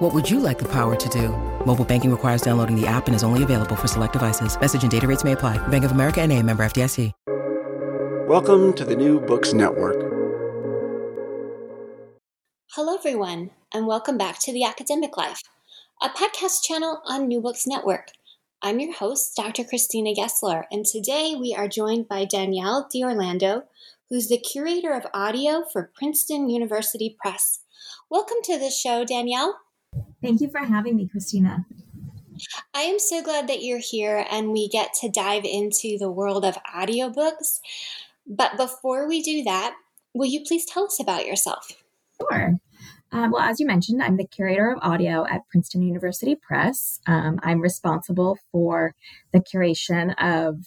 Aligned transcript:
What 0.00 0.14
would 0.14 0.30
you 0.30 0.40
like 0.40 0.58
the 0.58 0.68
power 0.72 0.96
to 0.96 1.08
do? 1.10 1.28
Mobile 1.66 1.84
banking 1.84 2.10
requires 2.10 2.40
downloading 2.40 2.74
the 2.74 2.86
app 2.86 3.06
and 3.06 3.14
is 3.14 3.22
only 3.22 3.42
available 3.42 3.76
for 3.76 3.86
select 3.86 4.14
devices. 4.14 4.58
Message 4.58 4.80
and 4.80 4.90
data 4.90 5.06
rates 5.06 5.24
may 5.24 5.32
apply. 5.32 5.58
Bank 5.68 5.84
of 5.84 5.90
America 5.90 6.22
and 6.22 6.32
a 6.32 6.42
member 6.42 6.62
FDIC. 6.62 7.12
Welcome 8.26 8.72
to 8.76 8.86
the 8.86 8.96
New 8.96 9.20
Books 9.20 9.52
Network. 9.52 10.00
Hello, 12.72 12.96
everyone, 12.96 13.50
and 13.74 13.86
welcome 13.86 14.16
back 14.16 14.38
to 14.40 14.54
The 14.54 14.64
Academic 14.64 15.18
Life, 15.18 15.42
a 16.00 16.08
podcast 16.08 16.64
channel 16.64 17.02
on 17.04 17.28
New 17.28 17.42
Books 17.42 17.66
Network. 17.66 18.12
I'm 18.62 18.80
your 18.80 18.94
host, 18.94 19.36
Dr. 19.36 19.64
Christina 19.64 20.14
Gessler, 20.14 20.64
and 20.72 20.86
today 20.86 21.36
we 21.38 21.54
are 21.54 21.68
joined 21.68 22.08
by 22.08 22.24
Danielle 22.24 22.88
D'Orlando, 22.90 23.64
who's 24.08 24.28
the 24.28 24.38
curator 24.38 24.94
of 24.94 25.04
audio 25.12 25.62
for 25.70 25.90
Princeton 25.94 26.48
University 26.48 27.14
Press. 27.20 27.58
Welcome 28.08 28.38
to 28.44 28.58
the 28.58 28.70
show, 28.70 29.04
Danielle. 29.04 29.58
Thank 30.22 30.40
you 30.40 30.50
for 30.50 30.60
having 30.60 30.96
me, 30.96 31.08
Christina. 31.08 31.64
I 32.74 32.82
am 32.82 32.98
so 32.98 33.22
glad 33.22 33.48
that 33.48 33.62
you're 33.62 33.78
here 33.78 34.24
and 34.30 34.52
we 34.52 34.68
get 34.68 34.94
to 35.00 35.10
dive 35.10 35.44
into 35.44 35.98
the 35.98 36.10
world 36.10 36.44
of 36.44 36.58
audiobooks. 36.64 37.60
But 38.26 38.56
before 38.56 39.08
we 39.08 39.22
do 39.22 39.42
that, 39.44 39.74
will 40.14 40.26
you 40.26 40.42
please 40.46 40.64
tell 40.64 40.84
us 40.84 41.00
about 41.00 41.26
yourself? 41.26 41.72
Sure. 42.30 42.56
Um, 43.12 43.32
well, 43.32 43.42
as 43.42 43.58
you 43.58 43.66
mentioned, 43.66 44.02
I'm 44.02 44.16
the 44.16 44.26
curator 44.26 44.70
of 44.70 44.78
audio 44.82 45.26
at 45.26 45.48
Princeton 45.48 45.82
University 45.82 46.36
Press. 46.36 47.00
Um, 47.06 47.40
I'm 47.42 47.60
responsible 47.60 48.38
for 48.52 48.94
the 49.32 49.40
curation 49.40 50.14
of 50.18 50.64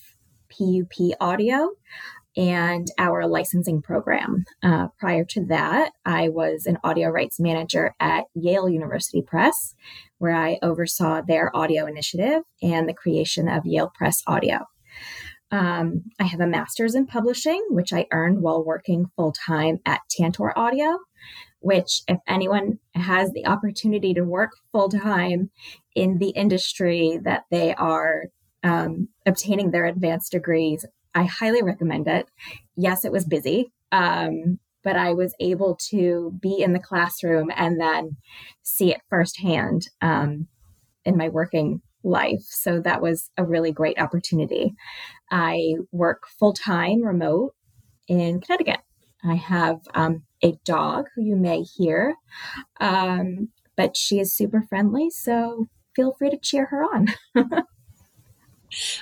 PUP 0.50 1.16
audio 1.22 1.72
and 2.36 2.88
our 2.98 3.28
licensing 3.28 3.82
program. 3.82 4.46
Uh, 4.62 4.88
prior 5.00 5.24
to 5.26 5.46
that, 5.46 5.92
I 6.06 6.30
was 6.30 6.66
an 6.66 6.78
audio 6.84 7.10
rights 7.10 7.40
manager 7.40 7.94
at 8.00 8.26
Yale 8.34 8.70
University 8.70 9.22
Press, 9.22 9.76
where 10.18 10.36
I 10.36 10.58
oversaw 10.62 11.22
their 11.22 11.56
audio 11.56 11.86
initiative 11.86 12.44
and 12.62 12.88
the 12.88 12.94
creation 12.94 13.48
of 13.48 13.66
Yale 13.66 13.92
Press 13.96 14.22
Audio. 14.26 14.60
Um, 15.52 16.06
I 16.20 16.24
have 16.24 16.40
a 16.40 16.48
master's 16.48 16.96
in 16.96 17.06
publishing, 17.06 17.64
which 17.70 17.94
I 17.94 18.08
earned 18.12 18.42
while 18.42 18.66
working 18.66 19.12
full 19.16 19.34
time 19.34 19.78
at 19.86 20.02
Tantor 20.10 20.58
Audio, 20.58 20.98
which, 21.60 22.02
if 22.08 22.18
anyone 22.28 22.80
has 22.96 23.32
the 23.32 23.46
opportunity 23.46 24.16
to 24.16 24.24
work 24.24 24.52
full 24.72 24.90
time 24.90 25.52
in 25.96 26.18
the 26.18 26.30
industry 26.30 27.20
that 27.24 27.44
they 27.52 27.76
are 27.76 28.24
um, 28.64 29.10
obtaining 29.28 29.70
their 29.70 29.86
advanced 29.86 30.32
degrees, 30.32 30.86
I 31.16 31.24
highly 31.24 31.62
recommend 31.62 32.08
it. 32.08 32.28
Yes, 32.76 33.06
it 33.06 33.12
was 33.12 33.26
busy, 33.26 33.72
um, 33.92 34.60
but 34.84 34.96
I 34.96 35.14
was 35.14 35.34
able 35.40 35.76
to 35.90 36.38
be 36.42 36.62
in 36.62 36.74
the 36.74 36.80
classroom 36.80 37.52
and 37.56 37.80
then 37.80 38.18
see 38.64 38.92
it 38.92 39.02
firsthand 39.10 39.88
um, 40.02 40.48
in 41.06 41.18
my 41.18 41.30
working 41.30 41.82
life. 42.04 42.44
So 42.44 42.82
that 42.82 43.02
was 43.02 43.30
a 43.38 43.46
really 43.46 43.72
great 43.72 44.00
opportunity. 44.00 44.74
I 45.32 45.76
work 45.92 46.24
full 46.40 46.54
time 46.54 47.04
remote 47.04 47.54
in 48.08 48.42
Connecticut. 48.42 48.82
I 49.24 49.36
have 49.36 49.80
um, 49.94 50.24
a 50.44 50.54
dog 50.66 51.08
who 51.16 51.24
you 51.24 51.36
may 51.36 51.62
hear, 51.62 52.16
um, 52.80 53.50
but 53.78 53.96
she 53.96 54.20
is 54.20 54.36
super 54.36 54.62
friendly. 54.62 55.10
So 55.10 55.68
feel 55.96 56.14
free 56.14 56.30
to 56.30 56.38
cheer 56.38 56.66
her 56.66 56.84
on. 56.84 57.08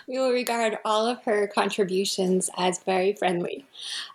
we 0.08 0.20
will 0.20 0.32
regard 0.32 0.78
all 0.86 1.06
of 1.06 1.24
her 1.24 1.48
contributions 1.48 2.50
as 2.58 2.84
very 2.84 3.14
friendly. 3.14 3.66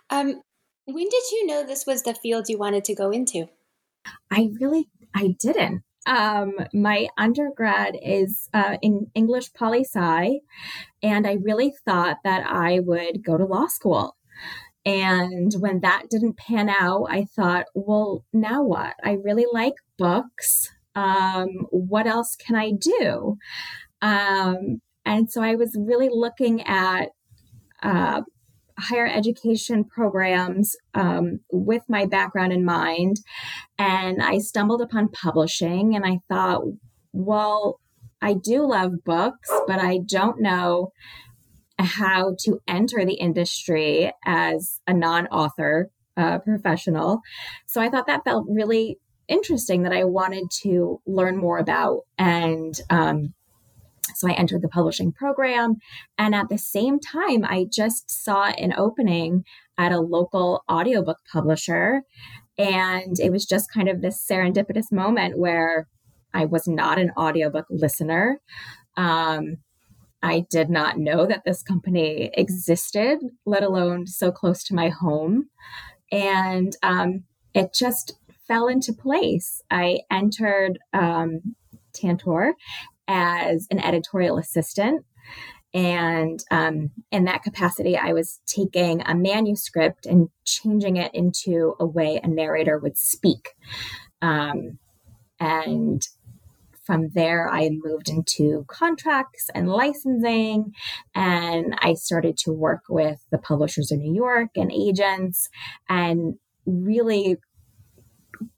Um, 0.09 0.41
when 0.85 1.09
did 1.09 1.23
you 1.31 1.47
know 1.47 1.65
this 1.65 1.85
was 1.85 2.03
the 2.03 2.13
field 2.13 2.49
you 2.49 2.57
wanted 2.57 2.85
to 2.85 2.95
go 2.95 3.11
into? 3.11 3.49
I 4.31 4.49
really, 4.59 4.87
I 5.13 5.35
didn't. 5.39 5.83
Um, 6.05 6.53
my 6.73 7.09
undergrad 7.17 7.97
is 8.01 8.47
uh, 8.53 8.77
in 8.81 9.11
English 9.13 9.51
poli 9.53 9.83
sci, 9.83 10.39
and 11.03 11.27
I 11.27 11.37
really 11.41 11.73
thought 11.83 12.17
that 12.23 12.47
I 12.47 12.79
would 12.79 13.23
go 13.23 13.37
to 13.37 13.45
law 13.45 13.67
school. 13.67 14.15
And 14.85 15.53
when 15.59 15.81
that 15.81 16.03
didn't 16.09 16.37
pan 16.37 16.69
out, 16.69 17.07
I 17.09 17.25
thought, 17.35 17.65
well, 17.75 18.23
now 18.31 18.63
what? 18.63 18.93
I 19.03 19.17
really 19.21 19.45
like 19.51 19.73
books. 19.97 20.71
Um, 20.95 21.67
what 21.71 22.07
else 22.07 22.37
can 22.37 22.55
I 22.55 22.71
do? 22.71 23.37
Um, 24.01 24.79
and 25.07 25.31
so 25.31 25.41
I 25.41 25.55
was 25.55 25.75
really 25.79 26.09
looking 26.11 26.61
at 26.67 27.11
uh, 27.81 28.21
higher 28.77 29.07
education 29.07 29.85
programs 29.85 30.75
um, 30.93 31.39
with 31.49 31.81
my 31.87 32.05
background 32.05 32.51
in 32.51 32.65
mind. 32.65 33.21
And 33.79 34.21
I 34.21 34.39
stumbled 34.39 34.81
upon 34.81 35.07
publishing 35.07 35.95
and 35.95 36.05
I 36.05 36.19
thought, 36.27 36.63
well, 37.13 37.79
I 38.21 38.33
do 38.33 38.67
love 38.67 39.03
books, 39.05 39.49
but 39.65 39.79
I 39.79 39.99
don't 40.05 40.41
know 40.41 40.91
how 41.79 42.35
to 42.39 42.59
enter 42.67 43.05
the 43.05 43.13
industry 43.13 44.11
as 44.25 44.81
a 44.87 44.93
non 44.93 45.27
author 45.27 45.89
uh, 46.17 46.39
professional. 46.39 47.21
So 47.65 47.79
I 47.79 47.89
thought 47.89 48.07
that 48.07 48.25
felt 48.25 48.45
really 48.49 48.97
interesting 49.29 49.83
that 49.83 49.93
I 49.93 50.03
wanted 50.03 50.51
to 50.63 50.99
learn 51.05 51.37
more 51.37 51.59
about. 51.59 52.01
And 52.17 52.73
um, 52.89 53.33
so 54.17 54.27
I 54.27 54.33
entered 54.33 54.61
the 54.61 54.69
publishing 54.69 55.11
program. 55.11 55.75
And 56.17 56.33
at 56.33 56.49
the 56.49 56.57
same 56.57 56.99
time, 56.99 57.45
I 57.45 57.65
just 57.71 58.09
saw 58.09 58.45
an 58.49 58.73
opening 58.77 59.43
at 59.77 59.91
a 59.91 59.99
local 59.99 60.63
audiobook 60.69 61.17
publisher. 61.31 62.01
And 62.57 63.19
it 63.19 63.31
was 63.31 63.45
just 63.45 63.71
kind 63.71 63.87
of 63.87 64.01
this 64.01 64.25
serendipitous 64.29 64.91
moment 64.91 65.37
where 65.37 65.87
I 66.33 66.45
was 66.45 66.67
not 66.67 66.99
an 66.99 67.11
audiobook 67.17 67.65
listener. 67.69 68.39
Um, 68.95 69.57
I 70.23 70.45
did 70.49 70.69
not 70.69 70.97
know 70.97 71.25
that 71.27 71.43
this 71.45 71.61
company 71.61 72.31
existed, 72.33 73.19
let 73.45 73.63
alone 73.63 74.07
so 74.07 74.31
close 74.31 74.63
to 74.65 74.75
my 74.75 74.89
home. 74.89 75.49
And 76.11 76.75
um, 76.81 77.23
it 77.53 77.73
just 77.73 78.17
fell 78.47 78.67
into 78.67 78.93
place. 78.93 79.61
I 79.69 79.99
entered 80.09 80.79
um, 80.93 81.55
Tantor 81.93 82.55
as 83.07 83.67
an 83.71 83.79
editorial 83.79 84.37
assistant. 84.37 85.05
And 85.73 86.43
um, 86.49 86.91
in 87.11 87.25
that 87.25 87.43
capacity, 87.43 87.97
I 87.97 88.13
was 88.13 88.39
taking 88.47 89.01
a 89.05 89.13
manuscript 89.13 90.05
and 90.05 90.29
changing 90.45 90.97
it 90.97 91.13
into 91.13 91.75
a 91.79 91.85
way 91.85 92.19
a 92.23 92.27
narrator 92.27 92.79
would 92.79 92.97
speak. 92.97 93.49
Um, 94.21 94.79
and 95.39 96.01
from 96.83 97.09
there, 97.13 97.49
I 97.49 97.69
moved 97.69 98.07
into 98.07 98.63
contracts 98.69 99.49
and 99.53 99.67
licensing, 99.69 100.71
and 101.13 101.75
I 101.79 101.95
started 101.95 102.37
to 102.37 102.53
work 102.53 102.83
with 102.89 103.19
the 103.29 103.37
publishers 103.37 103.91
in 103.91 103.99
New 103.99 104.15
York 104.15 104.51
and 104.55 104.71
agents, 104.71 105.49
and 105.89 106.35
really 106.65 107.35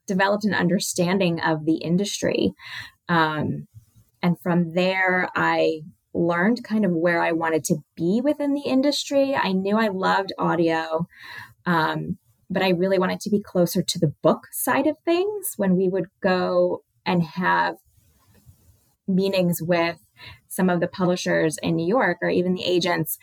developed 0.06 0.46
an 0.46 0.54
understanding 0.54 1.40
of 1.42 1.66
the 1.66 1.78
industry. 1.78 2.54
Um, 3.10 3.68
and 4.22 4.40
from 4.40 4.74
there, 4.74 5.30
I 5.36 5.82
learned 6.14 6.64
kind 6.64 6.86
of 6.86 6.92
where 6.92 7.22
I 7.22 7.32
wanted 7.32 7.64
to 7.66 7.78
be 7.96 8.22
within 8.24 8.54
the 8.54 8.64
industry. 8.66 9.36
I 9.36 9.52
knew 9.52 9.78
I 9.78 9.90
loved 9.90 10.34
audio, 10.38 11.08
um, 11.66 12.18
but 12.50 12.64
I 12.64 12.70
really 12.70 12.98
wanted 13.00 13.20
to 13.22 13.30
be 13.30 13.42
closer 13.42 13.82
to 13.82 14.00
the 14.00 14.14
book 14.22 14.48
side 14.52 14.88
of 14.88 14.98
things 15.06 15.54
when 15.58 15.76
we 15.76 15.88
would 15.88 16.08
go 16.22 16.84
and 17.06 17.24
have 17.24 17.76
meetings 19.08 19.62
with 19.62 19.98
some 20.48 20.70
of 20.70 20.80
the 20.80 20.88
publishers 20.88 21.58
in 21.62 21.76
New 21.76 21.88
York 21.88 22.18
or 22.22 22.30
even 22.30 22.54
the 22.54 22.66
agents. 22.66 23.18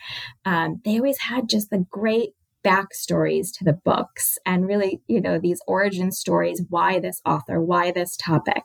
Um, 0.45 0.81
they 0.83 0.97
always 0.97 1.19
had 1.19 1.49
just 1.49 1.69
the 1.69 1.85
great 1.89 2.31
backstories 2.65 3.51
to 3.53 3.63
the 3.63 3.79
books 3.85 4.37
and 4.45 4.67
really, 4.67 5.01
you 5.07 5.21
know, 5.21 5.39
these 5.39 5.61
origin 5.67 6.11
stories 6.11 6.61
why 6.69 6.99
this 6.99 7.21
author, 7.25 7.61
why 7.61 7.91
this 7.91 8.17
topic. 8.17 8.63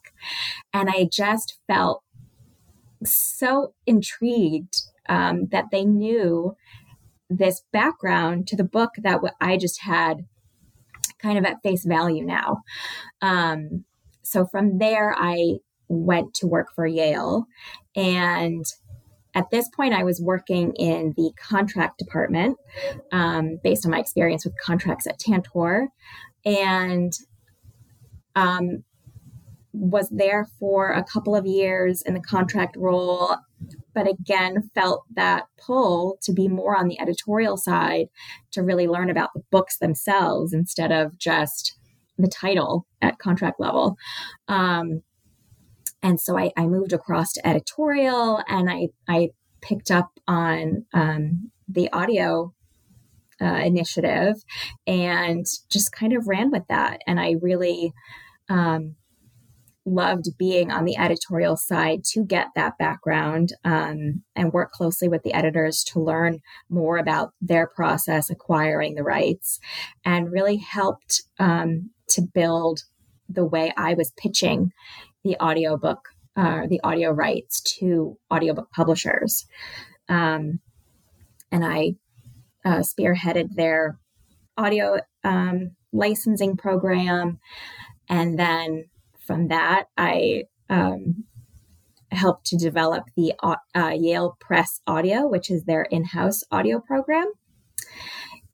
And 0.73 0.91
I 0.91 1.09
just 1.11 1.59
felt 1.67 2.03
so 3.05 3.75
intrigued 3.87 4.75
um, 5.09 5.47
that 5.51 5.67
they 5.71 5.85
knew 5.85 6.57
this 7.29 7.63
background 7.73 8.47
to 8.49 8.57
the 8.57 8.65
book 8.65 8.91
that 8.99 9.21
I 9.41 9.57
just 9.57 9.83
had 9.83 10.27
kind 11.21 11.39
of 11.39 11.45
at 11.45 11.63
face 11.63 11.85
value 11.85 12.25
now. 12.25 12.59
Um, 13.21 13.85
so 14.23 14.47
from 14.47 14.79
there, 14.79 15.15
I 15.17 15.59
went 15.89 16.35
to 16.35 16.47
work 16.47 16.69
for 16.75 16.87
Yale 16.87 17.47
and 17.95 18.65
at 19.35 19.51
this 19.51 19.69
point, 19.69 19.95
I 19.95 20.05
was 20.05 20.21
working 20.21 20.73
in 20.75 21.15
the 21.17 21.31
contract 21.37 21.99
department 21.99 22.59
um, 23.13 23.59
based 23.63 23.87
on 23.87 23.91
my 23.91 23.99
experience 23.99 24.45
with 24.45 24.55
contracts 24.59 25.07
at 25.07 25.19
Tantor, 25.19 25.89
and 26.45 27.13
um, 28.37 28.85
was 29.73 30.09
there 30.11 30.47
for 30.59 30.91
a 30.91 31.05
couple 31.05 31.35
of 31.35 31.47
years 31.47 32.03
in 32.03 32.15
the 32.15 32.21
contract 32.21 32.77
role, 32.77 33.37
but 33.95 34.09
again 34.09 34.71
felt 34.75 35.05
that 35.15 35.45
pull 35.59 36.19
to 36.23 36.33
be 36.33 36.49
more 36.49 36.77
on 36.77 36.89
the 36.89 37.01
editorial 37.01 37.57
side 37.57 38.07
to 38.51 38.63
really 38.63 38.87
learn 38.87 39.11
about 39.11 39.31
the 39.35 39.43
books 39.51 39.79
themselves 39.79 40.53
instead 40.53 40.93
of 40.93 41.19
just 41.19 41.77
the 42.19 42.29
title 42.29 42.87
at 43.01 43.19
contract 43.19 43.59
level. 43.59 43.97
Um, 44.49 45.03
and 46.03 46.21
so 46.21 46.37
I, 46.37 46.51
I, 46.57 46.67
moved 46.67 46.93
across 46.93 47.33
to 47.35 47.47
editorial 47.47 48.43
and 48.49 48.69
I, 48.69 48.89
I 49.09 49.31
picked 49.63 49.91
up 49.91 50.11
on 50.27 50.85
um, 50.93 51.51
the 51.69 51.91
audio 51.93 52.53
uh, 53.41 53.63
initiative 53.65 54.35
and 54.87 55.47
just 55.71 55.93
kind 55.93 56.13
of 56.13 56.29
ran 56.29 56.51
with 56.51 56.65
that. 56.69 57.01
And 57.07 57.19
I 57.19 57.37
really 57.41 57.93
um, 58.49 58.97
loved 59.85 60.37
being 60.39 60.71
on 60.71 60.85
the 60.85 60.97
editorial 60.97 61.57
side 61.57 62.05
to 62.05 62.25
get 62.25 62.49
that 62.55 62.79
background 62.79 63.53
um, 63.65 64.23
and 64.37 64.53
work 64.53 64.71
closely 64.71 65.09
with 65.09 65.23
the 65.23 65.33
editors 65.33 65.83
to 65.83 66.01
learn 66.01 66.41
more 66.69 66.99
about 66.99 67.33
their 67.41 67.67
process 67.67 68.31
acquiring 68.31 68.95
the 68.95 69.03
rights 69.03 69.59
and 70.05 70.33
really 70.33 70.57
helped 70.57 71.23
um, 71.39 71.91
to 72.09 72.23
build 72.23 72.85
the 73.29 73.45
way 73.45 73.73
I 73.77 73.95
was 73.95 74.13
pitching 74.17 74.73
the 75.25 75.37
audiobook, 75.41 76.09
uh, 76.37 76.67
the 76.69 76.81
audio 76.85 77.11
rights 77.11 77.61
to 77.79 78.19
audiobook 78.33 78.71
publishers. 78.71 79.47
Um, 80.09 80.61
and 81.51 81.65
I 81.65 81.95
uh, 82.65 82.81
spearheaded 82.81 83.55
their 83.57 83.99
audio 84.57 85.01
um, 85.25 85.73
licensing 85.93 86.57
program. 86.57 87.39
And 88.09 88.39
then 88.39 88.85
from 89.27 89.49
that, 89.49 89.85
I 89.97 90.45
um, 90.69 91.25
helped 92.11 92.47
to 92.47 92.57
develop 92.57 93.05
the 93.17 93.35
uh, 93.43 93.93
Yale 93.95 94.37
Press 94.41 94.81
Audio, 94.87 95.27
which 95.27 95.51
is 95.51 95.65
their 95.65 95.83
in-house 95.83 96.43
audio 96.51 96.81
program, 96.81 97.33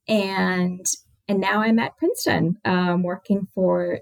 and 0.07 0.85
and 1.29 1.41
now 1.41 1.61
I'm 1.61 1.79
at 1.79 1.97
Princeton, 1.99 2.57
um, 2.65 3.03
working 3.03 3.47
for 3.55 4.01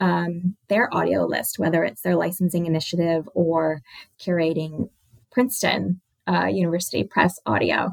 um, 0.00 0.56
their 0.68 0.94
audio 0.94 1.26
list, 1.26 1.58
whether 1.58 1.82
it's 1.82 2.02
their 2.02 2.14
licensing 2.14 2.66
initiative 2.66 3.28
or 3.34 3.80
curating 4.20 4.90
Princeton 5.32 6.00
uh, 6.28 6.46
University 6.46 7.02
Press 7.02 7.40
Audio. 7.46 7.90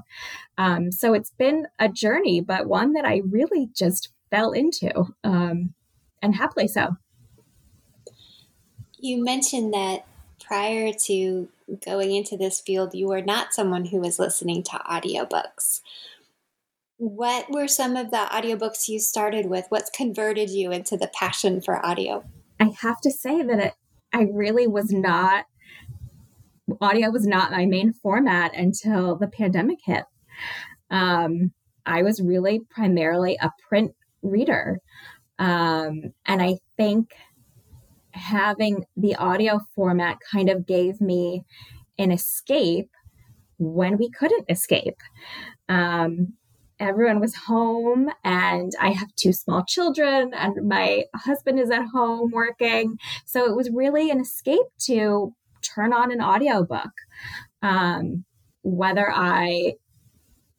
Um, 0.57 0.91
so 0.91 1.13
it's 1.13 1.31
been 1.31 1.65
a 1.79 1.89
journey, 1.89 2.41
but 2.41 2.67
one 2.67 2.93
that 2.93 3.05
I 3.05 3.21
really 3.27 3.69
just 3.75 4.09
fell 4.29 4.51
into, 4.51 5.05
um, 5.23 5.73
and 6.21 6.35
happily 6.35 6.67
so. 6.67 6.95
You 9.05 9.23
mentioned 9.23 9.71
that 9.75 10.03
prior 10.43 10.91
to 11.05 11.47
going 11.85 12.15
into 12.15 12.35
this 12.35 12.59
field, 12.59 12.95
you 12.95 13.07
were 13.07 13.21
not 13.21 13.53
someone 13.53 13.85
who 13.85 13.99
was 13.99 14.17
listening 14.17 14.63
to 14.63 14.71
audiobooks. 14.71 15.81
What 16.97 17.51
were 17.51 17.67
some 17.67 17.95
of 17.95 18.09
the 18.09 18.25
audiobooks 18.31 18.87
you 18.87 18.99
started 18.99 19.45
with? 19.45 19.67
What's 19.69 19.91
converted 19.91 20.49
you 20.49 20.71
into 20.71 20.97
the 20.97 21.11
passion 21.13 21.61
for 21.61 21.85
audio? 21.85 22.23
I 22.59 22.71
have 22.81 22.99
to 23.01 23.11
say 23.11 23.43
that 23.43 23.59
it, 23.59 23.73
I 24.11 24.27
really 24.33 24.65
was 24.65 24.91
not, 24.91 25.45
audio 26.81 27.11
was 27.11 27.27
not 27.27 27.51
my 27.51 27.67
main 27.67 27.93
format 27.93 28.55
until 28.55 29.17
the 29.17 29.27
pandemic 29.27 29.77
hit. 29.85 30.05
Um, 30.89 31.53
I 31.85 32.01
was 32.01 32.23
really 32.23 32.61
primarily 32.71 33.37
a 33.39 33.51
print 33.69 33.93
reader. 34.23 34.79
Um, 35.37 36.13
and 36.25 36.41
I 36.41 36.57
think 36.75 37.11
having 38.15 38.85
the 38.95 39.15
audio 39.15 39.59
format 39.75 40.17
kind 40.31 40.49
of 40.49 40.65
gave 40.65 41.01
me 41.01 41.43
an 41.97 42.11
escape 42.11 42.89
when 43.57 43.97
we 43.97 44.09
couldn't 44.09 44.45
escape. 44.49 44.97
Um, 45.69 46.33
everyone 46.79 47.19
was 47.19 47.35
home, 47.35 48.09
and 48.23 48.71
I 48.81 48.89
have 48.91 49.15
two 49.15 49.33
small 49.33 49.63
children, 49.65 50.33
and 50.33 50.67
my 50.67 51.05
husband 51.15 51.59
is 51.59 51.71
at 51.71 51.87
home 51.93 52.31
working. 52.31 52.97
So 53.25 53.45
it 53.45 53.55
was 53.55 53.69
really 53.69 54.09
an 54.09 54.19
escape 54.19 54.67
to 54.85 55.33
turn 55.61 55.93
on 55.93 56.11
an 56.11 56.21
audiobook. 56.21 56.91
Um, 57.61 58.25
whether 58.61 59.11
I 59.11 59.73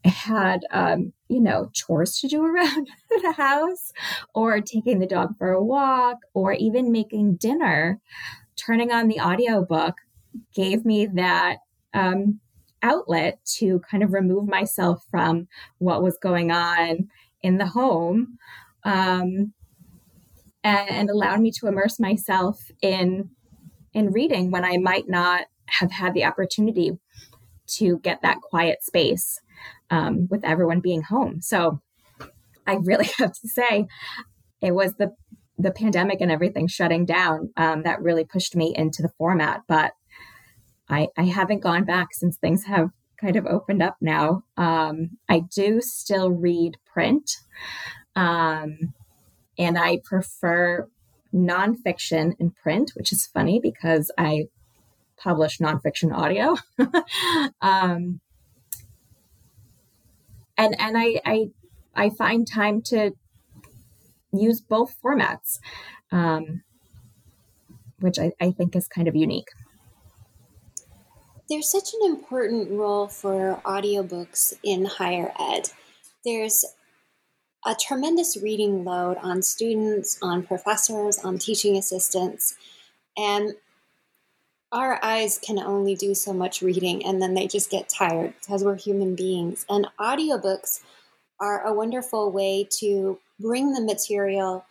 had 0.06 0.61
um, 0.70 1.12
you 1.29 1.41
know 1.41 1.70
chores 1.73 2.19
to 2.20 2.29
do 2.29 2.44
around 2.44 2.88
the 3.23 3.32
house 3.32 3.93
or 4.35 4.61
taking 4.61 4.99
the 4.99 5.06
dog 5.06 5.37
for 5.38 5.53
a 5.53 5.62
walk 5.64 6.19
or 6.35 6.53
even 6.53 6.93
making 6.93 7.37
dinner 7.37 8.00
turning 8.56 8.91
on 8.91 9.08
the 9.08 9.20
audiobook 9.20 9.97
gave 10.55 10.85
me 10.85 11.06
that 11.06 11.58
um, 11.94 12.41
outlet 12.82 13.38
to 13.44 13.81
kind 13.91 14.03
of 14.03 14.12
remove 14.12 14.47
myself 14.47 15.05
from 15.11 15.49
what 15.79 16.03
was 16.03 16.19
going 16.19 16.50
on 16.50 17.09
in 17.43 17.59
the 17.59 17.67
home 17.67 18.38
um, 18.85 19.52
and, 20.62 20.91
and 20.91 21.11
allowed 21.11 21.41
me 21.41 21.50
to 21.50 21.67
immerse 21.67 21.99
myself 21.99 22.70
in 22.82 23.31
in 23.93 24.12
reading 24.12 24.50
when 24.50 24.64
I 24.64 24.76
might 24.76 25.09
not 25.09 25.47
have 25.67 25.91
had 25.91 26.12
the 26.12 26.25
opportunity 26.25 26.99
to 27.67 27.99
get 28.00 28.20
that 28.23 28.41
quiet 28.43 28.85
space 28.85 29.41
um, 29.91 30.29
with 30.31 30.44
everyone 30.44 30.81
being 30.81 31.03
home. 31.03 31.41
So 31.41 31.81
I 32.67 32.75
really 32.75 33.09
have 33.19 33.33
to 33.33 33.49
say, 33.49 33.87
it 34.61 34.73
was 34.73 34.94
the 34.94 35.15
the 35.59 35.71
pandemic 35.71 36.21
and 36.21 36.31
everything 36.31 36.69
shutting 36.69 37.06
down 37.06 37.50
um, 37.56 37.83
that 37.85 38.03
really 38.03 38.25
pushed 38.25 38.55
me 38.55 38.75
into 38.77 39.00
the 39.00 39.09
format. 39.17 39.62
But 39.67 39.93
I, 40.87 41.09
I 41.17 41.25
haven't 41.25 41.62
gone 41.62 41.85
back 41.85 42.09
since 42.12 42.37
things 42.37 42.65
have 42.65 42.91
kind 43.19 43.37
of 43.37 43.47
opened 43.47 43.83
up 43.83 43.97
now. 44.00 44.43
Um, 44.59 45.12
I 45.29 45.41
do 45.41 45.81
still 45.81 46.31
read 46.31 46.77
print, 46.85 47.31
um, 48.15 48.93
and 49.59 49.79
I 49.79 50.00
prefer 50.05 50.88
nonfiction 51.35 52.33
in 52.38 52.50
print, 52.50 52.93
which 52.94 53.12
is 53.12 53.27
funny 53.27 53.59
because 53.59 54.11
I 54.19 54.49
publish 55.17 55.59
nonfiction 55.59 56.12
audio. 56.12 56.56
um, 57.61 58.21
and 60.56 60.79
and 60.81 60.97
I, 60.97 61.20
I 61.25 61.50
I 61.94 62.11
find 62.11 62.47
time 62.47 62.82
to 62.87 63.12
use 64.33 64.61
both 64.61 64.95
formats, 65.02 65.59
um, 66.12 66.62
which 68.00 68.19
I, 68.19 68.33
I 68.40 68.50
think 68.50 68.76
is 68.76 68.88
kind 68.88 69.09
of 69.09 69.16
unique. 69.16 69.49
There's 71.49 71.71
such 71.71 71.95
an 71.95 72.11
important 72.11 72.71
role 72.71 73.07
for 73.07 73.61
audiobooks 73.64 74.52
in 74.64 74.85
higher 74.85 75.33
ed. 75.38 75.71
There's 76.25 76.64
a 77.64 77.75
tremendous 77.75 78.37
reading 78.37 78.85
load 78.85 79.16
on 79.19 79.42
students, 79.42 80.19
on 80.23 80.42
professors, 80.42 81.19
on 81.19 81.38
teaching 81.38 81.76
assistants, 81.76 82.57
and 83.16 83.54
our 84.73 85.02
eyes 85.02 85.38
can 85.38 85.58
only 85.58 85.94
do 85.94 86.14
so 86.14 86.32
much 86.32 86.62
reading 86.62 87.04
and 87.04 87.23
then 87.23 87.35
they 87.35 87.46
just 87.46 87.70
get 87.70 87.88
tired 87.88 88.35
because 88.40 88.64
we're 88.64 88.76
human 88.76 89.14
beings. 89.14 89.64
And 89.68 89.87
audiobooks 89.99 90.82
are 91.40 91.64
a 91.64 91.73
wonderful 91.73 92.30
way 92.30 92.66
to 92.78 93.18
bring 93.38 93.73
the 93.73 93.80
material 93.80 94.64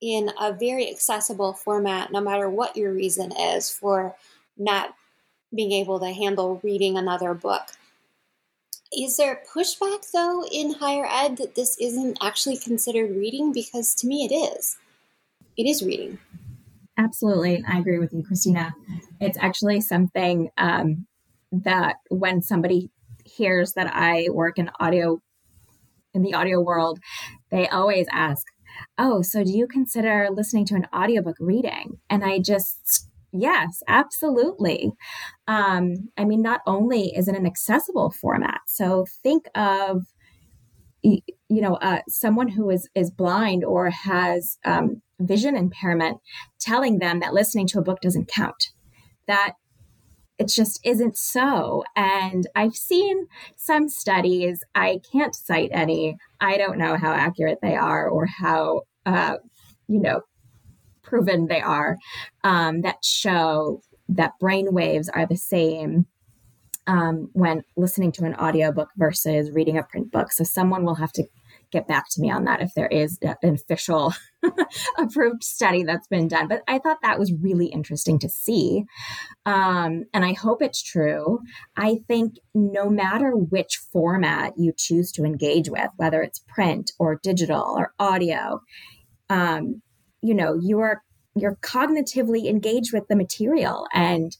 in 0.00 0.30
a 0.40 0.52
very 0.52 0.90
accessible 0.90 1.52
format, 1.52 2.12
no 2.12 2.20
matter 2.20 2.50
what 2.50 2.76
your 2.76 2.92
reason 2.92 3.32
is 3.32 3.70
for 3.70 4.14
not 4.58 4.94
being 5.54 5.72
able 5.72 6.00
to 6.00 6.12
handle 6.12 6.60
reading 6.62 6.98
another 6.98 7.32
book. 7.34 7.62
Is 8.92 9.16
there 9.16 9.42
pushback 9.52 10.10
though 10.12 10.44
in 10.50 10.74
higher 10.74 11.06
ed 11.06 11.36
that 11.38 11.54
this 11.54 11.76
isn't 11.78 12.18
actually 12.20 12.56
considered 12.56 13.16
reading? 13.16 13.52
Because 13.52 13.94
to 13.96 14.06
me 14.06 14.24
it 14.24 14.34
is. 14.34 14.76
It 15.56 15.66
is 15.66 15.82
reading. 15.82 16.18
Absolutely. 16.98 17.56
and 17.56 17.66
I 17.66 17.78
agree 17.78 17.98
with 17.98 18.12
you, 18.12 18.22
Christina. 18.22 18.74
It's 19.20 19.38
actually 19.38 19.80
something 19.80 20.48
um, 20.56 21.06
that 21.52 21.96
when 22.08 22.40
somebody 22.42 22.90
hears 23.24 23.72
that 23.74 23.90
I 23.92 24.28
work 24.30 24.58
in 24.58 24.70
audio, 24.80 25.20
in 26.14 26.22
the 26.22 26.34
audio 26.34 26.60
world, 26.60 26.98
they 27.50 27.68
always 27.68 28.06
ask, 28.10 28.46
Oh, 28.98 29.22
so 29.22 29.42
do 29.42 29.50
you 29.50 29.66
consider 29.66 30.28
listening 30.30 30.66
to 30.66 30.74
an 30.74 30.86
audiobook 30.94 31.36
reading? 31.40 31.98
And 32.10 32.22
I 32.22 32.38
just, 32.40 33.08
yes, 33.32 33.82
absolutely. 33.88 34.92
Um, 35.48 36.10
I 36.18 36.24
mean, 36.24 36.42
not 36.42 36.60
only 36.66 37.12
is 37.16 37.26
it 37.26 37.36
an 37.36 37.46
accessible 37.46 38.10
format, 38.10 38.60
so 38.66 39.06
think 39.22 39.46
of 39.54 40.02
you 41.02 41.20
know 41.62 41.74
uh, 41.76 42.00
someone 42.08 42.48
who 42.48 42.70
is 42.70 42.88
is 42.94 43.10
blind 43.10 43.64
or 43.64 43.90
has 43.90 44.58
um, 44.64 45.02
vision 45.20 45.56
impairment 45.56 46.18
telling 46.60 46.98
them 46.98 47.20
that 47.20 47.34
listening 47.34 47.66
to 47.68 47.78
a 47.78 47.82
book 47.82 48.00
doesn't 48.00 48.28
count 48.28 48.70
that 49.26 49.54
it 50.38 50.48
just 50.48 50.80
isn't 50.84 51.16
so. 51.16 51.82
And 51.94 52.46
I've 52.54 52.76
seen 52.76 53.26
some 53.56 53.88
studies, 53.88 54.62
I 54.74 55.00
can't 55.10 55.34
cite 55.34 55.70
any. 55.72 56.16
I 56.40 56.58
don't 56.58 56.78
know 56.78 56.96
how 56.96 57.12
accurate 57.12 57.58
they 57.62 57.74
are 57.74 58.08
or 58.08 58.26
how, 58.26 58.82
uh, 59.06 59.36
you 59.88 60.00
know, 60.00 60.20
proven 61.02 61.46
they 61.46 61.60
are 61.60 61.96
um, 62.44 62.82
that 62.82 63.04
show 63.04 63.80
that 64.08 64.32
brain 64.38 64.72
waves 64.72 65.08
are 65.08 65.26
the 65.26 65.36
same 65.36 66.06
um, 66.86 67.30
when 67.32 67.62
listening 67.76 68.12
to 68.12 68.24
an 68.24 68.34
audiobook 68.34 68.90
versus 68.96 69.50
reading 69.50 69.78
a 69.78 69.82
print 69.82 70.12
book. 70.12 70.30
So 70.32 70.44
someone 70.44 70.84
will 70.84 70.94
have 70.96 71.12
to 71.12 71.24
get 71.70 71.88
back 71.88 72.04
to 72.10 72.20
me 72.20 72.30
on 72.30 72.44
that 72.44 72.60
if 72.60 72.72
there 72.74 72.86
is 72.86 73.18
an 73.22 73.54
official 73.54 74.14
approved 74.98 75.42
study 75.42 75.82
that's 75.82 76.06
been 76.08 76.28
done. 76.28 76.48
But 76.48 76.62
I 76.68 76.78
thought 76.78 76.98
that 77.02 77.18
was 77.18 77.32
really 77.32 77.66
interesting 77.66 78.18
to 78.20 78.28
see. 78.28 78.84
Um, 79.44 80.04
and 80.14 80.24
I 80.24 80.32
hope 80.32 80.62
it's 80.62 80.82
true. 80.82 81.40
I 81.76 81.98
think 82.08 82.34
no 82.54 82.88
matter 82.88 83.32
which 83.32 83.80
format 83.92 84.54
you 84.56 84.72
choose 84.76 85.12
to 85.12 85.24
engage 85.24 85.68
with, 85.68 85.90
whether 85.96 86.22
it's 86.22 86.44
print 86.48 86.92
or 86.98 87.20
digital 87.22 87.74
or 87.76 87.92
audio, 87.98 88.60
um, 89.28 89.82
you 90.22 90.34
know, 90.34 90.54
you 90.54 90.80
are 90.80 91.02
you're 91.38 91.56
cognitively 91.56 92.46
engaged 92.48 92.94
with 92.94 93.06
the 93.08 93.16
material 93.16 93.86
and 93.92 94.36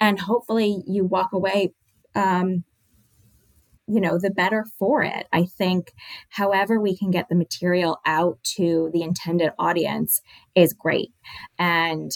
and 0.00 0.18
hopefully 0.18 0.82
you 0.88 1.04
walk 1.04 1.32
away 1.32 1.72
um, 2.16 2.64
you 3.92 4.00
know, 4.00 4.18
the 4.18 4.30
better 4.30 4.64
for 4.78 5.02
it. 5.02 5.26
I 5.32 5.44
think 5.44 5.92
however 6.30 6.80
we 6.80 6.96
can 6.96 7.10
get 7.10 7.28
the 7.28 7.34
material 7.34 7.98
out 8.06 8.38
to 8.56 8.90
the 8.92 9.02
intended 9.02 9.52
audience 9.58 10.20
is 10.54 10.72
great. 10.72 11.10
And 11.58 12.10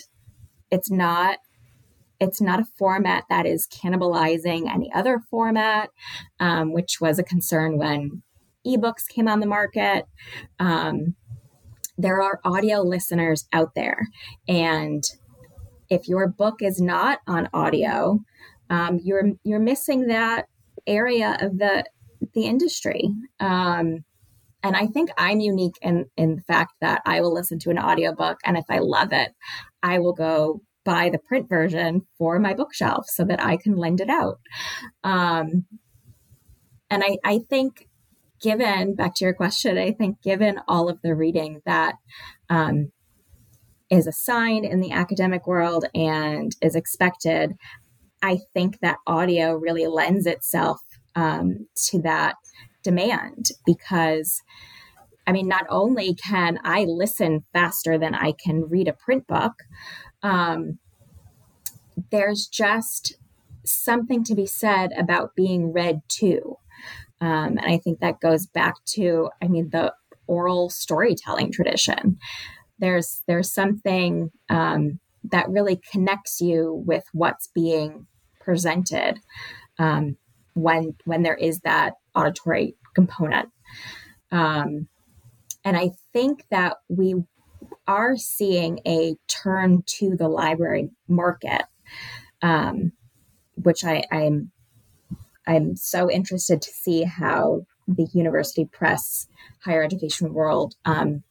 it's 0.71 0.91
not 0.91 1.39
it's 2.19 2.41
not 2.41 2.61
a 2.61 2.67
format 2.79 3.25
that 3.29 3.45
is 3.45 3.69
cannibalizing 3.69 4.73
any 4.73 4.91
other 4.95 5.21
format, 5.31 5.91
um, 6.41 6.73
which 6.73 6.99
was 6.99 7.19
a 7.19 7.23
concern 7.23 7.77
when 7.77 8.23
ebooks 8.67 9.07
came 9.07 9.29
on 9.29 9.41
the 9.41 9.47
market. 9.47 10.07
Um, 10.59 11.15
there 11.99 12.23
are 12.23 12.41
audio 12.43 12.81
listeners 12.81 13.45
out 13.53 13.75
there, 13.75 14.09
and 14.49 15.05
if 15.91 16.09
your 16.09 16.27
book 16.27 16.63
is 16.63 16.81
not 16.81 17.19
on 17.27 17.51
audio, 17.53 18.21
um, 18.71 18.99
you're 19.03 19.33
you're 19.45 19.61
missing 19.61 20.07
that 20.07 20.47
area 20.87 21.37
of 21.41 21.59
the 21.59 21.85
the 22.35 22.45
industry. 22.45 23.11
Um, 23.41 24.05
and 24.63 24.75
I 24.75 24.87
think 24.87 25.11
I'm 25.17 25.41
unique 25.41 25.77
in 25.83 26.07
in 26.17 26.37
the 26.37 26.43
fact 26.43 26.75
that 26.81 27.03
I 27.07 27.21
will 27.21 27.33
listen 27.33 27.59
to 27.61 27.71
an 27.71 27.79
audiobook 27.79 28.39
and 28.45 28.57
if 28.57 28.65
I 28.69 28.79
love 28.79 29.13
it, 29.13 29.33
I 29.83 29.99
will 29.99 30.15
go 30.15 30.61
buy 30.85 31.11
the 31.11 31.19
print 31.19 31.49
version 31.49 32.07
for 32.17 32.39
my 32.39 32.55
bookshelf 32.55 33.07
so 33.09 33.25
that 33.25 33.43
I 33.43 33.57
can 33.57 33.77
lend 33.77 34.01
it 34.01 34.09
out. 34.09 34.39
Um, 35.03 35.67
and 36.89 37.03
I, 37.03 37.19
I 37.25 37.41
think 37.51 37.89
given 38.41 38.95
back 38.95 39.15
to 39.17 39.25
your 39.25 39.35
question, 39.35 39.77
I 39.77 39.93
think 39.93 40.23
given 40.23 40.61
all 40.69 40.89
of 40.89 41.03
the 41.03 41.15
reading 41.15 41.61
that 41.67 41.97
um, 42.49 42.93
is 43.91 44.07
assigned 44.07 44.65
in 44.65 44.81
the 44.81 44.93
academic 44.93 45.47
world 45.47 45.87
and 45.95 46.55
is 46.63 46.77
expected, 46.77 47.55
I 48.23 48.39
think 48.55 48.81
that 48.81 48.99
audio 49.07 49.55
really 49.55 49.87
lends 49.87 50.27
itself 50.27 50.81
um, 51.15 51.67
to 51.87 52.01
that 52.03 52.37
demand 52.83 53.49
because 53.65 54.43
I 55.27 55.33
mean, 55.33 55.49
not 55.49 55.67
only 55.69 56.15
can 56.15 56.61
I 56.63 56.85
listen 56.85 57.45
faster 57.53 57.99
than 57.99 58.15
I 58.15 58.33
can 58.33 58.69
read 58.69 58.87
a 58.87 58.93
print 58.93 59.27
book, 59.27 59.55
um, 60.23 60.79
there's 62.11 62.47
just 62.47 63.17
something 63.65 64.23
to 64.25 64.35
be 64.35 64.47
said 64.47 64.93
about 64.97 65.35
being 65.35 65.73
read 65.73 66.03
to. 66.09 66.57
Um, 67.21 67.59
and 67.59 67.61
I 67.61 67.79
think 67.79 67.99
that 68.01 68.21
goes 68.21 68.47
back 68.47 68.75
to, 68.95 69.31
I 69.43 69.49
mean, 69.49 69.71
the 69.71 69.93
oral 70.29 70.71
storytelling 70.71 71.51
tradition. 71.51 72.19
There's 72.79 73.23
there's 73.27 73.51
something 73.51 74.31
um, 74.49 75.01
that 75.31 75.49
really 75.49 75.81
connects 75.91 76.41
you 76.41 76.83
with 76.87 77.05
what's 77.13 77.49
being 77.49 78.07
presented 78.41 79.21
um, 79.79 80.17
when 80.55 80.95
when 81.05 81.23
there 81.23 81.35
is 81.35 81.61
that 81.61 81.95
auditory 82.15 82.77
component. 82.95 83.51
Um, 84.31 84.89
and 85.65 85.77
I 85.77 85.91
think 86.13 86.45
that 86.51 86.77
we 86.89 87.17
are 87.87 88.17
seeing 88.17 88.81
a 88.87 89.17
turn 89.29 89.83
to 89.87 90.17
the 90.17 90.29
library 90.29 90.91
market, 91.09 91.63
um, 92.43 92.93
which 93.55 93.85
I, 93.85 94.05
I'm 94.11 94.51
I'm 95.47 95.77
so 95.77 96.11
interested 96.11 96.61
to 96.63 96.71
see 96.71 97.05
how 97.05 97.67
the 97.87 98.09
university 98.13 98.65
press 98.65 99.29
higher 99.65 99.83
education 99.83 100.33
world 100.35 100.75
um, 100.85 101.23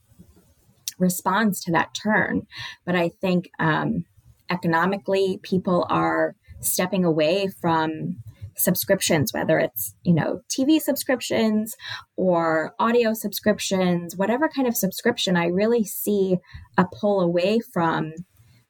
responds 1.00 1.60
to 1.62 1.72
that 1.72 1.94
turn. 1.94 2.48
But 2.86 2.96
I 2.96 3.10
think 3.22 3.50
um, 3.60 4.06
economically, 4.50 5.40
people 5.44 5.86
are 5.90 6.36
stepping 6.62 7.06
away 7.06 7.48
from 7.62 8.18
subscriptions, 8.58 9.34
whether 9.34 9.60
it's, 9.60 9.94
you 10.04 10.14
know, 10.14 10.42
TV 10.50 10.80
subscriptions 10.80 11.76
or 12.16 12.74
audio 12.80 13.14
subscriptions, 13.14 14.16
whatever 14.16 14.48
kind 14.48 14.68
of 14.68 14.78
subscription, 14.78 15.36
I 15.36 15.48
really 15.48 15.84
see 15.84 16.38
a 16.78 16.86
pull 16.86 17.22
away 17.22 17.60
from 17.60 18.14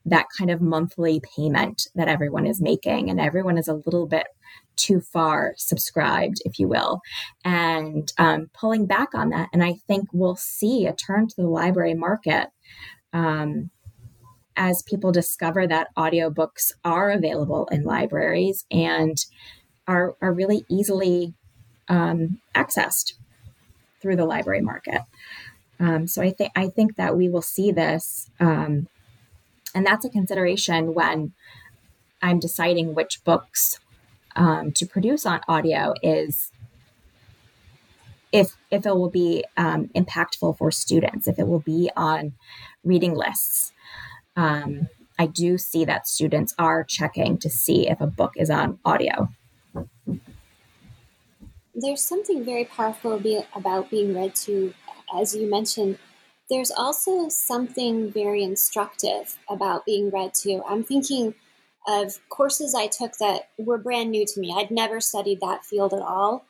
that 0.06 0.28
kind 0.38 0.52
of 0.52 0.62
monthly 0.62 1.22
payment 1.36 1.88
that 1.96 2.08
everyone 2.08 2.46
is 2.46 2.62
making. 2.62 3.10
And 3.10 3.20
everyone 3.20 3.58
is 3.58 3.68
a 3.68 3.82
little 3.86 4.06
bit 4.06 4.28
too 4.76 5.02
far 5.02 5.54
subscribed, 5.58 6.42
if 6.46 6.60
you 6.60 6.68
will, 6.68 7.02
and 7.44 8.12
um, 8.18 8.50
pulling 8.54 8.86
back 8.86 9.16
on 9.16 9.30
that. 9.30 9.50
And 9.54 9.64
I 9.64 9.76
think 9.88 10.10
we'll 10.14 10.36
see 10.36 10.86
a 10.86 10.94
turn 10.94 11.28
to 11.28 11.36
the 11.38 11.48
library 11.48 11.94
market. 11.94 12.50
Um, 13.14 13.72
as 14.58 14.84
people 14.84 15.12
discover 15.12 15.68
that 15.68 15.90
audiobooks 15.98 16.72
are 16.86 17.12
available 17.12 17.68
in 17.72 17.84
libraries 17.84 18.66
and 18.72 19.18
are, 19.88 20.16
are 20.22 20.34
really 20.34 20.64
easily 20.70 21.34
um, 21.90 22.40
accessed 22.56 23.14
through 24.02 24.16
the 24.16 24.26
library 24.26 24.62
market. 24.62 25.02
Um, 25.80 26.08
so 26.08 26.22
I 26.22 26.32
think 26.32 26.52
I 26.56 26.70
think 26.70 26.96
that 26.96 27.18
we 27.18 27.28
will 27.28 27.42
see 27.42 27.72
this, 27.72 28.30
um, 28.40 28.88
and 29.76 29.86
that's 29.86 30.06
a 30.06 30.10
consideration 30.10 30.94
when 30.94 31.34
I'm 32.22 32.40
deciding 32.40 32.96
which 32.96 33.24
books 33.24 33.80
um, 34.36 34.72
to 34.72 34.86
produce 34.86 35.26
on 35.26 35.42
audio. 35.48 35.94
Is 36.02 36.52
if 38.32 38.56
if 38.72 38.86
it 38.86 38.96
will 38.96 39.12
be 39.12 39.44
um, 39.58 39.90
impactful 39.96 40.58
for 40.58 40.72
students, 40.72 41.28
if 41.28 41.38
it 41.38 41.48
will 41.48 41.60
be 41.60 41.92
on 41.96 42.34
reading 42.84 43.14
lists. 43.14 43.74
Um, 44.36 44.88
I 45.18 45.28
do 45.28 45.58
see 45.58 45.86
that 45.86 46.08
students 46.08 46.54
are 46.60 46.84
checking 46.84 47.38
to 47.38 47.50
see 47.50 47.88
if 47.88 48.02
a 48.02 48.08
book 48.08 48.34
is 48.36 48.50
on 48.50 48.80
audio. 48.84 49.30
There's 51.74 52.02
something 52.02 52.44
very 52.44 52.66
powerful 52.66 53.22
about 53.54 53.90
being 53.90 54.14
read 54.14 54.36
to, 54.36 54.74
as 55.14 55.36
you 55.36 55.50
mentioned. 55.50 55.98
There's 56.50 56.72
also 56.72 57.30
something 57.30 58.12
very 58.12 58.44
instructive 58.44 59.38
about 59.50 59.86
being 59.86 60.10
read 60.10 60.34
to. 60.36 60.62
I'm 60.68 60.84
thinking 60.84 61.34
of 61.88 62.20
courses 62.30 62.76
I 62.76 62.88
took 62.88 63.18
that 63.18 63.50
were 63.58 63.78
brand 63.78 64.12
new 64.12 64.26
to 64.26 64.40
me. 64.40 64.54
I'd 64.56 64.72
never 64.72 65.00
studied 65.00 65.42
that 65.42 65.66
field 65.66 65.94
at 65.94 66.02
all. 66.02 66.46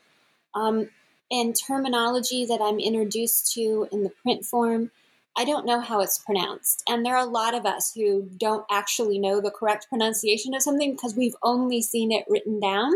Um, 0.54 0.90
and 1.32 1.56
terminology 1.56 2.46
that 2.46 2.62
I'm 2.62 2.80
introduced 2.80 3.54
to 3.54 3.88
in 3.92 4.04
the 4.04 4.12
print 4.22 4.46
form 4.46 4.92
I 5.38 5.44
don't 5.44 5.66
know 5.66 5.82
how 5.82 6.00
it's 6.00 6.18
pronounced. 6.18 6.82
And 6.88 7.06
there 7.06 7.16
are 7.16 7.26
a 7.26 7.30
lot 7.30 7.54
of 7.54 7.66
us 7.66 7.94
who 7.94 8.30
don't 8.38 8.66
actually 8.72 9.20
know 9.20 9.42
the 9.42 9.52
correct 9.52 9.88
pronunciation 9.90 10.54
of 10.54 10.62
something 10.62 10.94
because 10.94 11.16
we've 11.16 11.36
only 11.44 11.82
seen 11.82 12.12
it 12.12 12.26
written 12.30 12.60
down. 12.62 12.94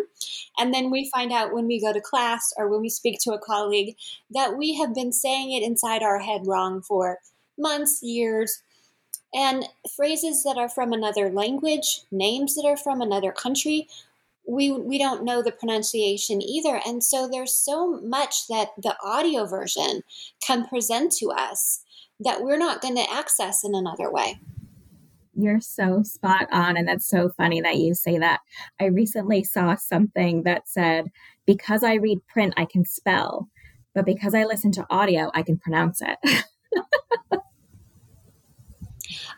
And 0.58 0.74
then 0.74 0.90
we 0.90 1.10
find 1.10 1.34
out 1.34 1.54
when 1.54 1.68
we 1.68 1.82
go 1.82 1.92
to 1.92 2.00
class 2.00 2.54
or 2.58 2.70
when 2.70 2.82
we 2.82 2.90
speak 2.90 3.20
to 3.22 3.34
a 3.34 3.40
colleague 3.40 3.98
that 4.32 4.58
we 4.58 4.76
have 4.76 4.96
been 4.96 5.12
saying 5.12 5.52
it 5.52 5.64
inside 5.64 6.02
our 6.02 6.20
head 6.20 6.48
wrong 6.48 6.82
for 6.82 7.20
months, 7.58 8.02
years. 8.02 8.62
And 9.34 9.66
phrases 9.96 10.44
that 10.44 10.58
are 10.58 10.70
from 10.70 10.94
another 10.94 11.30
language, 11.30 12.02
names 12.10 12.56
that 12.56 12.66
are 12.66 12.78
from 12.78 13.02
another 13.02 13.32
country, 13.34 13.88
we 14.48 14.72
we 14.72 14.98
don't 14.98 15.24
know 15.24 15.44
the 15.44 15.52
pronunciation 15.52 16.42
either 16.42 16.82
and 16.86 17.04
so 17.04 17.28
there's 17.28 17.54
so 17.54 18.00
much 18.02 18.48
that 18.48 18.70
the 18.82 18.96
audio 19.04 19.46
version 19.46 20.02
can 20.42 20.66
present 20.66 21.12
to 21.12 21.30
us 21.30 21.84
that 22.22 22.42
we're 22.42 22.58
not 22.58 22.82
going 22.82 22.96
to 22.96 23.12
access 23.12 23.64
in 23.64 23.76
another 23.76 24.12
way. 24.12 24.40
You're 25.36 25.62
so 25.62 26.04
spot 26.04 26.48
on. 26.52 26.76
And 26.76 26.88
that's 26.88 27.10
so 27.10 27.30
funny 27.38 27.62
that 27.62 27.78
you 27.78 27.94
say 27.94 28.18
that. 28.18 28.42
I 28.80 28.86
recently 28.86 29.44
saw 29.44 29.76
something 29.76 30.44
that 30.44 30.68
said, 30.68 31.12
because 31.46 31.84
I 31.84 31.96
read 31.96 32.20
print, 32.28 32.54
I 32.58 32.66
can 32.66 32.84
spell, 32.84 33.48
but 33.96 34.06
because 34.06 34.34
I 34.34 34.44
listen 34.44 34.72
to 34.74 34.86
audio, 34.90 35.32
I 35.34 35.44
can 35.44 35.58
pronounce 35.58 36.02
it. 36.02 36.18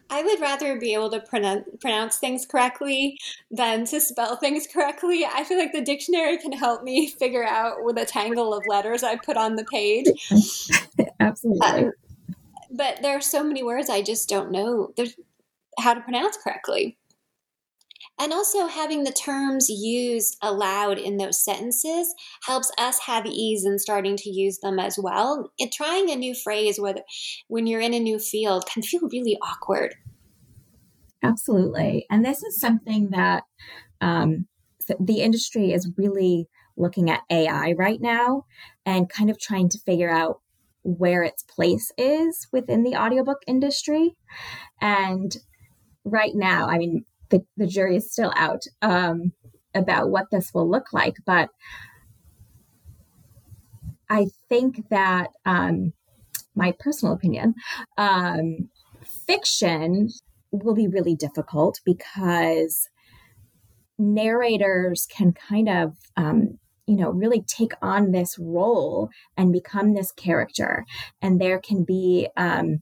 I 0.09 0.23
would 0.23 0.41
rather 0.41 0.77
be 0.77 0.93
able 0.93 1.09
to 1.11 1.21
pronounce, 1.21 1.63
pronounce 1.79 2.17
things 2.17 2.45
correctly 2.45 3.17
than 3.49 3.85
to 3.85 4.01
spell 4.01 4.35
things 4.35 4.67
correctly. 4.67 5.25
I 5.25 5.45
feel 5.45 5.57
like 5.57 5.71
the 5.71 5.81
dictionary 5.81 6.37
can 6.37 6.51
help 6.51 6.83
me 6.83 7.07
figure 7.07 7.45
out 7.45 7.77
with 7.83 7.97
a 7.97 8.05
tangle 8.05 8.53
of 8.53 8.63
letters 8.67 9.03
I 9.03 9.15
put 9.15 9.37
on 9.37 9.55
the 9.55 9.63
page. 9.63 10.07
Absolutely. 11.21 11.85
Uh, 11.85 11.91
but 12.71 13.01
there 13.01 13.17
are 13.17 13.21
so 13.21 13.43
many 13.43 13.63
words 13.63 13.89
I 13.89 14.01
just 14.01 14.29
don't 14.29 14.51
know 14.51 14.93
how 15.79 15.93
to 15.93 16.01
pronounce 16.01 16.37
correctly. 16.37 16.97
And 18.19 18.33
also, 18.33 18.67
having 18.67 19.03
the 19.03 19.11
terms 19.11 19.67
used 19.69 20.37
aloud 20.41 20.99
in 20.99 21.17
those 21.17 21.43
sentences 21.43 22.13
helps 22.43 22.71
us 22.77 22.99
have 22.99 23.25
ease 23.25 23.65
in 23.65 23.79
starting 23.79 24.15
to 24.17 24.29
use 24.29 24.59
them 24.59 24.79
as 24.79 24.99
well. 25.01 25.51
Trying 25.71 26.09
a 26.11 26.15
new 26.15 26.35
phrase 26.35 26.79
with, 26.79 26.97
when 27.47 27.65
you're 27.65 27.81
in 27.81 27.93
a 27.93 27.99
new 27.99 28.19
field 28.19 28.65
can 28.71 28.83
feel 28.83 29.01
really 29.11 29.37
awkward. 29.41 29.95
Absolutely. 31.23 32.05
And 32.09 32.23
this 32.23 32.43
is 32.43 32.59
something 32.59 33.09
that 33.11 33.43
um, 34.01 34.47
the 34.99 35.21
industry 35.21 35.71
is 35.71 35.89
really 35.97 36.47
looking 36.77 37.09
at 37.09 37.21
AI 37.29 37.73
right 37.73 38.01
now 38.01 38.45
and 38.85 39.09
kind 39.09 39.29
of 39.29 39.39
trying 39.39 39.69
to 39.69 39.79
figure 39.79 40.11
out 40.11 40.41
where 40.83 41.23
its 41.23 41.43
place 41.43 41.91
is 41.97 42.47
within 42.51 42.83
the 42.83 42.95
audiobook 42.95 43.39
industry. 43.47 44.15
And 44.79 45.35
right 46.03 46.33
now, 46.33 46.67
I 46.67 46.77
mean, 46.77 47.05
the, 47.29 47.45
the 47.57 47.67
jury 47.67 47.95
is 47.95 48.11
still 48.11 48.33
out 48.35 48.61
um, 48.81 49.33
about 49.73 50.09
what 50.09 50.27
this 50.31 50.51
will 50.53 50.69
look 50.69 50.93
like. 50.93 51.15
But 51.25 51.49
I 54.09 54.27
think 54.49 54.89
that 54.89 55.29
um, 55.45 55.93
my 56.55 56.73
personal 56.79 57.13
opinion, 57.13 57.53
um, 57.97 58.69
fiction 59.25 60.09
will 60.51 60.75
be 60.75 60.87
really 60.87 61.15
difficult 61.15 61.79
because 61.85 62.89
narrators 63.97 65.07
can 65.09 65.31
kind 65.31 65.69
of 65.69 65.95
um, 66.17 66.59
you 66.87 66.95
know 66.95 67.09
really 67.11 67.41
take 67.41 67.73
on 67.81 68.11
this 68.11 68.37
role 68.39 69.09
and 69.37 69.53
become 69.53 69.93
this 69.93 70.11
character. 70.11 70.85
And 71.21 71.39
there 71.39 71.59
can 71.59 71.83
be 71.83 72.29
um, 72.37 72.81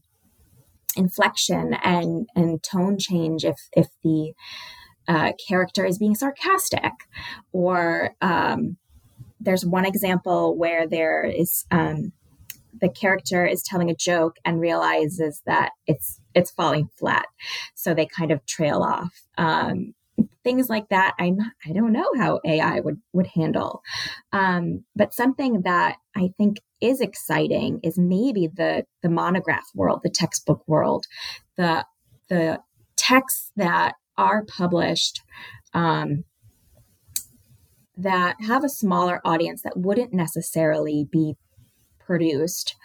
inflection 0.96 1.74
and 1.82 2.28
and 2.34 2.62
tone 2.62 2.98
change 2.98 3.44
if 3.44 3.68
if 3.72 3.88
the 4.02 4.32
uh, 5.08 5.32
character 5.48 5.84
is 5.84 5.98
being 5.98 6.14
sarcastic 6.14 6.92
or 7.52 8.14
um, 8.20 8.76
there's 9.40 9.64
one 9.64 9.86
example 9.86 10.56
where 10.56 10.86
there 10.86 11.24
is 11.24 11.64
um, 11.70 12.12
the 12.80 12.88
character 12.88 13.44
is 13.44 13.62
telling 13.62 13.90
a 13.90 13.94
joke 13.94 14.36
and 14.44 14.60
realizes 14.60 15.42
that 15.46 15.70
it's 15.86 16.20
it's 16.34 16.50
falling 16.50 16.88
flat. 16.98 17.26
So 17.74 17.94
they 17.94 18.06
kind 18.06 18.30
of 18.30 18.44
trail 18.46 18.82
off 18.82 19.12
um, 19.38 19.94
things 20.44 20.68
like 20.68 20.88
that 20.88 21.14
i'm 21.18 21.38
i 21.66 21.72
don't 21.72 21.92
know 21.92 22.08
how 22.16 22.40
ai 22.44 22.80
would 22.80 23.00
would 23.12 23.28
handle 23.28 23.82
um, 24.32 24.84
but 24.96 25.14
something 25.14 25.62
that 25.62 25.96
i 26.16 26.30
think 26.36 26.58
is 26.80 27.00
exciting 27.00 27.80
is 27.82 27.98
maybe 27.98 28.46
the 28.46 28.84
the 29.02 29.08
monograph 29.08 29.66
world 29.74 30.00
the 30.02 30.10
textbook 30.10 30.62
world 30.66 31.06
the 31.56 31.84
the 32.28 32.60
texts 32.96 33.50
that 33.56 33.94
are 34.16 34.44
published 34.44 35.22
um, 35.72 36.24
that 37.96 38.36
have 38.40 38.64
a 38.64 38.68
smaller 38.68 39.20
audience 39.24 39.62
that 39.62 39.76
wouldn't 39.76 40.12
necessarily 40.12 41.06
be 41.10 41.36
produced, 41.98 42.76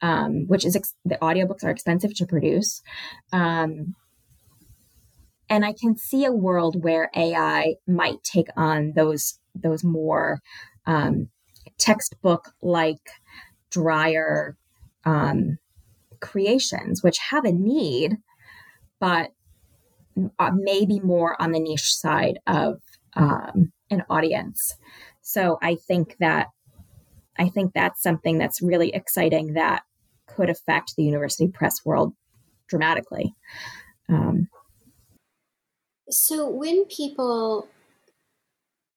um, 0.00 0.46
which 0.48 0.64
is 0.64 0.74
ex- 0.74 0.94
the 1.04 1.18
audiobooks 1.22 1.64
are 1.64 1.70
expensive 1.70 2.14
to 2.14 2.26
produce. 2.26 2.82
Um, 3.32 3.94
and 5.52 5.66
I 5.66 5.74
can 5.74 5.98
see 5.98 6.24
a 6.24 6.32
world 6.32 6.82
where 6.82 7.10
AI 7.14 7.74
might 7.86 8.22
take 8.22 8.48
on 8.56 8.94
those 8.96 9.38
those 9.54 9.84
more 9.84 10.40
um, 10.86 11.28
textbook 11.76 12.54
like 12.62 13.10
drier 13.70 14.56
um, 15.04 15.58
creations, 16.20 17.02
which 17.02 17.18
have 17.18 17.44
a 17.44 17.52
need, 17.52 18.16
but 18.98 19.32
uh, 20.38 20.52
maybe 20.54 21.00
more 21.00 21.40
on 21.40 21.52
the 21.52 21.60
niche 21.60 21.94
side 21.94 22.38
of 22.46 22.80
um, 23.14 23.72
an 23.90 24.04
audience. 24.08 24.74
So 25.20 25.58
I 25.60 25.74
think 25.74 26.16
that 26.18 26.46
I 27.38 27.50
think 27.50 27.74
that's 27.74 28.02
something 28.02 28.38
that's 28.38 28.62
really 28.62 28.88
exciting 28.94 29.52
that 29.52 29.82
could 30.26 30.48
affect 30.48 30.96
the 30.96 31.04
university 31.04 31.46
press 31.46 31.84
world 31.84 32.14
dramatically. 32.68 33.34
Um, 34.08 34.48
so 36.10 36.48
when 36.48 36.84
people 36.86 37.68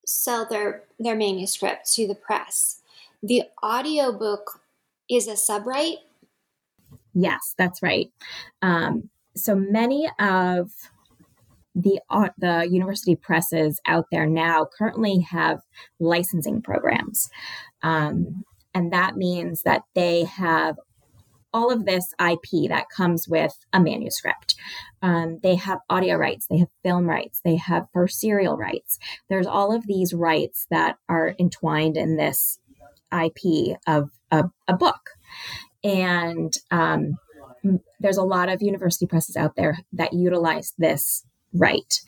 sell 0.05 0.45
their 0.45 0.83
their 0.99 1.15
manuscript 1.15 1.91
to 1.93 2.07
the 2.07 2.15
press, 2.15 2.81
the 3.21 3.43
audiobook 3.63 4.61
is 5.09 5.27
a 5.27 5.35
subright. 5.35 5.97
Yes, 7.13 7.55
that's 7.57 7.81
right. 7.81 8.11
Um, 8.61 9.09
so 9.35 9.55
many 9.55 10.09
of 10.19 10.71
the 11.75 11.99
uh, 12.09 12.29
the 12.37 12.67
university 12.69 13.15
presses 13.15 13.79
out 13.85 14.05
there 14.11 14.25
now 14.25 14.67
currently 14.77 15.19
have 15.19 15.61
licensing 15.99 16.61
programs, 16.61 17.29
um, 17.83 18.45
and 18.73 18.91
that 18.93 19.17
means 19.17 19.63
that 19.63 19.83
they 19.93 20.23
have 20.23 20.77
all 21.55 21.71
of 21.71 21.85
this 21.85 22.13
IP 22.19 22.67
that 22.67 22.89
comes 22.89 23.29
with 23.29 23.53
a 23.71 23.79
manuscript. 23.79 24.55
Um, 25.01 25.39
they 25.41 25.55
have 25.55 25.79
audio 25.89 26.17
rights, 26.17 26.47
they 26.47 26.57
have 26.57 26.67
film 26.83 27.07
rights, 27.07 27.39
they 27.45 27.55
have 27.55 27.87
for 27.93 28.09
serial 28.09 28.57
rights. 28.57 28.99
There's 29.29 29.47
all 29.47 29.73
of 29.73 29.87
these 29.87 30.13
rights 30.13 30.65
that 30.69 30.97
are 31.07 31.33
entwined 31.39 31.95
in 31.95 32.17
this 32.17 32.59
IP 33.13 33.77
of 33.87 34.09
a, 34.31 34.43
a 34.67 34.75
book, 34.75 35.11
and 35.81 36.53
um, 36.71 37.15
there's 38.01 38.17
a 38.17 38.23
lot 38.23 38.49
of 38.49 38.61
university 38.61 39.05
presses 39.05 39.37
out 39.37 39.55
there 39.55 39.77
that 39.93 40.11
utilize 40.11 40.73
this 40.77 41.23
right. 41.53 42.01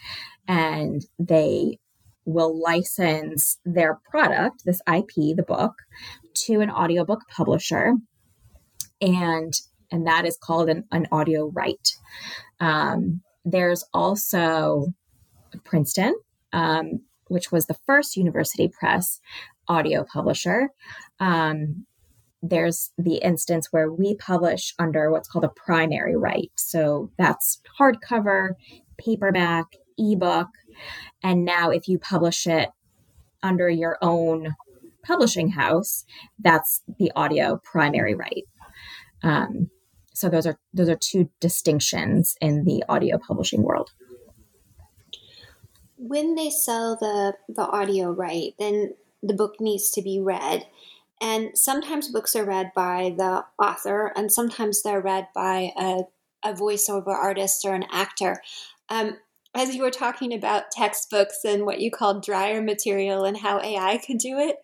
And 0.45 1.05
they 1.17 1.79
will 2.25 2.61
license 2.61 3.59
their 3.63 3.99
product, 4.11 4.63
this 4.65 4.81
IP, 4.93 5.35
the 5.37 5.45
book, 5.47 5.73
to 6.33 6.59
an 6.59 6.69
audiobook 6.69 7.21
publisher. 7.29 7.93
And 9.01 9.53
and 9.91 10.05
that 10.05 10.25
is 10.25 10.37
called 10.37 10.69
an, 10.69 10.83
an 10.91 11.07
audio 11.11 11.49
right. 11.53 11.89
Um, 12.59 13.21
there's 13.45 13.85
also 13.93 14.87
Princeton, 15.63 16.13
um, 16.51 16.99
which 17.27 17.51
was 17.51 17.67
the 17.67 17.77
first 17.85 18.17
university 18.17 18.67
press 18.67 19.19
audio 19.67 20.03
publisher. 20.03 20.69
Um, 21.19 21.85
there's 22.41 22.91
the 22.97 23.15
instance 23.15 23.67
where 23.71 23.91
we 23.91 24.15
publish 24.15 24.73
under 24.77 25.11
what's 25.11 25.27
called 25.27 25.45
a 25.45 25.49
primary 25.49 26.15
right. 26.15 26.51
So 26.55 27.11
that's 27.17 27.61
hardcover, 27.79 28.51
paperback, 28.97 29.65
ebook. 29.97 30.47
And 31.23 31.45
now, 31.45 31.71
if 31.71 31.87
you 31.87 31.97
publish 31.97 32.45
it 32.45 32.69
under 33.41 33.69
your 33.69 33.97
own 34.01 34.55
publishing 35.03 35.49
house, 35.49 36.05
that's 36.39 36.83
the 36.99 37.11
audio 37.15 37.59
primary 37.63 38.13
right. 38.13 38.43
Um, 39.23 39.69
so 40.13 40.29
those 40.29 40.47
are 40.47 40.57
those 40.73 40.89
are 40.89 40.95
two 40.95 41.29
distinctions 41.39 42.35
in 42.41 42.63
the 42.65 42.83
audio 42.89 43.17
publishing 43.17 43.63
world. 43.63 43.91
When 45.97 46.35
they 46.35 46.49
sell 46.49 46.95
the 46.95 47.35
the 47.47 47.67
audio 47.67 48.11
right, 48.11 48.53
then 48.57 48.93
the 49.21 49.33
book 49.33 49.55
needs 49.59 49.91
to 49.91 50.01
be 50.01 50.19
read. 50.19 50.67
And 51.21 51.57
sometimes 51.57 52.09
books 52.09 52.35
are 52.35 52.45
read 52.45 52.71
by 52.75 53.15
the 53.17 53.43
author, 53.57 54.11
and 54.15 54.31
sometimes 54.31 54.83
they're 54.83 55.01
read 55.01 55.27
by 55.33 55.71
a, 55.75 56.01
a 56.43 56.53
voiceover 56.53 57.07
artist 57.07 57.65
or 57.65 57.73
an 57.73 57.85
actor. 57.91 58.41
Um, 58.89 59.17
as 59.55 59.73
you 59.73 59.81
were 59.81 59.91
talking 59.91 60.33
about 60.33 60.69
textbooks 60.71 61.39
and 61.43 61.65
what 61.65 61.79
you 61.79 61.89
called 61.89 62.23
drier 62.23 62.61
material 62.61 63.25
and 63.25 63.37
how 63.37 63.59
AI 63.59 63.97
could 63.97 64.19
do 64.19 64.37
it, 64.37 64.57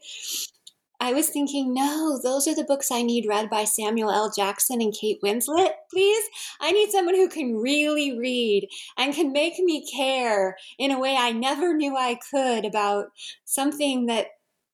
I 1.03 1.11
was 1.11 1.27
thinking, 1.27 1.73
no, 1.73 2.17
those 2.23 2.47
are 2.47 2.55
the 2.55 2.63
books 2.63 2.89
I 2.89 3.01
need 3.01 3.25
read 3.27 3.49
by 3.49 3.65
Samuel 3.65 4.09
L. 4.09 4.31
Jackson 4.33 4.79
and 4.79 4.93
Kate 4.93 5.19
Winslet, 5.21 5.71
please. 5.91 6.23
I 6.61 6.71
need 6.71 6.91
someone 6.91 7.15
who 7.15 7.27
can 7.27 7.57
really 7.57 8.17
read 8.17 8.69
and 8.97 9.13
can 9.13 9.33
make 9.33 9.59
me 9.59 9.85
care 9.85 10.55
in 10.79 10.91
a 10.91 10.99
way 10.99 11.17
I 11.19 11.33
never 11.33 11.73
knew 11.73 11.97
I 11.97 12.17
could 12.31 12.63
about 12.63 13.07
something 13.43 14.05
that, 14.05 14.27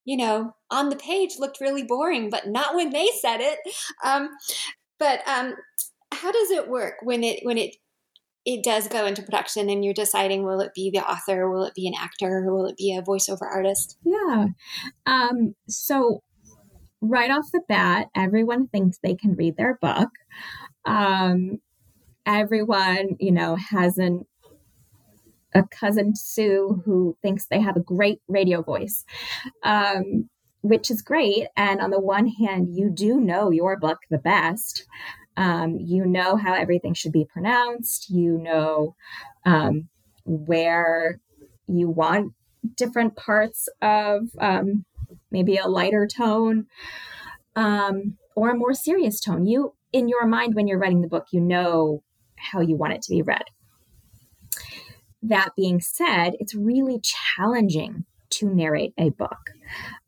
you 0.06 0.18
know, 0.18 0.56
on 0.70 0.90
the 0.90 0.96
page 0.96 1.40
looked 1.40 1.62
really 1.62 1.82
boring, 1.82 2.30
but 2.30 2.48
not 2.48 2.76
when 2.76 2.92
they 2.92 3.08
said 3.20 3.42
it. 3.42 3.58
Um, 4.04 4.30
but 5.00 5.28
um, 5.28 5.56
how 6.12 6.32
does 6.32 6.52
it 6.52 6.70
work 6.70 6.98
when 7.02 7.24
it 7.24 7.40
when 7.42 7.58
it 7.58 7.76
it 8.46 8.64
does 8.64 8.88
go 8.88 9.06
into 9.06 9.22
production 9.22 9.70
and 9.70 9.84
you're 9.84 9.94
deciding 9.94 10.44
will 10.44 10.62
it 10.62 10.74
be 10.74 10.90
the 10.92 11.00
author? 11.00 11.50
Will 11.50 11.64
it 11.64 11.76
be 11.76 11.88
an 11.88 11.94
actor? 12.00 12.44
Will 12.52 12.66
it 12.66 12.78
be 12.78 12.96
a 12.96 13.02
voiceover 13.02 13.44
artist? 13.44 13.98
Yeah. 14.04 14.48
Um, 15.06 15.56
so 15.68 16.24
right 17.02 17.32
off 17.32 17.46
the 17.54 17.62
bat 17.68 18.08
everyone 18.16 18.68
thinks 18.68 18.98
they 18.98 19.16
can 19.16 19.36
read 19.36 19.58
their 19.58 19.78
book. 19.82 20.10
Um, 20.86 21.60
everyone, 22.26 23.18
you 23.20 23.32
know, 23.32 23.56
has 23.56 23.98
an 23.98 24.26
a 25.56 25.64
cousin 25.64 26.16
Sue 26.16 26.82
who 26.86 27.18
thinks 27.22 27.48
they 27.48 27.60
have 27.60 27.76
a 27.76 27.82
great 27.82 28.22
radio 28.28 28.62
voice, 28.62 29.04
um, 29.64 30.30
which 30.62 30.92
is 30.92 31.02
great. 31.02 31.48
And 31.58 31.82
on 31.82 31.90
the 31.90 32.00
one 32.00 32.28
hand, 32.28 32.76
you 32.76 32.92
do 32.92 33.20
know 33.20 33.50
your 33.50 33.78
book 33.78 34.00
the 34.10 34.20
best. 34.20 34.86
Um, 35.40 35.78
you 35.80 36.06
know 36.06 36.36
how 36.36 36.54
everything 36.54 36.94
should 36.94 37.14
be 37.14 37.26
pronounced. 37.26 38.10
You 38.10 38.38
know 38.38 38.96
um, 39.46 39.88
where 40.26 41.20
you 41.68 41.90
want 41.90 42.34
different 42.76 43.16
parts 43.16 43.70
of 43.82 44.30
um, 44.40 44.86
maybe 45.32 45.56
a 45.56 45.68
lighter 45.68 46.08
tone 46.08 46.66
um, 47.56 48.18
or 48.36 48.50
a 48.50 48.58
more 48.58 48.74
serious 48.74 49.20
tone. 49.20 49.46
You, 49.46 49.76
in 49.94 50.10
your 50.10 50.26
mind, 50.26 50.56
when 50.56 50.68
you're 50.68 50.80
writing 50.80 51.02
the 51.02 51.08
book, 51.08 51.28
you 51.32 51.40
know 51.40 52.04
how 52.36 52.60
you 52.60 52.76
want 52.76 52.94
it 52.94 53.02
to 53.04 53.12
be 53.12 53.22
read. 53.22 53.44
That 55.22 55.50
being 55.56 55.80
said, 55.80 56.34
it's 56.40 56.56
really 56.56 57.00
challenging 57.02 58.06
to 58.32 58.54
narrate 58.54 58.94
a 58.98 59.10
book. 59.10 59.52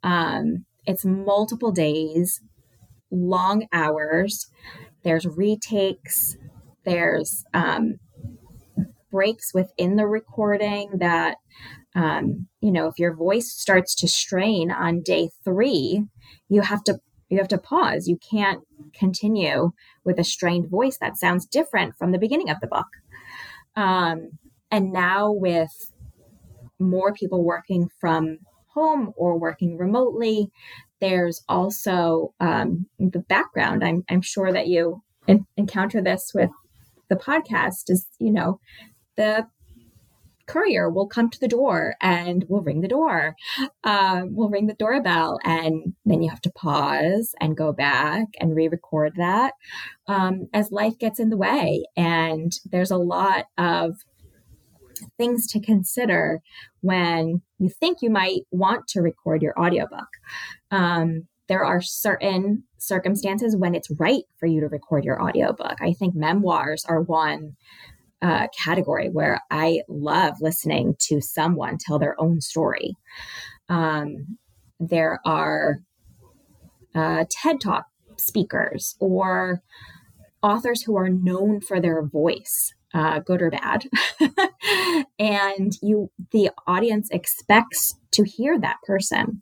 Um, 0.04 0.65
it's 0.86 1.06
multiple 1.06 1.72
days, 1.72 2.41
long 3.10 3.67
hours. 3.72 4.48
There's 5.04 5.26
retakes. 5.26 6.38
There's 6.86 7.44
um, 7.54 8.00
breaks 9.12 9.54
within 9.54 9.98
the 9.98 10.08
recording 10.08 10.98
that, 11.00 11.38
um, 11.96 12.48
you 12.62 12.72
know, 12.72 12.88
if 12.88 12.98
your 12.98 13.16
voice 13.16 13.52
starts 13.52 13.94
to 13.96 14.08
strain 14.08 14.72
on 14.72 15.02
day 15.02 15.30
three, 15.44 16.06
you 16.50 16.62
have 16.62 16.84
to 16.86 17.00
you 17.30 17.38
have 17.38 17.48
to 17.48 17.58
pause. 17.58 18.08
You 18.08 18.18
can't 18.18 18.62
continue 18.94 19.72
with 20.04 20.20
a 20.20 20.24
strained 20.24 20.70
voice 20.70 20.98
that 21.00 21.18
sounds 21.18 21.46
different 21.46 21.96
from 21.98 22.12
the 22.12 22.20
beginning 22.20 22.50
of 22.50 22.60
the 22.60 22.68
book. 22.68 22.88
Um, 23.76 24.32
and 24.70 24.92
now, 24.92 25.32
with 25.32 25.92
more 26.78 27.14
people 27.14 27.44
working 27.44 27.90
from 28.00 28.40
home 28.74 29.14
or 29.16 29.38
working 29.38 29.78
remotely, 29.78 30.50
there's 31.00 31.44
also 31.50 32.34
um, 32.40 32.86
the 33.00 33.20
background. 33.20 33.84
I'm, 33.84 34.04
I'm 34.10 34.22
sure 34.22 34.52
that 34.52 34.68
you 34.68 35.02
in- 35.28 35.46
encounter 35.58 36.02
this 36.02 36.32
with 36.34 36.50
the 37.10 37.16
podcast 37.16 37.90
is, 37.90 38.08
you 38.20 38.32
know, 38.32 38.60
the 39.18 39.48
courier 40.48 40.90
will 40.90 41.08
come 41.08 41.30
to 41.30 41.40
the 41.40 41.48
door 41.48 41.96
and 42.02 42.46
will 42.50 42.62
ring 42.62 42.82
the 42.82 42.88
door. 42.88 43.36
Um, 43.84 44.36
will 44.36 44.50
ring 44.50 44.68
the 44.68 44.74
doorbell, 44.74 45.40
and 45.44 45.94
then 46.06 46.22
you 46.22 46.30
have 46.30 46.42
to 46.42 46.52
pause 46.52 47.34
and 47.40 47.56
go 47.56 47.72
back 47.72 48.28
and 48.40 48.56
re 48.56 48.68
record 48.68 49.14
that 49.18 49.54
um, 50.08 50.48
as 50.54 50.72
life 50.72 50.98
gets 51.00 51.20
in 51.20 51.30
the 51.30 51.38
way. 51.38 51.86
And 51.96 52.52
there's 52.66 52.92
a 52.92 52.98
lot 52.98 53.46
of 53.58 53.98
things 55.18 55.48
to 55.48 55.60
consider 55.60 56.42
when 56.82 57.42
you 57.60 57.70
think 57.70 58.00
you 58.02 58.10
might 58.10 58.42
want 58.52 58.88
to 58.90 59.02
record 59.02 59.42
your 59.42 59.60
audiobook. 59.60 60.08
Um, 60.72 61.28
there 61.48 61.66
are 61.66 61.82
certain 61.82 62.64
circumstances 62.78 63.58
when 63.58 63.76
it's 63.76 63.92
right 64.00 64.24
for 64.40 64.46
you 64.46 64.62
to 64.62 64.68
record 64.68 65.04
your 65.04 65.22
audiobook. 65.22 65.82
I 65.82 65.94
think 65.94 66.16
memoirs 66.16 66.86
are 66.88 67.02
one 67.02 67.56
uh, 68.22 68.48
category 68.58 69.10
where 69.10 69.42
I 69.50 69.82
love 69.90 70.36
listening 70.40 70.96
to 71.08 71.22
someone 71.22 71.78
tell 71.80 72.00
their 72.00 72.20
own 72.22 72.40
story. 72.40 72.96
Um, 73.68 74.38
there 74.80 75.20
are 75.26 75.80
uh, 76.96 77.26
TED 77.30 77.60
Talk 77.62 77.86
speakers 78.18 78.96
or 79.00 79.62
authors 80.44 80.84
who 80.84 80.96
are 80.96 81.10
known 81.10 81.62
for 81.62 81.80
their 81.80 82.02
voice 82.02 82.74
uh, 82.94 83.20
good 83.20 83.42
or 83.42 83.52
bad. 83.52 83.86
and 85.20 85.74
you, 85.82 86.12
the 86.32 86.52
audience 86.68 87.10
expects 87.12 87.96
to 88.12 88.24
hear 88.24 88.60
that 88.60 88.78
person. 88.86 89.42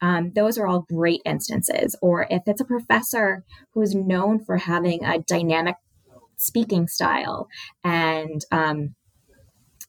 Um, 0.00 0.32
those 0.34 0.58
are 0.58 0.66
all 0.66 0.86
great 0.88 1.22
instances. 1.24 1.96
Or 2.02 2.26
if 2.30 2.42
it's 2.46 2.60
a 2.60 2.66
professor 2.66 3.44
who's 3.72 3.94
known 3.94 4.44
for 4.44 4.58
having 4.58 5.04
a 5.04 5.20
dynamic 5.20 5.76
speaking 6.36 6.88
style 6.88 7.48
and, 7.84 8.44
um, 8.50 8.94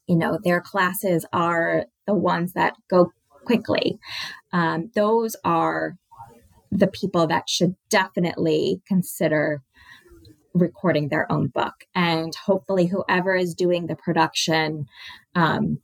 you 0.06 0.16
know, 0.16 0.38
their 0.42 0.60
classes 0.60 1.24
are 1.32 1.86
the 2.06 2.14
ones 2.14 2.52
that 2.52 2.74
go 2.88 3.12
quickly. 3.44 3.98
Um, 4.52 4.90
those 4.94 5.36
are 5.44 5.96
the 6.70 6.86
people 6.88 7.26
that 7.26 7.48
should 7.48 7.76
definitely 7.88 8.82
consider 8.86 9.62
recording 10.54 11.08
their 11.08 11.30
own 11.30 11.48
book. 11.48 11.74
And 11.94 12.32
hopefully, 12.34 12.86
whoever 12.86 13.34
is 13.34 13.54
doing 13.54 13.86
the 13.86 13.96
production 13.96 14.86
um, 15.34 15.80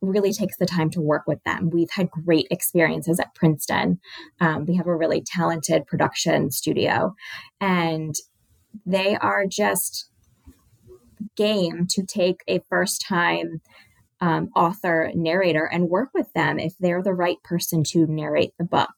really 0.00 0.32
takes 0.32 0.56
the 0.56 0.66
time 0.66 0.90
to 0.90 1.00
work 1.00 1.22
with 1.26 1.42
them. 1.44 1.70
We've 1.70 1.90
had 1.90 2.10
great 2.10 2.46
experiences 2.50 3.20
at 3.20 3.34
Princeton. 3.34 4.00
Um, 4.40 4.64
we 4.66 4.76
have 4.76 4.86
a 4.86 4.96
really 4.96 5.22
talented 5.24 5.86
production 5.86 6.50
studio, 6.50 7.14
and 7.60 8.14
they 8.84 9.16
are 9.16 9.46
just 9.46 10.10
game 11.36 11.86
to 11.90 12.04
take 12.04 12.40
a 12.48 12.60
first 12.68 13.04
time 13.06 13.60
um, 14.20 14.50
author 14.56 15.10
narrator 15.14 15.64
and 15.64 15.88
work 15.88 16.10
with 16.14 16.32
them 16.34 16.58
if 16.58 16.74
they're 16.78 17.02
the 17.02 17.14
right 17.14 17.42
person 17.42 17.82
to 17.84 18.06
narrate 18.06 18.52
the 18.58 18.64
book. 18.64 18.94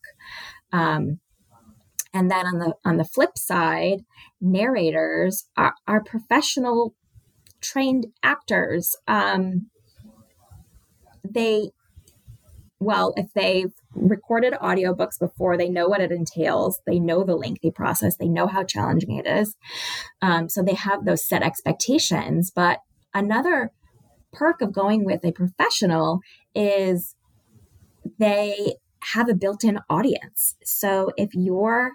Um, 0.72 1.20
and 2.16 2.30
then 2.30 2.46
on 2.46 2.58
the 2.58 2.74
on 2.82 2.96
the 2.96 3.04
flip 3.04 3.36
side, 3.36 3.98
narrators 4.40 5.44
are, 5.54 5.74
are 5.86 6.02
professional 6.02 6.94
trained 7.60 8.06
actors. 8.22 8.96
Um, 9.06 9.66
they 11.22 11.68
well, 12.78 13.12
if 13.16 13.26
they've 13.34 13.72
recorded 13.94 14.54
audiobooks 14.54 15.18
before, 15.18 15.58
they 15.58 15.68
know 15.68 15.88
what 15.88 16.00
it 16.00 16.10
entails. 16.10 16.80
They 16.86 16.98
know 16.98 17.22
the 17.22 17.36
lengthy 17.36 17.70
process. 17.70 18.16
They 18.16 18.28
know 18.28 18.46
how 18.46 18.64
challenging 18.64 19.16
it 19.16 19.26
is. 19.26 19.54
Um, 20.22 20.48
so 20.48 20.62
they 20.62 20.74
have 20.74 21.04
those 21.04 21.26
set 21.26 21.42
expectations. 21.42 22.50
But 22.54 22.78
another 23.12 23.72
perk 24.32 24.62
of 24.62 24.72
going 24.72 25.04
with 25.04 25.22
a 25.24 25.32
professional 25.32 26.20
is 26.54 27.14
they 28.18 28.76
have 29.12 29.28
a 29.28 29.34
built-in 29.34 29.80
audience. 29.88 30.54
So 30.62 31.12
if 31.16 31.30
you're 31.34 31.92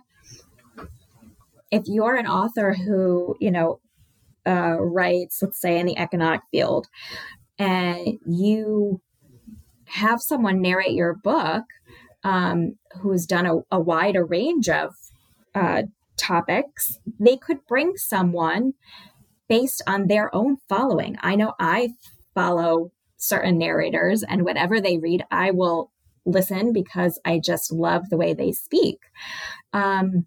if 1.72 1.84
you're 1.86 2.16
an 2.16 2.28
author 2.28 2.74
who, 2.74 3.36
you 3.40 3.52
know, 3.52 3.80
uh, 4.46 4.78
writes, 4.80 5.42
let's 5.42 5.62
say, 5.62 5.80
in 5.80 5.86
the 5.86 5.98
economic 5.98 6.42
field, 6.52 6.88
and 7.58 8.20
you 8.26 9.02
have 9.86 10.22
someone 10.22 10.62
narrate 10.62 10.94
your 10.94 11.14
book 11.14 11.64
um, 12.24 12.76
who's 13.00 13.26
done 13.26 13.46
a, 13.46 13.58
a 13.72 13.80
wider 13.80 14.26
range 14.26 14.70
of 14.70 14.96
uh, 15.56 15.84
topics, 16.18 16.98
they 17.20 17.38
could 17.38 17.66
bring 17.68 17.98
someone 17.98 18.74
based 19.48 19.82
on 19.88 20.08
their 20.08 20.34
own 20.34 20.58
following. 20.70 21.18
I 21.22 21.36
know 21.36 21.54
I 21.60 21.90
follow 22.34 22.92
certain 23.18 23.58
narrators, 23.58 24.24
and 24.24 24.44
whatever 24.46 24.80
they 24.80 24.98
read, 24.98 25.26
I 25.30 25.52
will 25.52 25.92
listen 26.26 26.72
because 26.74 27.20
I 27.26 27.40
just 27.40 27.72
love 27.72 28.10
the 28.10 28.18
way 28.18 28.34
they 28.34 28.52
speak. 28.52 29.00
Um, 29.74 30.26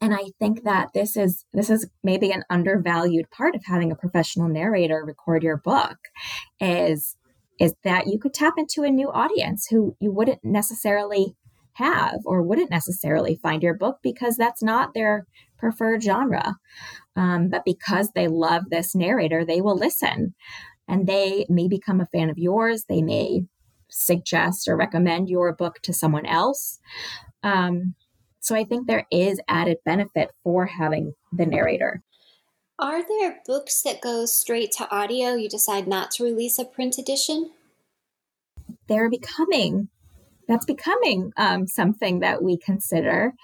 and 0.00 0.14
i 0.14 0.24
think 0.38 0.64
that 0.64 0.88
this 0.94 1.16
is 1.16 1.44
this 1.52 1.70
is 1.70 1.88
maybe 2.02 2.30
an 2.30 2.44
undervalued 2.50 3.30
part 3.30 3.54
of 3.54 3.62
having 3.64 3.90
a 3.90 3.96
professional 3.96 4.48
narrator 4.48 5.04
record 5.04 5.42
your 5.42 5.56
book 5.56 5.96
is 6.60 7.16
is 7.58 7.74
that 7.84 8.06
you 8.06 8.18
could 8.18 8.34
tap 8.34 8.54
into 8.56 8.82
a 8.84 8.90
new 8.90 9.10
audience 9.10 9.66
who 9.68 9.96
you 10.00 10.12
wouldn't 10.12 10.44
necessarily 10.44 11.34
have 11.78 12.18
or 12.24 12.42
wouldn't 12.42 12.70
necessarily 12.70 13.38
find 13.42 13.62
your 13.62 13.74
book 13.74 13.98
because 14.02 14.36
that's 14.36 14.62
not 14.62 14.94
their 14.94 15.26
preferred 15.58 16.02
genre. 16.02 16.56
Um, 17.16 17.48
but 17.48 17.64
because 17.64 18.10
they 18.14 18.28
love 18.28 18.64
this 18.70 18.94
narrator 18.94 19.44
they 19.44 19.60
will 19.60 19.76
listen. 19.76 20.34
And 20.86 21.06
they 21.06 21.46
may 21.48 21.68
become 21.68 22.00
a 22.00 22.06
fan 22.06 22.30
of 22.30 22.38
yours. 22.38 22.84
They 22.88 23.02
may 23.02 23.42
suggest 23.90 24.68
or 24.68 24.76
recommend 24.76 25.28
your 25.28 25.54
book 25.54 25.76
to 25.82 25.92
someone 25.92 26.26
else. 26.26 26.78
Um, 27.42 27.94
so 28.48 28.54
I 28.54 28.64
think 28.64 28.86
there 28.86 29.06
is 29.12 29.42
added 29.46 29.76
benefit 29.84 30.30
for 30.42 30.64
having 30.64 31.12
the 31.30 31.44
narrator. 31.44 32.02
Are 32.78 33.06
there 33.06 33.40
books 33.46 33.82
that 33.82 34.00
go 34.00 34.24
straight 34.24 34.72
to 34.78 34.90
audio? 34.90 35.34
You 35.34 35.50
decide 35.50 35.86
not 35.86 36.10
to 36.12 36.24
release 36.24 36.58
a 36.58 36.64
print 36.64 36.96
edition? 36.96 37.50
They're 38.88 39.10
becoming 39.10 39.90
that's 40.48 40.64
becoming 40.64 41.30
um, 41.36 41.66
something 41.66 42.20
that 42.20 42.42
we 42.42 42.56
consider. 42.56 43.34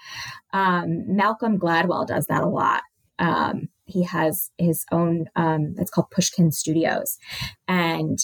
Um, 0.53 1.15
Malcolm 1.15 1.59
Gladwell 1.59 2.07
does 2.07 2.25
that 2.25 2.41
a 2.41 2.47
lot. 2.47 2.81
Um, 3.19 3.67
he 3.85 4.01
has 4.05 4.49
his 4.57 4.85
own, 4.91 5.25
um, 5.35 5.75
it's 5.77 5.91
called 5.91 6.09
Pushkin 6.09 6.51
Studios, 6.51 7.19
and 7.67 8.17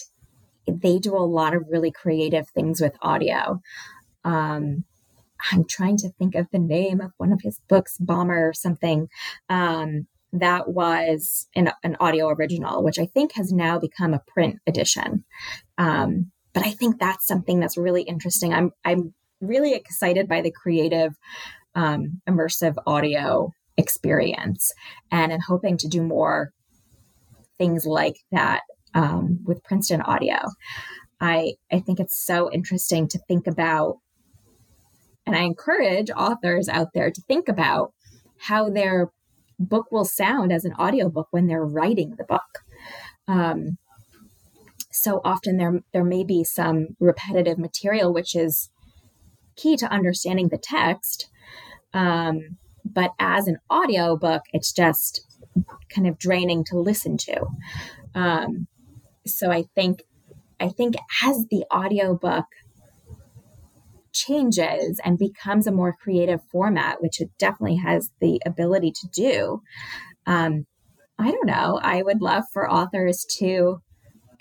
they 0.67 0.97
do 0.97 1.15
a 1.15 1.19
lot 1.19 1.53
of 1.53 1.61
really 1.69 1.91
creative 1.91 2.49
things 2.49 2.81
with 2.81 2.97
audio. 3.03 3.61
Um, 4.23 4.85
I'm 5.51 5.65
trying 5.65 5.97
to 5.97 6.09
think 6.09 6.35
of 6.35 6.47
the 6.51 6.59
name 6.59 7.01
of 7.01 7.11
one 7.17 7.31
of 7.31 7.41
his 7.41 7.59
books, 7.67 7.97
Bomber 7.99 8.49
or 8.49 8.53
something. 8.53 9.07
Um, 9.49 10.07
that 10.33 10.69
was 10.69 11.47
an, 11.55 11.71
an 11.83 11.97
audio 11.99 12.29
original, 12.29 12.83
which 12.83 12.99
I 12.99 13.05
think 13.05 13.33
has 13.33 13.51
now 13.51 13.79
become 13.79 14.13
a 14.13 14.23
print 14.27 14.59
edition. 14.65 15.25
Um, 15.77 16.31
but 16.53 16.65
I 16.65 16.71
think 16.71 16.99
that's 16.99 17.27
something 17.27 17.59
that's 17.59 17.77
really 17.77 18.03
interesting. 18.03 18.53
I'm 18.53 18.71
I'm 18.85 19.13
really 19.39 19.73
excited 19.73 20.27
by 20.27 20.41
the 20.41 20.51
creative, 20.51 21.13
um, 21.75 22.21
immersive 22.29 22.75
audio 22.85 23.51
experience, 23.77 24.71
and 25.11 25.33
I'm 25.33 25.41
hoping 25.41 25.77
to 25.77 25.87
do 25.87 26.03
more 26.03 26.51
things 27.57 27.85
like 27.85 28.17
that 28.31 28.61
um, 28.93 29.39
with 29.45 29.63
Princeton 29.63 30.01
Audio. 30.01 30.37
I 31.19 31.53
I 31.71 31.79
think 31.79 31.99
it's 31.99 32.17
so 32.25 32.51
interesting 32.51 33.07
to 33.09 33.19
think 33.27 33.47
about, 33.47 33.97
and 35.31 35.39
I 35.39 35.45
encourage 35.45 36.09
authors 36.11 36.67
out 36.67 36.89
there 36.93 37.09
to 37.09 37.21
think 37.21 37.47
about 37.47 37.93
how 38.37 38.69
their 38.69 39.11
book 39.57 39.91
will 39.91 40.05
sound 40.05 40.51
as 40.51 40.65
an 40.65 40.73
audiobook 40.73 41.27
when 41.31 41.47
they're 41.47 41.65
writing 41.65 42.15
the 42.17 42.25
book. 42.25 42.65
Um, 43.27 43.77
so 44.91 45.21
often 45.23 45.57
there 45.57 45.79
there 45.93 46.03
may 46.03 46.23
be 46.23 46.43
some 46.43 46.89
repetitive 46.99 47.57
material 47.57 48.13
which 48.13 48.35
is 48.35 48.69
key 49.55 49.77
to 49.77 49.91
understanding 49.91 50.49
the 50.49 50.57
text 50.57 51.29
um, 51.93 52.57
but 52.83 53.11
as 53.17 53.47
an 53.47 53.57
audiobook 53.71 54.41
it's 54.51 54.73
just 54.73 55.25
kind 55.93 56.07
of 56.07 56.17
draining 56.17 56.63
to 56.65 56.77
listen 56.77 57.15
to 57.17 57.45
um, 58.15 58.67
so 59.25 59.49
i 59.49 59.63
think 59.75 60.03
i 60.59 60.67
think 60.67 60.95
as 61.23 61.45
the 61.49 61.63
audiobook 61.73 62.45
changes 64.13 64.99
and 65.03 65.17
becomes 65.17 65.67
a 65.67 65.71
more 65.71 65.95
creative 66.01 66.41
format 66.51 67.01
which 67.01 67.21
it 67.21 67.29
definitely 67.37 67.77
has 67.77 68.09
the 68.19 68.41
ability 68.45 68.91
to 68.91 69.07
do 69.07 69.61
um, 70.25 70.65
i 71.19 71.31
don't 71.31 71.47
know 71.47 71.79
i 71.83 72.01
would 72.01 72.21
love 72.21 72.43
for 72.51 72.69
authors 72.69 73.25
to 73.25 73.81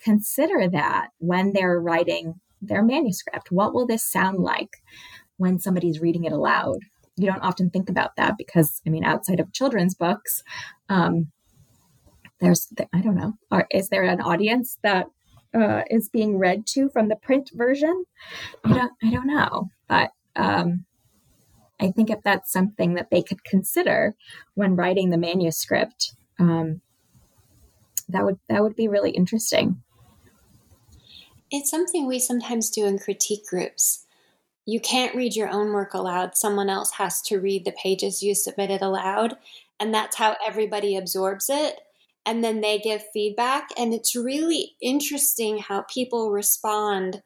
consider 0.03 0.69
that 0.69 1.09
when 1.19 1.53
they're 1.53 1.81
writing 1.81 2.35
their 2.61 2.83
manuscript. 2.83 3.51
What 3.51 3.75
will 3.75 3.87
this 3.87 4.05
sound 4.05 4.39
like 4.39 4.77
when 5.37 5.59
somebody's 5.59 6.01
reading 6.01 6.25
it 6.25 6.33
aloud? 6.33 6.79
You 7.17 7.27
don't 7.27 7.43
often 7.43 7.71
think 7.71 7.89
about 7.89 8.17
that 8.17 8.37
because, 8.39 8.81
I 8.87 8.91
mean, 8.91 9.05
outside 9.05 9.41
of 9.41 9.53
children's 9.53 9.95
books, 9.95 10.43
um, 10.89 11.31
there's, 12.41 12.73
I 12.93 13.01
don't 13.01 13.17
know, 13.17 13.35
are, 13.51 13.67
is 13.71 13.89
there 13.89 14.05
an 14.05 14.21
audience 14.21 14.79
that 14.83 15.07
uh, 15.55 15.83
is 15.91 16.09
being 16.09 16.39
read 16.39 16.67
to 16.69 16.89
from 16.89 17.09
the 17.09 17.17
print 17.17 17.51
version? 17.55 18.05
I 18.65 18.73
don't, 18.73 18.93
I 19.03 19.11
don't 19.11 19.27
know, 19.27 19.71
but 19.89 20.13
um, 20.37 20.85
I 21.81 21.91
think 21.91 22.11
if 22.11 22.23
that's 22.23 22.53
something 22.53 22.95
that 22.95 23.11
they 23.11 23.23
could 23.23 23.43
consider 23.45 24.15
when 24.55 24.77
writing 24.77 25.11
the 25.11 25.19
manuscript, 25.19 26.15
um, 26.39 26.81
that 28.09 28.25
would 28.25 28.39
that 28.49 28.63
would 28.63 28.77
be 28.77 28.89
really 28.89 29.11
interesting. 29.11 29.83
It's 31.51 31.71
something 31.71 32.07
we 32.07 32.19
sometimes 32.19 32.71
do 32.71 32.87
in 32.87 32.99
critique 32.99 33.47
groups. 33.47 34.07
You 34.67 34.79
can't 34.79 35.17
read 35.17 35.35
your 35.35 35.49
own 35.49 35.73
work 35.73 35.95
aloud, 35.95 36.37
someone 36.37 36.69
else 36.69 36.93
has 36.93 37.21
to 37.23 37.41
read 37.41 37.65
the 37.65 37.73
pages 37.73 38.23
you 38.23 38.35
submitted 38.35 38.83
aloud, 38.83 39.37
and 39.81 39.93
that's 39.93 40.17
how 40.17 40.37
everybody 40.47 40.97
absorbs 40.97 41.49
it. 41.49 41.81
And 42.27 42.45
then 42.45 42.61
they 42.61 42.79
give 42.79 43.03
feedback, 43.13 43.69
and 43.79 43.95
it's 43.95 44.15
really 44.15 44.77
interesting 44.81 45.59
how 45.59 45.85
people 45.93 46.31
respond 46.31 47.23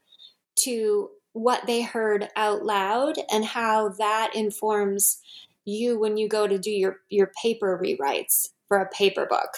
to 0.60 1.10
what 1.32 1.66
they 1.66 1.82
heard 1.82 2.28
out 2.36 2.64
loud 2.64 3.16
and 3.30 3.44
how 3.44 3.88
that 3.90 4.30
informs 4.34 5.20
you 5.64 5.98
when 5.98 6.16
you 6.16 6.28
go 6.28 6.46
to 6.46 6.58
do 6.58 6.70
your, 6.70 6.98
your 7.10 7.32
paper 7.42 7.80
rewrites 7.82 8.48
for 8.68 8.78
a 8.78 8.88
paper 8.90 9.26
book 9.26 9.50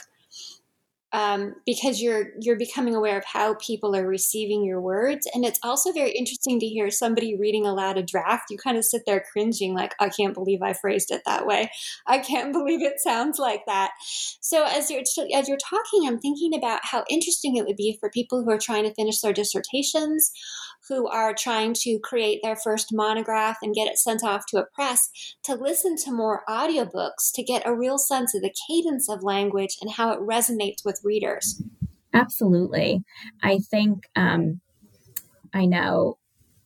um, 1.12 1.54
because 1.64 2.02
you're 2.02 2.30
you're 2.40 2.58
becoming 2.58 2.94
aware 2.94 3.16
of 3.16 3.24
how 3.24 3.54
people 3.54 3.94
are 3.94 4.06
receiving 4.06 4.64
your 4.64 4.80
words. 4.80 5.26
And 5.32 5.44
it's 5.44 5.60
also 5.62 5.92
very 5.92 6.10
interesting 6.10 6.58
to 6.60 6.66
hear 6.66 6.90
somebody 6.90 7.36
reading 7.36 7.66
aloud 7.66 7.96
a 7.96 8.02
draft. 8.02 8.50
You 8.50 8.58
kind 8.58 8.76
of 8.76 8.84
sit 8.84 9.02
there 9.06 9.24
cringing 9.32 9.74
like 9.74 9.94
i 10.00 10.08
can't 10.08 10.34
believe 10.34 10.62
i 10.62 10.72
phrased 10.72 11.10
it 11.10 11.22
that 11.26 11.46
way. 11.46 11.70
I 12.06 12.18
can't 12.18 12.52
believe 12.56 12.82
it 12.82 13.00
sounds 13.00 13.38
like 13.38 13.64
that. 13.66 13.92
So 14.40 14.64
as 14.64 14.90
you're 14.90 15.02
as 15.34 15.48
you're 15.48 15.58
talking 15.58 16.06
i'm 16.06 16.18
thinking 16.18 16.54
about 16.54 16.80
how 16.82 17.04
interesting 17.08 17.56
it 17.56 17.66
would 17.66 17.76
be 17.76 17.96
for 18.00 18.10
people 18.10 18.42
who 18.42 18.50
are 18.50 18.58
trying 18.58 18.84
to 18.84 18.94
finish 18.94 19.20
their 19.20 19.32
dissertations 19.32 20.32
who 20.88 21.08
are 21.08 21.34
trying 21.34 21.74
to 21.74 21.98
create 21.98 22.40
their 22.42 22.56
first 22.56 22.92
monograph 22.92 23.58
and 23.62 23.74
get 23.74 23.88
it 23.88 23.98
sent 23.98 24.22
off 24.22 24.46
to 24.46 24.58
a 24.58 24.64
press 24.64 25.10
to 25.42 25.54
listen 25.54 25.96
to 25.96 26.12
more 26.12 26.42
audiobooks 26.48 27.32
to 27.34 27.42
get 27.42 27.66
a 27.66 27.74
real 27.74 27.98
sense 27.98 28.34
of 28.34 28.42
the 28.42 28.54
cadence 28.68 29.08
of 29.08 29.22
language 29.22 29.76
and 29.80 29.92
how 29.92 30.12
it 30.12 30.20
resonates 30.20 30.84
with 30.84 30.95
readers. 31.04 31.62
Absolutely. 32.12 33.02
I 33.42 33.58
think 33.70 34.04
um, 34.16 34.60
I 35.52 35.66
know 35.66 36.18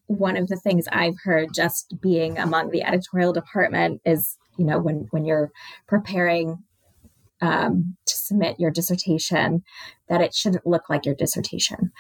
one 0.07 0.37
of 0.37 0.49
the 0.49 0.57
things 0.57 0.87
I've 0.91 1.17
heard 1.23 1.51
just 1.55 1.95
being 2.01 2.39
among 2.39 2.71
the 2.71 2.83
editorial 2.83 3.33
department 3.33 4.01
is, 4.05 4.37
you 4.59 4.65
know, 4.65 4.79
when 4.79 5.07
when 5.11 5.25
you're 5.25 5.51
preparing 5.87 6.59
um, 7.43 7.97
to 8.07 8.17
submit 8.17 8.61
your 8.61 8.71
dissertation 8.71 9.63
that 10.09 10.21
it 10.21 10.35
shouldn't 10.35 10.67
look 10.67 10.91
like 10.91 11.07
your 11.07 11.15
dissertation. 11.15 11.93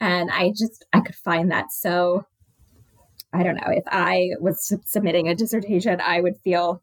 And 0.00 0.30
I 0.30 0.50
just, 0.50 0.84
I 0.92 1.00
could 1.00 1.14
find 1.14 1.50
that 1.50 1.70
so, 1.70 2.26
I 3.32 3.42
don't 3.42 3.56
know, 3.56 3.68
if 3.68 3.84
I 3.86 4.30
was 4.40 4.72
submitting 4.84 5.28
a 5.28 5.34
dissertation, 5.34 6.00
I 6.00 6.20
would 6.20 6.36
feel 6.42 6.82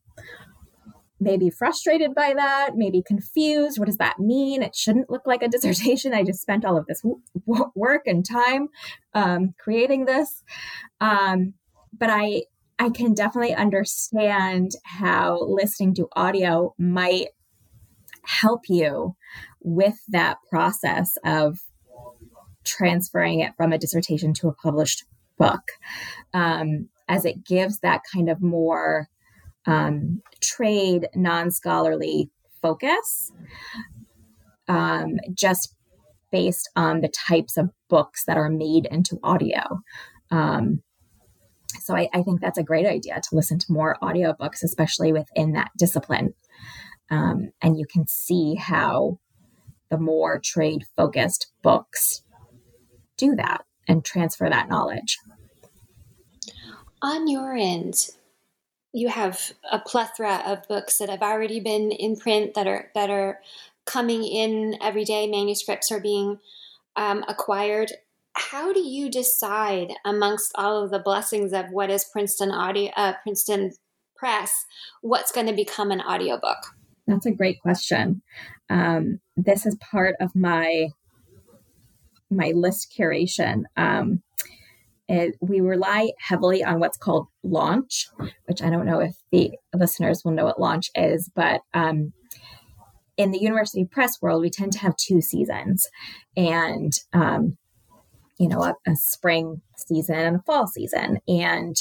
maybe 1.19 1.49
frustrated 1.49 2.13
by 2.13 2.33
that, 2.35 2.71
maybe 2.75 3.01
confused. 3.05 3.79
What 3.79 3.85
does 3.85 3.97
that 3.97 4.19
mean? 4.19 4.61
It 4.61 4.75
shouldn't 4.75 5.09
look 5.09 5.23
like 5.25 5.41
a 5.41 5.47
dissertation. 5.49 6.13
I 6.13 6.23
just 6.23 6.41
spent 6.41 6.65
all 6.65 6.77
of 6.77 6.85
this 6.87 7.01
w- 7.01 7.71
work 7.75 8.03
and 8.05 8.25
time 8.27 8.67
um, 9.13 9.53
creating 9.59 10.05
this. 10.05 10.43
Um, 10.99 11.53
but 11.97 12.09
I, 12.09 12.43
I 12.77 12.89
can 12.89 13.13
definitely 13.13 13.55
understand 13.55 14.71
how 14.83 15.39
listening 15.41 15.95
to 15.95 16.09
audio 16.13 16.73
might 16.77 17.27
help 18.23 18.61
you 18.67 19.15
with 19.61 19.97
that 20.09 20.37
process 20.49 21.17
of 21.23 21.59
transferring 22.65 23.39
it 23.39 23.53
from 23.55 23.71
a 23.71 23.77
dissertation 23.77 24.33
to 24.33 24.47
a 24.47 24.53
published 24.53 25.05
book, 25.37 25.61
um, 26.33 26.89
as 27.07 27.23
it 27.23 27.45
gives 27.45 27.79
that 27.79 28.01
kind 28.13 28.29
of 28.29 28.41
more 28.41 29.07
um, 29.65 30.21
trade, 30.41 31.07
non 31.15 31.51
scholarly 31.51 32.29
focus, 32.61 33.31
um, 34.67 35.17
just 35.33 35.75
based 36.31 36.69
on 36.75 37.01
the 37.01 37.09
types 37.09 37.57
of 37.57 37.69
books 37.89 38.25
that 38.25 38.37
are 38.37 38.49
made 38.49 38.87
into 38.91 39.19
audio. 39.23 39.81
Um, 40.31 40.81
so 41.81 41.95
I, 41.95 42.09
I, 42.13 42.23
think 42.23 42.41
that's 42.41 42.57
a 42.57 42.63
great 42.63 42.85
idea 42.85 43.15
to 43.21 43.35
listen 43.35 43.59
to 43.59 43.71
more 43.71 43.97
audiobooks, 44.01 44.63
especially 44.63 45.13
within 45.13 45.53
that 45.53 45.71
discipline. 45.77 46.33
Um, 47.11 47.51
and 47.61 47.77
you 47.77 47.85
can 47.85 48.07
see 48.07 48.55
how 48.55 49.19
the 49.89 49.97
more 49.97 50.39
trade 50.43 50.83
focused 50.95 51.51
books 51.61 52.21
do 53.17 53.35
that 53.35 53.63
and 53.87 54.03
transfer 54.03 54.49
that 54.49 54.69
knowledge. 54.69 55.19
On 57.01 57.27
your 57.27 57.55
end, 57.55 58.09
you 58.95 59.09
have 59.09 59.51
a 59.69 59.77
plethora 59.77 60.41
of 60.45 60.65
books 60.69 60.99
that 60.99 61.09
have 61.09 61.21
already 61.21 61.59
been 61.59 61.91
in 61.91 62.15
print 62.15 62.53
that 62.53 62.65
are 62.65 62.89
that 62.95 63.09
are 63.09 63.41
coming 63.85 64.23
in 64.23 64.77
every 64.81 65.03
day. 65.03 65.27
Manuscripts 65.27 65.91
are 65.91 65.99
being 65.99 66.39
um, 66.95 67.25
acquired. 67.27 67.91
How 68.33 68.71
do 68.71 68.79
you 68.79 69.11
decide 69.11 69.93
amongst 70.05 70.53
all 70.55 70.81
of 70.81 70.91
the 70.91 70.99
blessings 70.99 71.51
of 71.51 71.65
what 71.71 71.89
is 71.89 72.05
Princeton 72.05 72.51
audio, 72.51 72.89
uh, 72.95 73.13
Princeton 73.21 73.73
Press, 74.15 74.65
what's 75.01 75.31
going 75.31 75.47
to 75.47 75.53
become 75.53 75.91
an 75.91 76.01
audiobook? 76.01 76.57
That's 77.05 77.25
a 77.25 77.31
great 77.31 77.61
question. 77.61 78.21
Um, 78.69 79.19
this 79.35 79.65
is 79.65 79.75
part 79.75 80.15
of 80.21 80.33
my 80.35 80.87
my 82.31 82.53
list 82.55 82.93
curation. 82.97 83.63
Um, 83.75 84.23
it, 85.07 85.35
we 85.39 85.61
rely 85.61 86.11
heavily 86.19 86.63
on 86.63 86.79
what's 86.79 86.97
called 86.97 87.27
launch, 87.43 88.07
which 88.45 88.61
I 88.61 88.69
don't 88.69 88.85
know 88.85 88.99
if 88.99 89.15
the 89.31 89.51
listeners 89.73 90.23
will 90.23 90.31
know 90.31 90.45
what 90.45 90.59
launch 90.59 90.89
is, 90.95 91.29
but 91.35 91.61
um, 91.73 92.13
in 93.17 93.31
the 93.31 93.39
university 93.39 93.85
press 93.85 94.21
world, 94.21 94.41
we 94.41 94.49
tend 94.49 94.73
to 94.73 94.79
have 94.79 94.95
two 94.97 95.21
seasons, 95.21 95.87
and 96.35 96.91
um, 97.13 97.57
you 98.37 98.49
know, 98.49 98.63
a, 98.63 98.75
a, 98.87 98.95
spring 98.95 99.61
season 99.77 100.15
and 100.15 100.35
a 100.35 100.41
fall 100.41 100.67
season. 100.67 101.19
And 101.27 101.75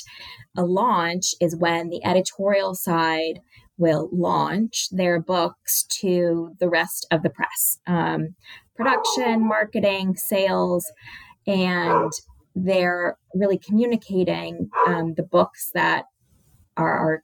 a 0.56 0.64
launch 0.64 1.34
is 1.40 1.56
when 1.56 1.88
the 1.88 2.04
editorial 2.04 2.74
side 2.74 3.40
will 3.76 4.08
launch 4.12 4.88
their 4.92 5.20
books 5.20 5.84
to 6.00 6.52
the 6.60 6.68
rest 6.68 7.06
of 7.10 7.22
the 7.22 7.30
press 7.30 7.80
um, 7.86 8.36
production, 8.76 9.46
marketing, 9.46 10.14
sales, 10.14 10.86
and 11.46 12.12
they're 12.54 13.18
really 13.34 13.58
communicating 13.58 14.70
um, 14.86 15.14
the 15.14 15.22
books 15.22 15.70
that 15.74 16.04
are 16.76 17.22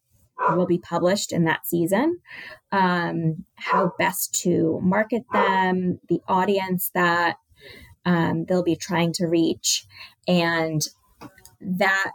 will 0.57 0.67
be 0.67 0.79
published 0.79 1.33
in 1.33 1.45
that 1.45 1.67
season, 1.67 2.19
um, 2.73 3.45
how 3.57 3.93
best 3.99 4.35
to 4.35 4.81
market 4.83 5.23
them, 5.33 6.01
the 6.09 6.21
audience 6.29 6.91
that 6.95 7.37
um, 8.07 8.47
they'll 8.47 8.63
be 8.63 8.77
trying 8.77 9.13
to 9.13 9.27
reach, 9.27 9.85
and 10.27 10.81
that 11.61 12.13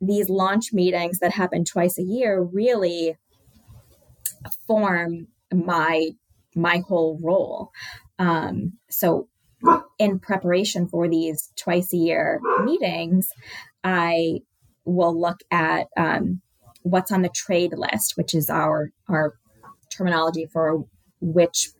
these 0.00 0.28
launch 0.28 0.72
meetings 0.72 1.20
that 1.20 1.32
happen 1.32 1.64
twice 1.64 1.98
a 1.98 2.02
year 2.02 2.42
really 2.42 3.16
form 4.66 5.28
my 5.52 6.10
my 6.54 6.82
whole 6.86 7.18
role. 7.22 7.70
Um, 8.18 8.72
so, 8.90 9.28
in 9.98 10.18
preparation 10.18 10.88
for 10.88 11.08
these 11.08 11.52
twice 11.56 11.92
a 11.92 11.96
year 11.96 12.40
meetings, 12.64 13.28
I 13.82 14.40
will 14.84 15.18
look 15.18 15.40
at 15.50 15.88
um, 15.96 16.40
what's 16.82 17.12
on 17.12 17.22
the 17.22 17.28
trade 17.28 17.72
list, 17.76 18.16
which 18.16 18.34
is 18.34 18.48
our 18.48 18.90
our 19.08 19.34
terminology 19.90 20.46
for 20.46 20.84
which 21.20 21.70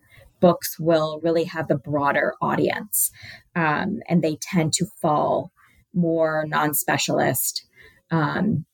books 0.40 0.78
will 0.78 1.20
really 1.22 1.44
have 1.44 1.68
the 1.68 1.76
broader 1.76 2.34
audience, 2.40 3.10
um, 3.54 4.00
and 4.08 4.22
they 4.22 4.36
tend 4.40 4.72
to 4.72 4.86
fall 5.00 5.52
more 5.94 6.44
non-specialist, 6.46 7.66
um, 8.10 8.64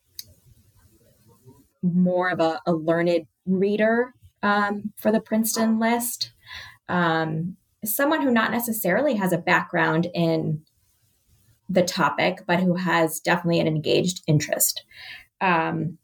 more 1.82 2.30
of 2.30 2.40
a, 2.40 2.60
a 2.66 2.72
learned 2.72 3.26
reader 3.46 4.12
um, 4.42 4.92
for 4.96 5.10
the 5.10 5.20
Princeton 5.20 5.78
list. 5.78 6.32
Um, 6.88 7.56
someone 7.84 8.22
who 8.22 8.30
not 8.30 8.50
necessarily 8.50 9.14
has 9.14 9.32
a 9.32 9.38
background 9.38 10.06
in 10.14 10.62
the 11.68 11.82
topic, 11.82 12.40
but 12.46 12.60
who 12.60 12.74
has 12.74 13.20
definitely 13.20 13.60
an 13.60 13.66
engaged 13.66 14.22
interest. 14.26 14.84
Um, 15.40 15.98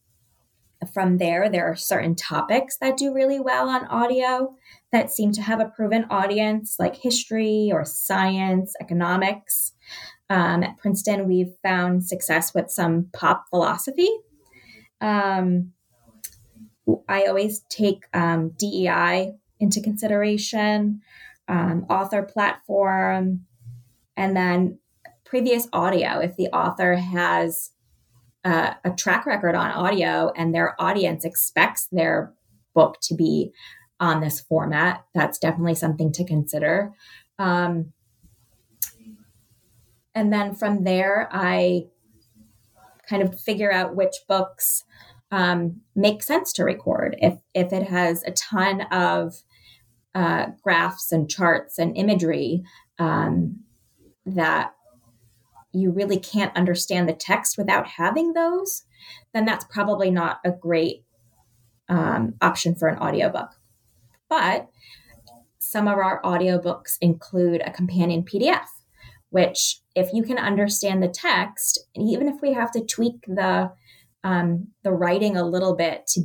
from 0.95 1.19
there, 1.19 1.51
there 1.51 1.67
are 1.67 1.77
certain 1.77 2.15
topics 2.15 2.79
that 2.79 2.97
do 2.97 3.13
really 3.13 3.39
well 3.39 3.69
on 3.69 3.87
audio 3.87 4.55
that 4.93 5.11
seem 5.11 5.31
to 5.33 5.43
have 5.43 5.61
a 5.61 5.71
proven 5.77 6.07
audience, 6.09 6.77
like 6.79 6.97
history 6.97 7.71
or 7.73 7.85
science, 7.85 8.75
economics. 8.81 9.75
Um, 10.31 10.63
at 10.63 10.79
Princeton, 10.79 11.29
we've 11.29 11.53
found 11.63 12.05
success 12.05 12.55
with 12.55 12.71
some 12.71 13.09
pop 13.13 13.45
philosophy. 13.51 14.09
Um, 15.01 15.73
I 17.09 17.25
always 17.25 17.61
take 17.69 18.05
um, 18.15 18.53
DEI 18.59 19.35
into 19.59 19.83
consideration, 19.83 21.03
um, 21.51 21.85
author 21.91 22.23
platform, 22.23 23.45
and 24.17 24.37
then 24.37 24.79
previous 25.25 25.69
audio. 25.73 26.21
If 26.21 26.37
the 26.37 26.47
author 26.49 26.95
has 26.95 27.73
uh, 28.45 28.75
a 28.85 28.91
track 28.91 29.27
record 29.27 29.57
on 29.57 29.71
audio 29.71 30.33
and 30.37 30.55
their 30.55 30.81
audience 30.81 31.25
expects 31.25 31.89
their 31.91 32.33
book 32.75 32.99
to 33.03 33.15
be 33.15 33.53
on 33.99 34.21
this 34.21 34.41
format, 34.41 35.05
that's 35.13 35.39
definitely 35.39 35.75
something 35.75 36.13
to 36.13 36.25
consider. 36.25 36.93
Um, 37.39 37.93
and 40.15 40.33
then 40.33 40.55
from 40.55 40.85
there, 40.85 41.29
I 41.33 41.87
kind 43.09 43.23
of 43.23 43.41
figure 43.41 43.73
out 43.73 43.97
which 43.97 44.15
books 44.29 44.85
um, 45.33 45.81
make 45.97 46.23
sense 46.23 46.53
to 46.55 46.65
record. 46.65 47.17
If 47.19 47.39
if 47.55 47.73
it 47.73 47.89
has 47.89 48.23
a 48.25 48.33
ton 48.33 48.83
of 48.93 49.43
uh, 50.15 50.47
graphs 50.63 51.13
and 51.13 51.31
charts 51.31 51.79
and 51.79 51.97
imagery 51.97 52.63
um, 52.99 53.61
that 54.27 54.75
you 55.73 55.91
really 55.91 56.19
can't 56.19 56.57
understand 56.57 57.09
the 57.09 57.15
text 57.15 57.57
without 57.57 57.87
having 57.87 58.33
those, 58.33 58.85
then 59.33 59.45
that's 59.45 59.65
probably 59.65 60.11
not 60.11 60.41
a 60.45 60.51
great 60.51 61.05
um, 61.89 62.35
option 62.41 62.75
for 62.75 62.89
an 62.89 62.99
audiobook. 62.99 63.51
But 64.29 64.69
some 65.59 65.87
of 65.87 65.99
our 65.99 66.21
audiobooks 66.23 66.97
include 67.01 67.63
a 67.65 67.71
companion 67.71 68.25
PDF, 68.25 68.67
which, 69.31 69.81
if 69.95 70.13
you 70.13 70.23
can 70.23 70.39
understand 70.39 71.03
the 71.03 71.09
text, 71.09 71.87
even 71.95 72.29
if 72.29 72.43
we 72.43 72.53
have 72.53 72.73
to 72.73 72.85
tweak 72.85 73.25
the 73.27 73.73
um, 74.23 74.69
the 74.83 74.93
writing 74.93 75.37
a 75.37 75.47
little 75.47 75.75
bit 75.75 76.07
to 76.09 76.25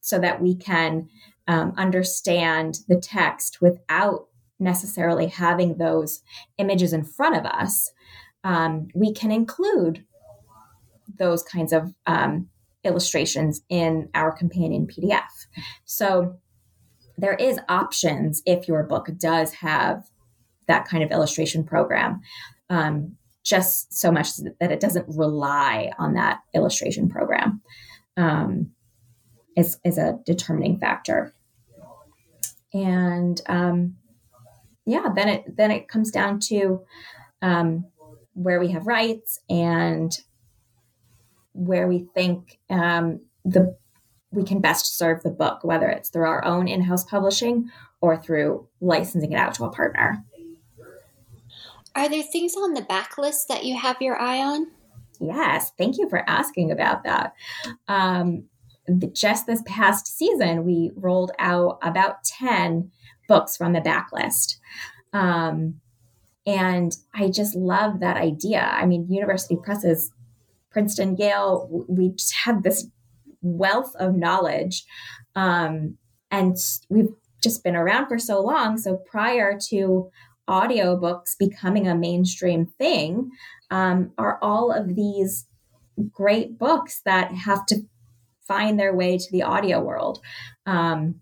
so 0.00 0.18
that 0.18 0.40
we 0.40 0.54
can 0.54 1.08
um, 1.48 1.72
understand 1.76 2.78
the 2.88 2.98
text 2.98 3.60
without 3.60 4.26
necessarily 4.58 5.26
having 5.26 5.76
those 5.76 6.22
images 6.58 6.92
in 6.92 7.04
front 7.04 7.36
of 7.36 7.44
us, 7.44 7.92
um, 8.44 8.88
we 8.94 9.12
can 9.12 9.30
include 9.30 10.04
those 11.18 11.42
kinds 11.42 11.72
of 11.72 11.94
um, 12.06 12.48
illustrations 12.84 13.62
in 13.68 14.08
our 14.14 14.32
companion 14.32 14.86
PDF. 14.86 15.46
So 15.84 16.38
there 17.18 17.34
is 17.34 17.58
options 17.68 18.42
if 18.46 18.68
your 18.68 18.82
book 18.82 19.08
does 19.18 19.52
have 19.54 20.04
that 20.68 20.86
kind 20.86 21.02
of 21.02 21.10
illustration 21.10 21.64
program. 21.64 22.20
Um, 22.70 23.16
just 23.44 23.92
so 23.96 24.10
much 24.10 24.36
that 24.58 24.72
it 24.72 24.80
doesn't 24.80 25.06
rely 25.08 25.92
on 26.00 26.14
that 26.14 26.40
illustration 26.52 27.08
program 27.08 27.62
um, 28.16 28.72
is, 29.56 29.78
is 29.84 29.98
a 29.98 30.18
determining 30.26 30.78
factor. 30.78 31.32
And 32.84 33.40
um, 33.46 33.96
yeah, 34.84 35.08
then 35.14 35.28
it 35.28 35.56
then 35.56 35.70
it 35.70 35.88
comes 35.88 36.10
down 36.10 36.40
to 36.48 36.84
um, 37.42 37.86
where 38.34 38.60
we 38.60 38.68
have 38.72 38.86
rights 38.86 39.40
and 39.48 40.12
where 41.52 41.88
we 41.88 42.06
think 42.14 42.58
um, 42.68 43.20
the 43.44 43.76
we 44.30 44.44
can 44.44 44.60
best 44.60 44.98
serve 44.98 45.22
the 45.22 45.30
book, 45.30 45.64
whether 45.64 45.88
it's 45.88 46.10
through 46.10 46.26
our 46.26 46.44
own 46.44 46.68
in-house 46.68 47.04
publishing 47.04 47.70
or 48.00 48.16
through 48.16 48.68
licensing 48.80 49.32
it 49.32 49.36
out 49.36 49.54
to 49.54 49.64
a 49.64 49.70
partner. 49.70 50.24
Are 51.94 52.08
there 52.10 52.22
things 52.22 52.54
on 52.56 52.74
the 52.74 52.82
backlist 52.82 53.46
that 53.48 53.64
you 53.64 53.78
have 53.78 53.96
your 54.02 54.20
eye 54.20 54.38
on? 54.38 54.66
Yes, 55.18 55.72
thank 55.78 55.96
you 55.96 56.10
for 56.10 56.28
asking 56.28 56.70
about 56.70 57.04
that. 57.04 57.32
Um, 57.88 58.44
just 59.12 59.46
this 59.46 59.62
past 59.66 60.16
season, 60.16 60.64
we 60.64 60.92
rolled 60.94 61.32
out 61.38 61.78
about 61.82 62.24
10 62.24 62.90
books 63.28 63.56
from 63.56 63.72
the 63.72 63.80
backlist. 63.80 64.56
Um, 65.12 65.80
and 66.46 66.96
I 67.14 67.28
just 67.28 67.56
love 67.56 68.00
that 68.00 68.16
idea. 68.16 68.60
I 68.60 68.86
mean, 68.86 69.10
university 69.10 69.56
presses, 69.56 70.12
Princeton, 70.70 71.16
Yale, 71.16 71.68
we 71.88 72.10
just 72.10 72.34
have 72.44 72.62
this 72.62 72.86
wealth 73.42 73.94
of 73.96 74.14
knowledge. 74.14 74.84
Um, 75.34 75.96
and 76.30 76.56
we've 76.88 77.10
just 77.42 77.64
been 77.64 77.76
around 77.76 78.08
for 78.08 78.18
so 78.18 78.40
long. 78.40 78.78
So 78.78 78.96
prior 78.96 79.58
to 79.68 80.10
audiobooks 80.48 81.36
becoming 81.38 81.88
a 81.88 81.94
mainstream 81.94 82.66
thing 82.78 83.30
um, 83.70 84.12
are 84.16 84.38
all 84.40 84.70
of 84.70 84.94
these 84.94 85.46
great 86.12 86.58
books 86.58 87.00
that 87.04 87.32
have 87.32 87.66
to 87.66 87.82
find 88.46 88.78
their 88.78 88.94
way 88.94 89.18
to 89.18 89.32
the 89.32 89.42
audio 89.42 89.80
world. 89.80 90.20
Um, 90.66 91.16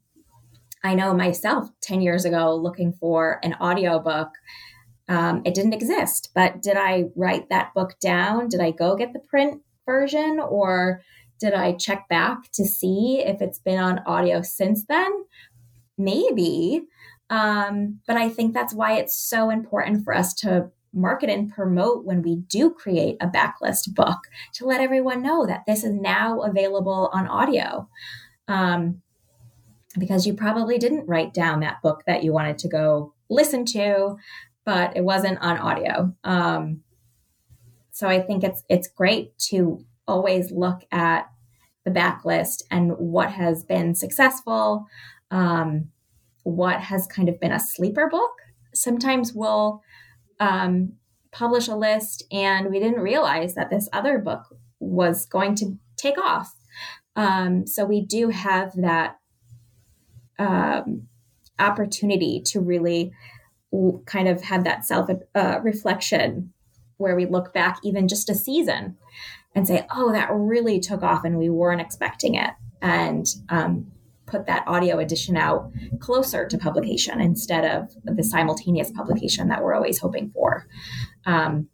I 0.83 0.95
know 0.95 1.15
myself 1.15 1.69
10 1.81 2.03
years 2.03 2.25
ago 2.25 2.55
looking 2.55 2.93
for 2.93 3.41
an 3.43 3.55
audiobook. 3.55 4.29
Um, 5.09 5.43
it 5.45 5.55
didn't 5.55 5.73
exist, 5.73 6.31
but 6.35 6.63
did 6.63 6.77
I 6.77 7.05
write 7.17 7.49
that 7.49 7.73
book 7.75 7.95
down? 8.01 8.49
Did 8.49 8.61
I 8.61 8.71
go 8.71 8.97
get 8.97 9.13
the 9.13 9.19
print 9.19 9.63
version 9.87 10.41
or 10.41 11.01
did 11.41 11.55
I 11.55 11.73
check 11.73 12.09
back 12.09 12.51
to 12.53 12.65
see 12.65 13.23
if 13.25 13.41
it's 13.41 13.59
been 13.59 13.79
on 13.79 14.01
audio 14.07 14.43
since 14.43 14.85
then? 14.87 15.11
Maybe. 15.99 16.83
Um, 17.31 18.01
but 18.07 18.17
I 18.17 18.29
think 18.29 18.55
that's 18.55 18.75
why 18.75 18.95
it's 18.95 19.17
so 19.17 19.51
important 19.51 20.05
for 20.05 20.15
us 20.15 20.35
to 20.35 20.71
market 20.95 21.29
and 21.29 21.53
promote 21.53 22.05
when 22.05 22.23
we 22.23 22.37
do 22.37 22.71
create 22.71 23.17
a 23.21 23.27
backlist 23.27 23.95
book 23.95 24.19
to 24.55 24.67
let 24.67 24.81
everyone 24.81 25.23
know 25.23 25.47
that 25.47 25.65
this 25.67 25.85
is 25.85 25.93
now 25.93 26.41
available 26.41 27.11
on 27.13 27.27
audio. 27.27 27.89
Um, 28.49 29.03
because 29.99 30.27
you 30.27 30.35
probably 30.35 30.79
didn't 30.79 31.09
write 31.09 31.33
down 31.33 31.61
that 31.61 31.81
book 31.83 32.03
that 32.07 32.25
you 32.25 32.33
wanted 32.33 32.59
to 32.59 32.69
go 32.69 33.15
listen 33.31 33.65
to, 33.65 34.17
but 34.65 34.97
it 34.97 35.05
wasn't 35.05 35.39
on 35.41 35.59
audio. 35.59 36.15
Um, 36.25 36.83
so 37.93 38.09
I 38.09 38.21
think 38.21 38.43
it's 38.43 38.65
it's 38.69 38.89
great 38.89 39.39
to 39.51 39.85
always 40.09 40.51
look 40.51 40.83
at 40.91 41.31
the 41.85 41.91
backlist 41.91 42.63
and 42.71 42.93
what 42.99 43.31
has 43.31 43.63
been 43.63 43.95
successful, 43.95 44.87
um, 45.31 45.91
what 46.43 46.81
has 46.81 47.07
kind 47.07 47.29
of 47.29 47.39
been 47.39 47.53
a 47.53 47.61
sleeper 47.61 48.09
book. 48.09 48.33
Sometimes 48.75 49.33
we'll 49.33 49.83
um, 50.41 50.93
publish 51.33 51.69
a 51.69 51.77
list 51.77 52.25
and 52.31 52.71
we 52.71 52.79
didn't 52.79 53.01
realize 53.01 53.55
that 53.55 53.71
this 53.71 53.89
other 53.93 54.19
book 54.19 54.57
was 54.79 55.27
going 55.27 55.55
to 55.57 55.79
take 55.97 56.19
off. 56.19 56.55
Um, 57.17 57.67
so 57.67 57.85
we 57.85 58.01
do 58.01 58.29
have 58.29 58.73
that 58.77 59.19
um, 60.39 61.09
opportunity 61.59 62.43
to 62.47 62.61
really 62.61 63.13
kind 64.07 64.29
of 64.29 64.43
have 64.43 64.65
that 64.65 64.85
self 64.85 65.11
uh, 65.35 65.61
reflection 65.63 66.53
where 66.97 67.17
we 67.17 67.27
look 67.27 67.53
back 67.53 67.79
even 67.83 68.07
just 68.07 68.31
a 68.31 68.35
season 68.35 68.97
and 69.55 69.67
say, 69.67 69.87
oh, 69.95 70.13
that 70.13 70.29
really 70.33 70.81
took 70.81 71.03
off 71.03 71.25
and 71.25 71.39
we 71.39 71.49
weren't 71.49 71.81
expecting 71.81 72.35
it. 72.35 72.51
and 72.83 73.27
um, 73.49 73.87
put 74.27 74.47
that 74.47 74.65
audio 74.67 74.99
edition 74.99 75.37
out 75.37 75.71
closer 76.01 76.47
to 76.47 76.59
publication 76.59 77.21
instead 77.21 77.65
of 77.65 77.95
the 78.05 78.23
simultaneous 78.23 78.91
publication 78.91 79.49
that 79.49 79.63
we're 79.63 79.75
always 79.75 79.99
hoping 79.99 80.31
for. 80.31 80.67
Um, 81.27 81.69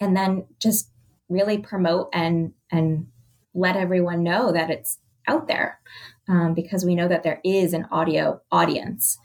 and 0.00 0.16
then 0.16 0.46
just 0.60 0.90
really 1.28 1.58
promote 1.58 2.08
and 2.12 2.52
and 2.70 3.06
let 3.54 3.76
everyone 3.76 4.22
know 4.22 4.52
that 4.52 4.70
it's 4.70 4.98
out 5.26 5.48
there 5.48 5.80
um, 6.28 6.54
because 6.54 6.84
we 6.84 6.94
know 6.94 7.08
that 7.08 7.22
there 7.22 7.40
is 7.44 7.72
an 7.72 7.86
audio 7.90 8.40
audience 8.50 9.18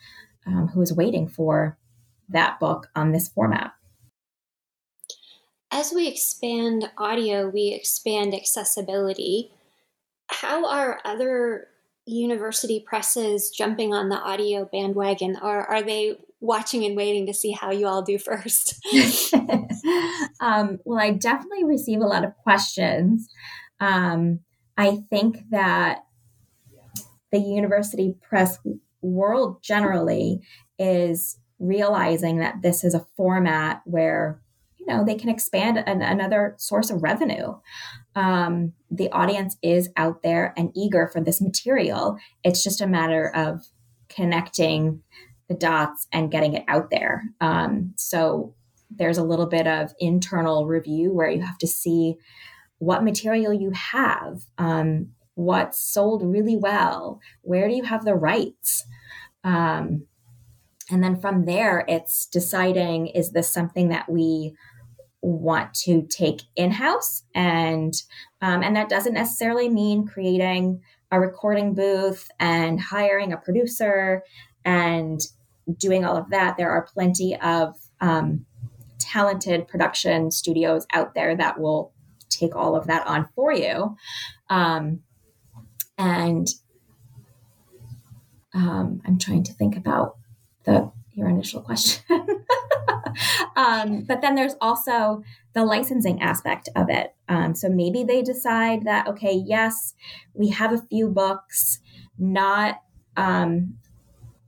um, 0.47 0.67
who 0.69 0.81
is 0.81 0.93
waiting 0.93 1.27
for 1.27 1.77
that 2.29 2.59
book 2.59 2.87
on 2.95 3.11
this 3.11 3.27
format. 3.29 3.73
As 5.71 5.91
we 5.93 6.07
expand 6.07 6.89
audio, 6.97 7.49
we 7.49 7.73
expand 7.73 8.33
accessibility. 8.33 9.51
How 10.27 10.67
are 10.67 10.99
other 11.03 11.67
university 12.05 12.83
presses 12.85 13.49
jumping 13.49 13.93
on 13.93 14.09
the 14.09 14.17
audio 14.17 14.67
bandwagon, 14.71 15.37
or 15.41 15.65
are 15.65 15.81
they 15.81 16.17
watching 16.39 16.85
and 16.85 16.95
waiting 16.95 17.25
to 17.25 17.33
see 17.33 17.51
how 17.51 17.71
you 17.71 17.87
all 17.87 18.01
do 18.01 18.17
first? 18.17 18.75
um, 20.39 20.79
well, 20.85 20.99
I 20.99 21.11
definitely 21.11 21.63
receive 21.63 21.99
a 21.99 22.05
lot 22.05 22.23
of 22.23 22.35
questions. 22.37 23.27
Um, 23.79 24.39
I 24.77 24.99
think 25.09 25.39
that 25.49 26.03
the 27.31 27.39
university 27.39 28.15
press 28.21 28.59
world 29.01 29.61
generally 29.63 30.41
is 30.77 31.39
realizing 31.59 32.39
that 32.39 32.61
this 32.61 32.83
is 32.83 32.93
a 32.93 33.05
format 33.15 33.81
where 33.85 34.41
you 34.77 34.85
know 34.85 35.05
they 35.05 35.15
can 35.15 35.29
expand 35.29 35.77
an, 35.77 36.01
another 36.01 36.55
source 36.57 36.89
of 36.89 37.01
revenue 37.01 37.53
um, 38.15 38.73
the 38.89 39.11
audience 39.11 39.57
is 39.61 39.89
out 39.97 40.23
there 40.23 40.53
and 40.57 40.71
eager 40.75 41.09
for 41.11 41.21
this 41.21 41.41
material. 41.41 42.17
It's 42.43 42.63
just 42.63 42.81
a 42.81 42.87
matter 42.87 43.29
of 43.35 43.61
connecting 44.09 45.01
the 45.49 45.55
dots 45.55 46.07
and 46.11 46.31
getting 46.31 46.53
it 46.53 46.63
out 46.67 46.89
there. 46.89 47.23
Um, 47.41 47.93
so 47.97 48.55
there's 48.89 49.17
a 49.17 49.23
little 49.23 49.47
bit 49.47 49.67
of 49.67 49.93
internal 49.99 50.65
review 50.65 51.13
where 51.13 51.29
you 51.29 51.41
have 51.41 51.57
to 51.59 51.67
see 51.67 52.15
what 52.77 53.03
material 53.03 53.53
you 53.53 53.71
have 53.71 54.41
um, 54.57 55.09
what's 55.35 55.79
sold 55.79 56.23
really 56.23 56.55
well 56.55 57.19
where 57.41 57.67
do 57.67 57.75
you 57.75 57.83
have 57.83 58.05
the 58.05 58.15
rights? 58.15 58.85
Um, 59.43 60.07
and 60.89 61.03
then 61.03 61.19
from 61.19 61.45
there, 61.45 61.83
it's 61.87 62.27
deciding 62.27 63.07
is 63.07 63.31
this 63.31 63.49
something 63.49 63.89
that 63.89 64.09
we 64.09 64.55
want 65.25 65.73
to 65.73 66.03
take 66.03 66.41
in 66.55 66.71
house, 66.71 67.23
and 67.33 67.93
um, 68.41 68.61
and 68.63 68.75
that 68.75 68.89
doesn't 68.89 69.13
necessarily 69.13 69.69
mean 69.69 70.05
creating 70.07 70.81
a 71.11 71.19
recording 71.19 71.73
booth 71.73 72.29
and 72.39 72.79
hiring 72.79 73.33
a 73.33 73.37
producer 73.37 74.23
and 74.63 75.21
doing 75.77 76.05
all 76.05 76.15
of 76.17 76.29
that. 76.29 76.57
There 76.57 76.69
are 76.69 76.87
plenty 76.93 77.35
of 77.39 77.75
um, 78.01 78.45
talented 78.99 79.67
production 79.67 80.31
studios 80.31 80.85
out 80.93 81.15
there 81.15 81.35
that 81.35 81.59
will 81.59 81.93
take 82.29 82.55
all 82.55 82.75
of 82.75 82.87
that 82.87 83.07
on 83.07 83.27
for 83.35 83.53
you. 83.53 83.95
Um, 84.49 85.01
and 85.97 86.47
um, 88.53 89.01
I'm 89.05 89.17
trying 89.17 89.43
to 89.43 89.53
think 89.53 89.75
about 89.75 90.17
the 90.65 90.91
your 91.15 91.29
initial 91.29 91.61
question. 91.61 92.03
um, 93.55 94.03
but 94.03 94.21
then 94.21 94.35
there's 94.35 94.55
also 94.61 95.23
the 95.53 95.63
licensing 95.63 96.21
aspect 96.21 96.69
of 96.75 96.89
it. 96.89 97.15
Um, 97.29 97.55
so 97.55 97.69
maybe 97.69 98.03
they 98.03 98.21
decide 98.21 98.85
that 98.85 99.07
okay, 99.07 99.33
yes, 99.33 99.93
we 100.33 100.49
have 100.49 100.73
a 100.73 100.81
few 100.89 101.09
books, 101.09 101.79
not 102.17 102.81
um, 103.17 103.75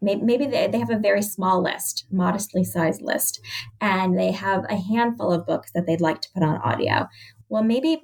maybe 0.01 0.45
they, 0.45 0.67
they 0.67 0.79
have 0.79 0.89
a 0.89 0.99
very 0.99 1.21
small 1.21 1.61
list, 1.61 2.05
modestly 2.11 2.63
sized 2.63 3.01
list, 3.01 3.39
and 3.81 4.17
they 4.17 4.31
have 4.31 4.65
a 4.69 4.75
handful 4.75 5.31
of 5.31 5.45
books 5.45 5.71
that 5.73 5.85
they'd 5.87 6.01
like 6.01 6.21
to 6.21 6.29
put 6.33 6.43
on 6.43 6.57
audio. 6.57 7.07
Well, 7.49 7.63
maybe 7.63 8.03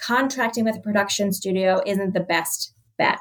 contracting 0.00 0.64
with 0.64 0.76
a 0.76 0.80
production 0.80 1.32
studio 1.32 1.80
isn't 1.86 2.14
the 2.14 2.20
best 2.20 2.74
bet. 2.98 3.18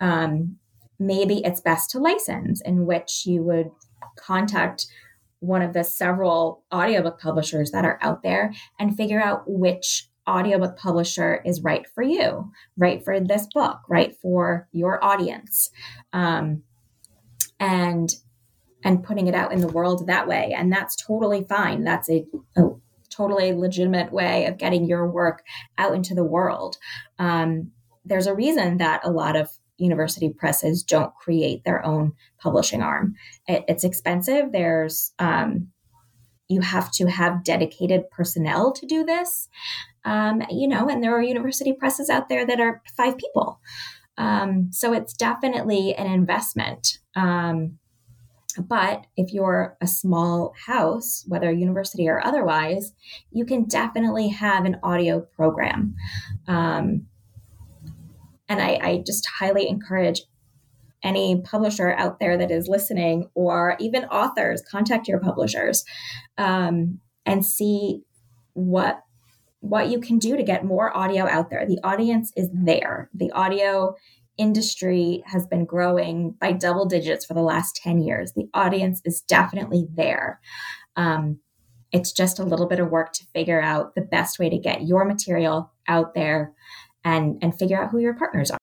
Um, 0.00 0.56
maybe 0.98 1.42
it's 1.44 1.60
best 1.60 1.90
to 1.90 1.98
license, 1.98 2.60
in 2.64 2.86
which 2.86 3.24
you 3.26 3.42
would 3.42 3.70
contact 4.16 4.86
one 5.40 5.62
of 5.62 5.72
the 5.72 5.84
several 5.84 6.64
audiobook 6.74 7.20
publishers 7.20 7.70
that 7.70 7.84
are 7.84 7.98
out 8.02 8.22
there 8.22 8.52
and 8.78 8.96
figure 8.96 9.20
out 9.20 9.44
which 9.46 10.08
audiobook 10.28 10.76
publisher 10.76 11.40
is 11.44 11.62
right 11.62 11.86
for 11.94 12.02
you, 12.02 12.50
right 12.76 13.02
for 13.04 13.20
this 13.20 13.46
book, 13.54 13.78
right 13.88 14.16
for 14.20 14.68
your 14.72 15.02
audience. 15.02 15.70
Um, 16.12 16.62
and 17.60 18.14
and 18.84 19.02
putting 19.02 19.26
it 19.26 19.34
out 19.34 19.52
in 19.52 19.60
the 19.60 19.68
world 19.68 20.06
that 20.06 20.28
way. 20.28 20.54
And 20.56 20.72
that's 20.72 20.94
totally 20.94 21.44
fine. 21.48 21.82
That's 21.82 22.08
a, 22.08 22.24
a 22.56 22.68
totally 23.10 23.52
legitimate 23.52 24.12
way 24.12 24.46
of 24.46 24.56
getting 24.56 24.86
your 24.86 25.10
work 25.10 25.42
out 25.76 25.94
into 25.94 26.14
the 26.14 26.24
world. 26.24 26.76
Um, 27.18 27.72
there's 28.04 28.28
a 28.28 28.34
reason 28.34 28.78
that 28.78 29.00
a 29.04 29.10
lot 29.10 29.34
of 29.34 29.50
university 29.78 30.28
presses 30.28 30.82
don't 30.82 31.14
create 31.14 31.64
their 31.64 31.84
own 31.84 32.12
publishing 32.38 32.82
arm. 32.82 33.14
It, 33.46 33.64
it's 33.68 33.84
expensive. 33.84 34.52
There's 34.52 35.12
um, 35.18 35.68
you 36.48 36.60
have 36.60 36.90
to 36.92 37.06
have 37.06 37.44
dedicated 37.44 38.10
personnel 38.10 38.72
to 38.72 38.86
do 38.86 39.04
this. 39.04 39.48
Um, 40.04 40.42
you 40.50 40.66
know, 40.66 40.88
and 40.88 41.02
there 41.02 41.14
are 41.14 41.22
university 41.22 41.72
presses 41.72 42.08
out 42.08 42.28
there 42.28 42.46
that 42.46 42.60
are 42.60 42.82
five 42.96 43.18
people. 43.18 43.60
Um, 44.16 44.70
so 44.72 44.92
it's 44.92 45.12
definitely 45.12 45.94
an 45.94 46.06
investment. 46.06 46.98
Um, 47.14 47.78
but 48.58 49.06
if 49.16 49.32
you're 49.32 49.76
a 49.80 49.86
small 49.86 50.54
house, 50.66 51.24
whether 51.28 51.52
university 51.52 52.08
or 52.08 52.24
otherwise, 52.24 52.92
you 53.30 53.44
can 53.44 53.64
definitely 53.64 54.28
have 54.28 54.64
an 54.64 54.78
audio 54.82 55.20
program. 55.20 55.94
Um, 56.48 57.06
and 58.48 58.60
I, 58.60 58.78
I 58.82 59.02
just 59.06 59.26
highly 59.38 59.68
encourage 59.68 60.22
any 61.02 61.40
publisher 61.42 61.92
out 61.92 62.18
there 62.18 62.36
that 62.36 62.50
is 62.50 62.68
listening, 62.68 63.30
or 63.34 63.76
even 63.78 64.04
authors, 64.06 64.62
contact 64.68 65.06
your 65.06 65.20
publishers 65.20 65.84
um, 66.38 66.98
and 67.24 67.44
see 67.44 68.02
what 68.54 69.00
what 69.60 69.88
you 69.88 70.00
can 70.00 70.18
do 70.18 70.36
to 70.36 70.42
get 70.42 70.64
more 70.64 70.96
audio 70.96 71.26
out 71.26 71.50
there. 71.50 71.66
The 71.66 71.80
audience 71.82 72.32
is 72.36 72.48
there. 72.52 73.10
The 73.12 73.30
audio 73.32 73.94
industry 74.36 75.22
has 75.26 75.46
been 75.46 75.64
growing 75.64 76.36
by 76.40 76.52
double 76.52 76.86
digits 76.86 77.24
for 77.24 77.34
the 77.34 77.42
last 77.42 77.74
10 77.82 78.00
years. 78.00 78.32
The 78.32 78.48
audience 78.54 79.02
is 79.04 79.20
definitely 79.20 79.88
there. 79.92 80.40
Um, 80.94 81.40
it's 81.90 82.12
just 82.12 82.38
a 82.38 82.44
little 82.44 82.68
bit 82.68 82.78
of 82.78 82.90
work 82.90 83.12
to 83.14 83.26
figure 83.34 83.60
out 83.60 83.94
the 83.94 84.02
best 84.02 84.38
way 84.38 84.48
to 84.48 84.58
get 84.58 84.86
your 84.86 85.04
material 85.04 85.72
out 85.88 86.14
there 86.14 86.52
and 87.08 87.38
and 87.42 87.58
figure 87.58 87.80
out 87.80 87.90
who 87.90 87.98
your 87.98 88.14
partners 88.14 88.50
are. 88.50 88.58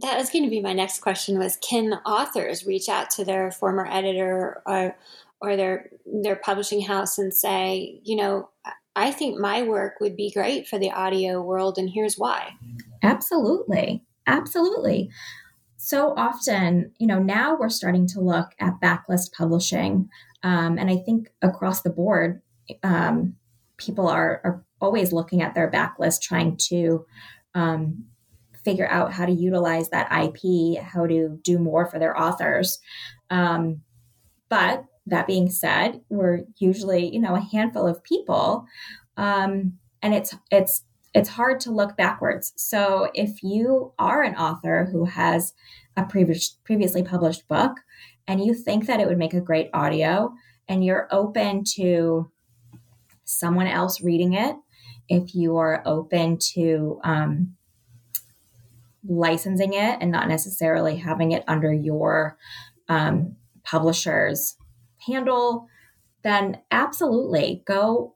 That 0.00 0.16
was 0.16 0.30
going 0.30 0.44
to 0.44 0.50
be 0.50 0.60
my 0.60 0.72
next 0.72 1.00
question 1.00 1.38
was 1.38 1.56
can 1.56 1.94
authors 2.06 2.64
reach 2.64 2.88
out 2.88 3.10
to 3.10 3.24
their 3.24 3.50
former 3.50 3.86
editor 3.90 4.62
or 4.66 4.96
or 5.40 5.56
their 5.56 5.90
their 6.22 6.36
publishing 6.36 6.82
house 6.82 7.18
and 7.18 7.32
say 7.34 8.00
you 8.04 8.16
know 8.16 8.48
i 8.96 9.10
think 9.10 9.38
my 9.38 9.62
work 9.62 9.94
would 10.00 10.16
be 10.16 10.32
great 10.32 10.66
for 10.66 10.78
the 10.78 10.90
audio 10.90 11.40
world 11.40 11.78
and 11.78 11.90
here's 11.90 12.16
why 12.16 12.52
absolutely. 13.02 14.04
Absolutely. 14.26 15.10
So 15.78 16.12
often 16.16 16.92
you 16.98 17.06
know 17.06 17.18
now 17.18 17.56
we're 17.56 17.70
starting 17.70 18.06
to 18.08 18.20
look 18.20 18.50
at 18.60 18.80
backlist 18.82 19.32
publishing 19.32 20.08
um, 20.42 20.76
and 20.78 20.90
i 20.90 20.96
think 20.96 21.30
across 21.40 21.82
the 21.82 21.90
board 21.90 22.42
um, 22.82 23.34
people 23.78 24.06
are, 24.06 24.42
are 24.44 24.64
always 24.80 25.12
looking 25.12 25.40
at 25.42 25.54
their 25.54 25.70
backlist 25.70 26.20
trying 26.20 26.56
to 26.56 27.06
um, 27.54 28.04
figure 28.64 28.88
out 28.88 29.12
how 29.12 29.24
to 29.26 29.32
utilize 29.32 29.88
that 29.90 30.10
IP, 30.12 30.82
how 30.82 31.06
to 31.06 31.38
do 31.42 31.58
more 31.58 31.86
for 31.86 31.98
their 31.98 32.18
authors. 32.20 32.80
Um, 33.30 33.82
but 34.48 34.84
that 35.06 35.26
being 35.26 35.50
said, 35.50 36.00
we're 36.08 36.40
usually 36.58 37.12
you 37.12 37.20
know 37.20 37.34
a 37.34 37.40
handful 37.40 37.86
of 37.86 38.02
people, 38.04 38.66
um, 39.16 39.74
and 40.02 40.14
it's 40.14 40.34
it's 40.50 40.84
it's 41.14 41.28
hard 41.28 41.60
to 41.60 41.70
look 41.70 41.96
backwards. 41.96 42.52
So 42.56 43.10
if 43.14 43.42
you 43.42 43.92
are 43.98 44.22
an 44.22 44.36
author 44.36 44.88
who 44.90 45.04
has 45.06 45.54
a 45.96 46.04
previous 46.04 46.56
previously 46.64 47.02
published 47.02 47.48
book 47.48 47.72
and 48.26 48.44
you 48.44 48.54
think 48.54 48.86
that 48.86 49.00
it 49.00 49.06
would 49.06 49.18
make 49.18 49.34
a 49.34 49.40
great 49.40 49.70
audio 49.72 50.32
and 50.68 50.84
you're 50.84 51.08
open 51.10 51.64
to 51.76 52.30
someone 53.24 53.66
else 53.66 54.02
reading 54.02 54.34
it, 54.34 54.54
if 55.08 55.34
you 55.34 55.56
are 55.56 55.82
open 55.86 56.38
to 56.54 57.00
um, 57.04 57.56
licensing 59.06 59.72
it 59.72 59.98
and 60.00 60.10
not 60.10 60.28
necessarily 60.28 60.96
having 60.96 61.32
it 61.32 61.44
under 61.48 61.72
your 61.72 62.36
um, 62.88 63.36
publisher's 63.64 64.56
handle, 65.06 65.66
then 66.22 66.58
absolutely 66.70 67.62
go 67.66 68.14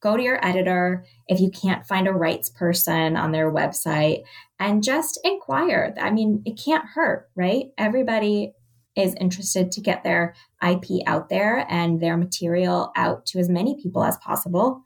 go 0.00 0.16
to 0.16 0.22
your 0.22 0.42
editor 0.44 1.04
if 1.28 1.40
you 1.40 1.50
can't 1.50 1.86
find 1.86 2.08
a 2.08 2.12
rights 2.12 2.48
person 2.48 3.16
on 3.16 3.32
their 3.32 3.52
website 3.52 4.22
and 4.58 4.82
just 4.82 5.20
inquire. 5.24 5.94
I 6.00 6.10
mean, 6.10 6.42
it 6.46 6.58
can't 6.62 6.86
hurt, 6.94 7.28
right? 7.36 7.66
Everybody 7.76 8.54
is 8.96 9.14
interested 9.20 9.70
to 9.70 9.80
get 9.80 10.02
their 10.02 10.34
IP 10.66 11.02
out 11.06 11.28
there 11.28 11.64
and 11.70 12.00
their 12.00 12.16
material 12.16 12.92
out 12.96 13.24
to 13.24 13.38
as 13.38 13.48
many 13.48 13.80
people 13.80 14.02
as 14.02 14.18
possible. 14.18 14.82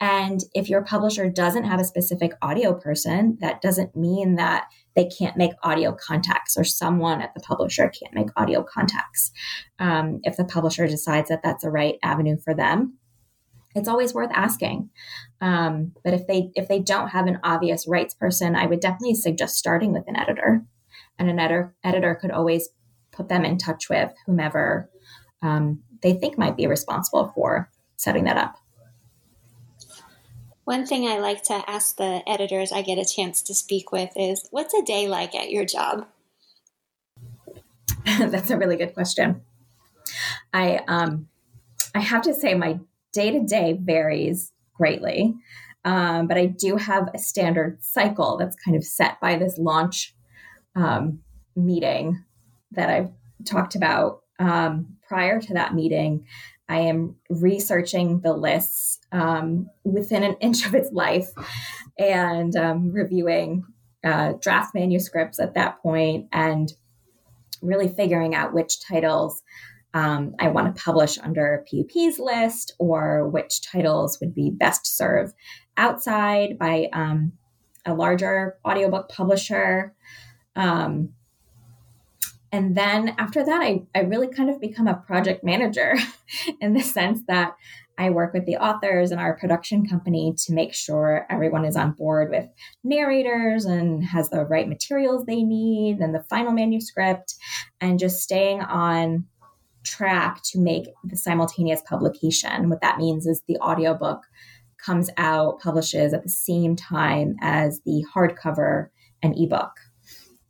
And 0.00 0.40
if 0.54 0.68
your 0.68 0.84
publisher 0.84 1.28
doesn't 1.28 1.64
have 1.64 1.80
a 1.80 1.84
specific 1.84 2.32
audio 2.40 2.72
person, 2.72 3.36
that 3.40 3.60
doesn't 3.60 3.96
mean 3.96 4.36
that 4.36 4.66
they 4.94 5.06
can't 5.06 5.36
make 5.36 5.52
audio 5.62 5.92
contacts 5.92 6.56
or 6.56 6.64
someone 6.64 7.20
at 7.20 7.34
the 7.34 7.40
publisher 7.40 7.88
can't 7.88 8.14
make 8.14 8.28
audio 8.36 8.62
contacts. 8.62 9.32
Um, 9.78 10.20
if 10.22 10.36
the 10.36 10.44
publisher 10.44 10.86
decides 10.86 11.28
that 11.28 11.40
that's 11.42 11.62
the 11.62 11.70
right 11.70 11.96
avenue 12.02 12.36
for 12.42 12.54
them, 12.54 12.98
it's 13.74 13.88
always 13.88 14.14
worth 14.14 14.30
asking. 14.32 14.90
Um, 15.40 15.92
but 16.02 16.14
if 16.14 16.26
they 16.26 16.50
if 16.54 16.68
they 16.68 16.80
don't 16.80 17.08
have 17.08 17.26
an 17.26 17.38
obvious 17.44 17.86
rights 17.86 18.14
person, 18.14 18.56
I 18.56 18.66
would 18.66 18.80
definitely 18.80 19.14
suggest 19.14 19.56
starting 19.56 19.92
with 19.92 20.04
an 20.08 20.16
editor. 20.16 20.64
And 21.18 21.28
an 21.28 21.38
editor 21.38 21.74
editor 21.84 22.14
could 22.14 22.30
always 22.30 22.68
put 23.18 23.28
them 23.28 23.44
in 23.44 23.58
touch 23.58 23.90
with 23.90 24.12
whomever 24.24 24.88
um, 25.42 25.82
they 26.02 26.14
think 26.14 26.38
might 26.38 26.56
be 26.56 26.66
responsible 26.66 27.32
for 27.34 27.68
setting 27.96 28.24
that 28.24 28.36
up. 28.36 28.54
One 30.64 30.86
thing 30.86 31.08
I 31.08 31.18
like 31.18 31.42
to 31.44 31.62
ask 31.66 31.96
the 31.96 32.22
editors 32.26 32.70
I 32.70 32.82
get 32.82 32.98
a 32.98 33.04
chance 33.04 33.42
to 33.42 33.54
speak 33.54 33.90
with 33.90 34.10
is 34.14 34.46
what's 34.52 34.74
a 34.74 34.82
day 34.82 35.08
like 35.08 35.34
at 35.34 35.50
your 35.50 35.64
job? 35.64 36.06
That's 38.18 38.50
a 38.50 38.56
really 38.56 38.76
good 38.76 38.94
question. 38.94 39.42
I 40.52 40.80
um 40.86 41.28
I 41.94 42.00
have 42.00 42.22
to 42.22 42.34
say 42.34 42.54
my 42.54 42.78
day 43.12 43.30
to 43.32 43.40
day 43.40 43.78
varies 43.80 44.52
greatly. 44.74 45.34
Um, 45.84 46.26
but 46.26 46.36
I 46.36 46.46
do 46.46 46.76
have 46.76 47.08
a 47.14 47.18
standard 47.18 47.82
cycle 47.82 48.36
that's 48.36 48.56
kind 48.56 48.76
of 48.76 48.84
set 48.84 49.20
by 49.20 49.36
this 49.36 49.56
launch 49.58 50.14
um, 50.76 51.20
meeting 51.56 52.24
that 52.72 52.90
I've 52.90 53.10
talked 53.44 53.74
about 53.74 54.22
um, 54.38 54.96
prior 55.06 55.40
to 55.40 55.54
that 55.54 55.74
meeting. 55.74 56.26
I 56.68 56.80
am 56.80 57.16
researching 57.30 58.20
the 58.20 58.34
lists 58.34 58.98
um, 59.10 59.70
within 59.84 60.22
an 60.22 60.36
inch 60.40 60.66
of 60.66 60.74
its 60.74 60.92
life 60.92 61.30
and 61.98 62.54
um, 62.56 62.92
reviewing 62.92 63.64
uh, 64.04 64.34
draft 64.40 64.74
manuscripts 64.74 65.40
at 65.40 65.54
that 65.54 65.82
point 65.82 66.28
and 66.32 66.72
really 67.62 67.88
figuring 67.88 68.34
out 68.34 68.54
which 68.54 68.80
titles 68.80 69.42
um, 69.94 70.34
I 70.38 70.48
want 70.48 70.74
to 70.74 70.82
publish 70.82 71.18
under 71.18 71.64
PUP's 71.70 72.18
list 72.18 72.74
or 72.78 73.28
which 73.28 73.62
titles 73.62 74.20
would 74.20 74.34
be 74.34 74.50
best 74.50 74.86
served 74.86 75.34
outside 75.76 76.58
by 76.58 76.88
um, 76.92 77.32
a 77.86 77.94
larger 77.94 78.58
audiobook 78.66 79.08
publisher. 79.08 79.94
Um, 80.54 81.10
and 82.52 82.76
then 82.76 83.14
after 83.18 83.44
that, 83.44 83.60
I, 83.60 83.82
I 83.94 84.00
really 84.00 84.28
kind 84.28 84.48
of 84.48 84.60
become 84.60 84.86
a 84.86 84.94
project 84.94 85.44
manager 85.44 85.96
in 86.60 86.72
the 86.72 86.80
sense 86.80 87.20
that 87.28 87.54
I 87.98 88.10
work 88.10 88.32
with 88.32 88.46
the 88.46 88.56
authors 88.56 89.10
and 89.10 89.20
our 89.20 89.36
production 89.36 89.84
company 89.84 90.32
to 90.46 90.54
make 90.54 90.72
sure 90.72 91.26
everyone 91.28 91.64
is 91.64 91.76
on 91.76 91.92
board 91.92 92.30
with 92.30 92.46
narrators 92.84 93.64
and 93.64 94.04
has 94.04 94.30
the 94.30 94.44
right 94.44 94.68
materials 94.68 95.26
they 95.26 95.42
need 95.42 95.98
and 95.98 96.14
the 96.14 96.22
final 96.30 96.52
manuscript 96.52 97.34
and 97.80 97.98
just 97.98 98.20
staying 98.20 98.62
on 98.62 99.26
track 99.84 100.40
to 100.44 100.60
make 100.60 100.86
the 101.04 101.16
simultaneous 101.16 101.82
publication. 101.88 102.70
What 102.70 102.82
that 102.82 102.98
means 102.98 103.26
is 103.26 103.42
the 103.48 103.58
audiobook 103.58 104.20
comes 104.84 105.10
out, 105.16 105.58
publishes 105.60 106.14
at 106.14 106.22
the 106.22 106.30
same 106.30 106.76
time 106.76 107.34
as 107.40 107.80
the 107.84 108.04
hardcover 108.14 108.88
and 109.22 109.34
ebook. 109.36 109.72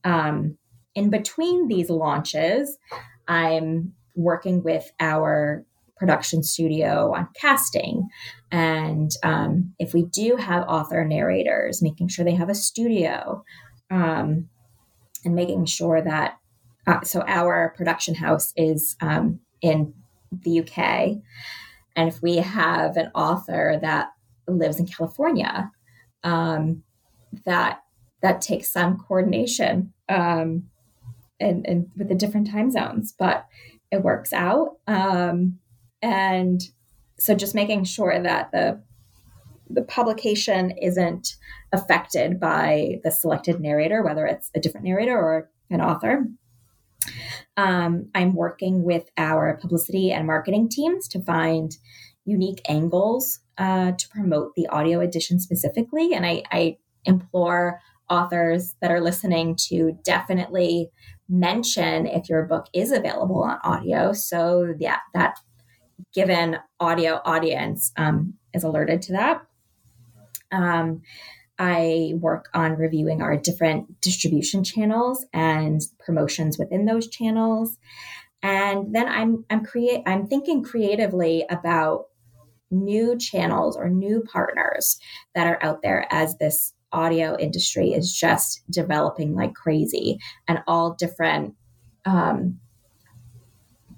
Um, 0.05 0.59
in 0.99 1.11
between 1.11 1.69
these 1.69 1.91
launches, 1.91 2.77
I'm 3.29 3.93
working 4.17 4.65
with 4.65 4.91
our 4.99 5.65
production 5.97 6.43
studio 6.43 7.15
on 7.15 7.29
casting. 7.41 8.09
And 8.51 9.13
um, 9.23 9.75
if 9.79 9.95
we 9.95 10.03
do 10.03 10.35
have 10.35 10.65
author 10.67 11.05
narrators, 11.05 11.81
making 11.81 12.09
sure 12.09 12.25
they 12.25 12.35
have 12.35 12.49
a 12.49 12.55
studio 12.55 13.45
um, 13.93 14.49
and 15.25 15.37
making 15.37 15.67
sure 15.67 16.03
that, 16.03 16.39
uh, 16.89 17.03
so 17.03 17.23
our 17.29 17.73
production 17.77 18.17
house 18.17 18.53
is 18.57 18.97
um, 19.01 19.39
in 19.63 19.95
the 20.33 20.61
UK. 20.61 21.19
And 21.95 22.09
if 22.09 22.21
we 22.23 22.37
have 22.39 22.97
an 22.97 23.13
author 23.15 23.79
that 23.81 24.09
lives 24.49 24.81
in 24.81 24.87
California, 24.87 25.71
um, 26.25 26.83
that 27.45 27.83
that 28.21 28.41
takes 28.41 28.73
some 28.73 28.99
coordination 28.99 29.93
um, 30.09 30.65
and, 31.41 31.67
and 31.67 31.91
with 31.97 32.09
the 32.09 32.15
different 32.15 32.51
time 32.51 32.71
zones, 32.71 33.15
but 33.19 33.47
it 33.91 34.03
works 34.03 34.33
out. 34.33 34.77
Um, 34.87 35.59
and 36.03 36.61
so 37.19 37.35
just 37.35 37.55
making 37.55 37.85
sure 37.85 38.21
that 38.23 38.53
the 38.53 38.81
the 39.71 39.83
publication 39.83 40.71
isn't 40.71 41.37
affected 41.73 42.41
by 42.41 43.01
the 43.05 43.11
selected 43.11 43.61
narrator, 43.61 44.03
whether 44.03 44.27
it's 44.27 44.51
a 44.55 44.61
different 44.61 44.87
narrator 44.87 45.15
or 45.15 45.51
an 45.69 45.83
author. 45.83 46.27
Um, 47.57 48.09
I'm 48.15 48.35
working 48.35 48.83
with 48.83 49.11
our 49.19 49.59
publicity 49.61 50.11
and 50.11 50.27
marketing 50.27 50.71
teams 50.71 51.07
to 51.09 51.21
find 51.21 51.77
unique 52.25 52.63
angles 52.69 53.41
uh, 53.59 53.93
to 53.93 54.09
promote 54.09 54.55
the 54.55 54.69
audio 54.69 55.01
edition 55.01 55.39
specifically. 55.39 56.15
And 56.15 56.25
I, 56.25 56.45
I 56.51 56.79
implore 57.05 57.81
authors 58.09 58.75
that 58.81 58.91
are 58.91 59.01
listening 59.01 59.57
to 59.69 59.99
definitely 60.03 60.91
mention 61.29 62.07
if 62.07 62.29
your 62.29 62.45
book 62.45 62.67
is 62.73 62.93
available 62.93 63.43
on 63.43 63.59
audio. 63.63 64.13
So 64.13 64.75
yeah 64.79 64.99
that 65.15 65.39
given 66.15 66.59
audio 66.81 67.21
audience 67.25 67.93
um, 67.97 68.35
is 68.55 68.65
alerted 68.65 69.03
to 69.03 69.13
that. 69.13 69.43
Um, 70.51 71.03
i 71.59 72.13
work 72.21 72.49
on 72.55 72.77
reviewing 72.77 73.21
our 73.21 73.37
different 73.37 74.01
distribution 74.01 74.63
channels 74.63 75.27
and 75.33 75.81
promotions 75.99 76.57
within 76.57 76.85
those 76.85 77.09
channels. 77.09 77.77
And 78.43 78.95
then 78.95 79.09
i'm 79.09 79.45
i'm 79.51 79.65
create 79.65 80.03
i'm 80.07 80.27
thinking 80.27 80.63
creatively 80.63 81.45
about 81.51 82.07
new 82.71 83.17
channels 83.19 83.77
or 83.77 83.89
new 83.89 84.23
partners 84.33 84.99
that 85.35 85.47
are 85.47 85.59
out 85.63 85.83
there 85.83 86.07
as 86.11 86.37
this 86.37 86.75
audio 86.93 87.37
industry 87.39 87.91
is 87.93 88.13
just 88.13 88.63
developing 88.71 89.35
like 89.35 89.55
crazy 89.55 90.19
and 90.47 90.61
all 90.67 90.95
different 90.95 91.55
um, 92.05 92.59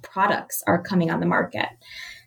products 0.03 0.63
are 0.67 0.83
coming 0.83 1.11
on 1.11 1.21
the 1.21 1.27
market. 1.27 1.69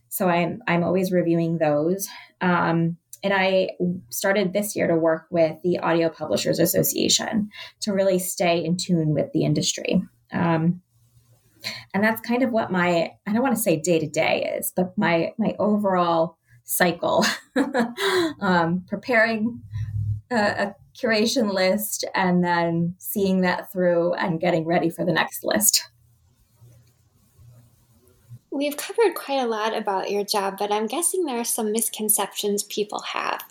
So 0.09 0.29
i'm 0.29 0.61
i'm 0.67 0.83
always 0.83 1.11
reviewing 1.11 1.57
those. 1.57 2.07
Um, 2.41 2.97
and 3.23 3.33
i 3.33 3.69
started 4.09 4.53
this 4.53 4.75
year 4.75 4.87
to 4.87 4.95
work 4.95 5.25
with 5.31 5.57
the 5.63 5.79
audio 5.79 6.09
publishers 6.09 6.59
association 6.59 7.49
to 7.81 7.93
really 7.93 8.19
stay 8.19 8.63
in 8.63 8.77
tune 8.77 9.13
with 9.13 9.31
the 9.33 9.43
industry. 9.43 10.03
Um, 10.31 10.81
and 11.93 12.03
that's 12.03 12.21
kind 12.21 12.43
of 12.43 12.51
what 12.51 12.71
my 12.71 13.11
i 13.25 13.33
don't 13.33 13.41
want 13.41 13.55
to 13.55 13.61
say 13.61 13.79
day 13.79 13.97
to 13.99 14.07
day 14.07 14.53
is 14.57 14.73
but 14.75 14.97
my 14.97 15.31
my 15.37 15.55
overall 15.59 16.37
cycle. 16.63 17.25
Um, 18.41 18.83
preparing 18.87 19.61
a, 20.33 20.67
a 20.67 20.75
curation 20.95 21.53
list 21.53 22.05
and 22.13 22.43
then 22.43 22.95
seeing 22.97 23.41
that 23.41 23.71
through 23.71 24.13
and 24.13 24.39
getting 24.39 24.65
ready 24.65 24.89
for 24.89 25.05
the 25.05 25.13
next 25.13 25.43
list. 25.43 25.89
We've 28.51 28.77
covered 28.77 29.15
quite 29.15 29.39
a 29.39 29.47
lot 29.47 29.75
about 29.75 30.11
your 30.11 30.23
job, 30.23 30.57
but 30.59 30.71
I'm 30.71 30.85
guessing 30.85 31.25
there 31.25 31.39
are 31.39 31.43
some 31.43 31.71
misconceptions 31.71 32.63
people 32.63 33.01
have 33.01 33.41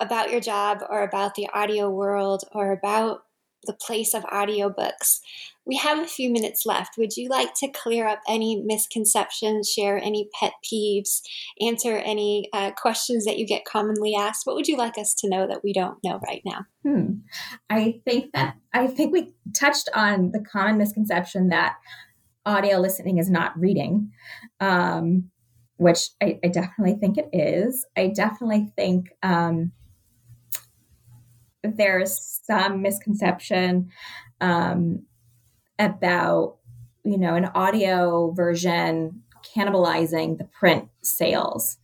about 0.00 0.30
your 0.30 0.40
job 0.40 0.82
or 0.88 1.02
about 1.02 1.34
the 1.34 1.48
audio 1.52 1.90
world 1.90 2.44
or 2.52 2.72
about 2.72 3.24
the 3.64 3.72
place 3.72 4.14
of 4.14 4.22
audiobooks. 4.24 5.20
We 5.70 5.76
have 5.76 6.00
a 6.00 6.06
few 6.08 6.32
minutes 6.32 6.66
left. 6.66 6.98
Would 6.98 7.16
you 7.16 7.28
like 7.28 7.54
to 7.58 7.68
clear 7.68 8.08
up 8.08 8.18
any 8.28 8.60
misconceptions, 8.60 9.70
share 9.70 9.98
any 9.98 10.28
pet 10.34 10.50
peeves, 10.64 11.20
answer 11.60 11.96
any 11.96 12.48
uh, 12.52 12.72
questions 12.72 13.24
that 13.24 13.38
you 13.38 13.46
get 13.46 13.64
commonly 13.64 14.16
asked? 14.18 14.46
What 14.46 14.56
would 14.56 14.66
you 14.66 14.76
like 14.76 14.98
us 14.98 15.14
to 15.18 15.28
know 15.28 15.46
that 15.46 15.60
we 15.62 15.72
don't 15.72 15.96
know 16.02 16.18
right 16.26 16.42
now? 16.44 16.64
Hmm. 16.82 17.20
I 17.70 18.00
think 18.04 18.32
that 18.32 18.56
I 18.74 18.88
think 18.88 19.12
we 19.12 19.32
touched 19.54 19.88
on 19.94 20.32
the 20.32 20.40
common 20.40 20.76
misconception 20.76 21.50
that 21.50 21.76
audio 22.44 22.80
listening 22.80 23.18
is 23.18 23.30
not 23.30 23.56
reading, 23.56 24.10
um, 24.58 25.30
which 25.76 26.08
I, 26.20 26.40
I, 26.42 26.48
definitely 26.48 26.96
think 26.96 27.16
it 27.16 27.28
is. 27.32 27.86
I 27.96 28.08
definitely 28.08 28.72
think 28.74 29.10
um, 29.22 29.70
there's 31.62 32.40
some 32.44 32.82
misconception 32.82 33.90
um, 34.40 35.04
about 35.80 36.56
you 37.04 37.18
know 37.18 37.34
an 37.34 37.46
audio 37.46 38.32
version 38.32 39.22
cannibalizing 39.56 40.38
the 40.38 40.44
print 40.44 40.88
sales 41.02 41.78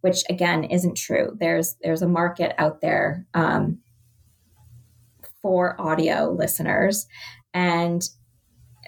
which 0.00 0.22
again 0.28 0.64
isn't 0.64 0.96
true. 0.96 1.36
There's 1.38 1.76
there's 1.82 2.02
a 2.02 2.08
market 2.08 2.54
out 2.58 2.80
there 2.80 3.26
um, 3.34 3.78
for 5.42 5.80
audio 5.80 6.30
listeners, 6.30 7.06
and 7.52 8.02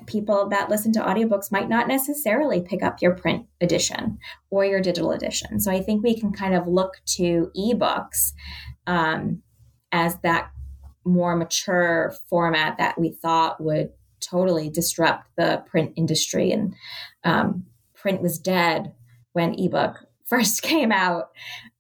people 0.06 0.48
that 0.48 0.68
listen 0.70 0.92
to 0.92 1.00
audiobooks 1.00 1.52
might 1.52 1.68
not 1.68 1.86
necessarily 1.86 2.60
pick 2.60 2.82
up 2.82 3.00
your 3.00 3.14
print 3.14 3.46
edition 3.60 4.18
or 4.50 4.64
your 4.64 4.80
digital 4.80 5.12
edition. 5.12 5.60
So 5.60 5.70
I 5.70 5.80
think 5.80 6.02
we 6.02 6.18
can 6.18 6.32
kind 6.32 6.54
of 6.54 6.66
look 6.66 6.94
to 7.16 7.50
ebooks 7.56 8.32
um, 8.86 9.42
as 9.92 10.18
that 10.22 10.50
more 11.04 11.36
mature 11.36 12.14
format 12.28 12.78
that 12.78 12.98
we 12.98 13.12
thought 13.12 13.62
would 13.62 13.90
totally 14.22 14.70
disrupt 14.70 15.28
the 15.36 15.62
print 15.66 15.92
industry. 15.96 16.52
And 16.52 16.74
um, 17.24 17.64
print 17.94 18.22
was 18.22 18.38
dead 18.38 18.94
when 19.32 19.58
ebook 19.58 20.04
first 20.24 20.62
came 20.62 20.92
out. 20.92 21.30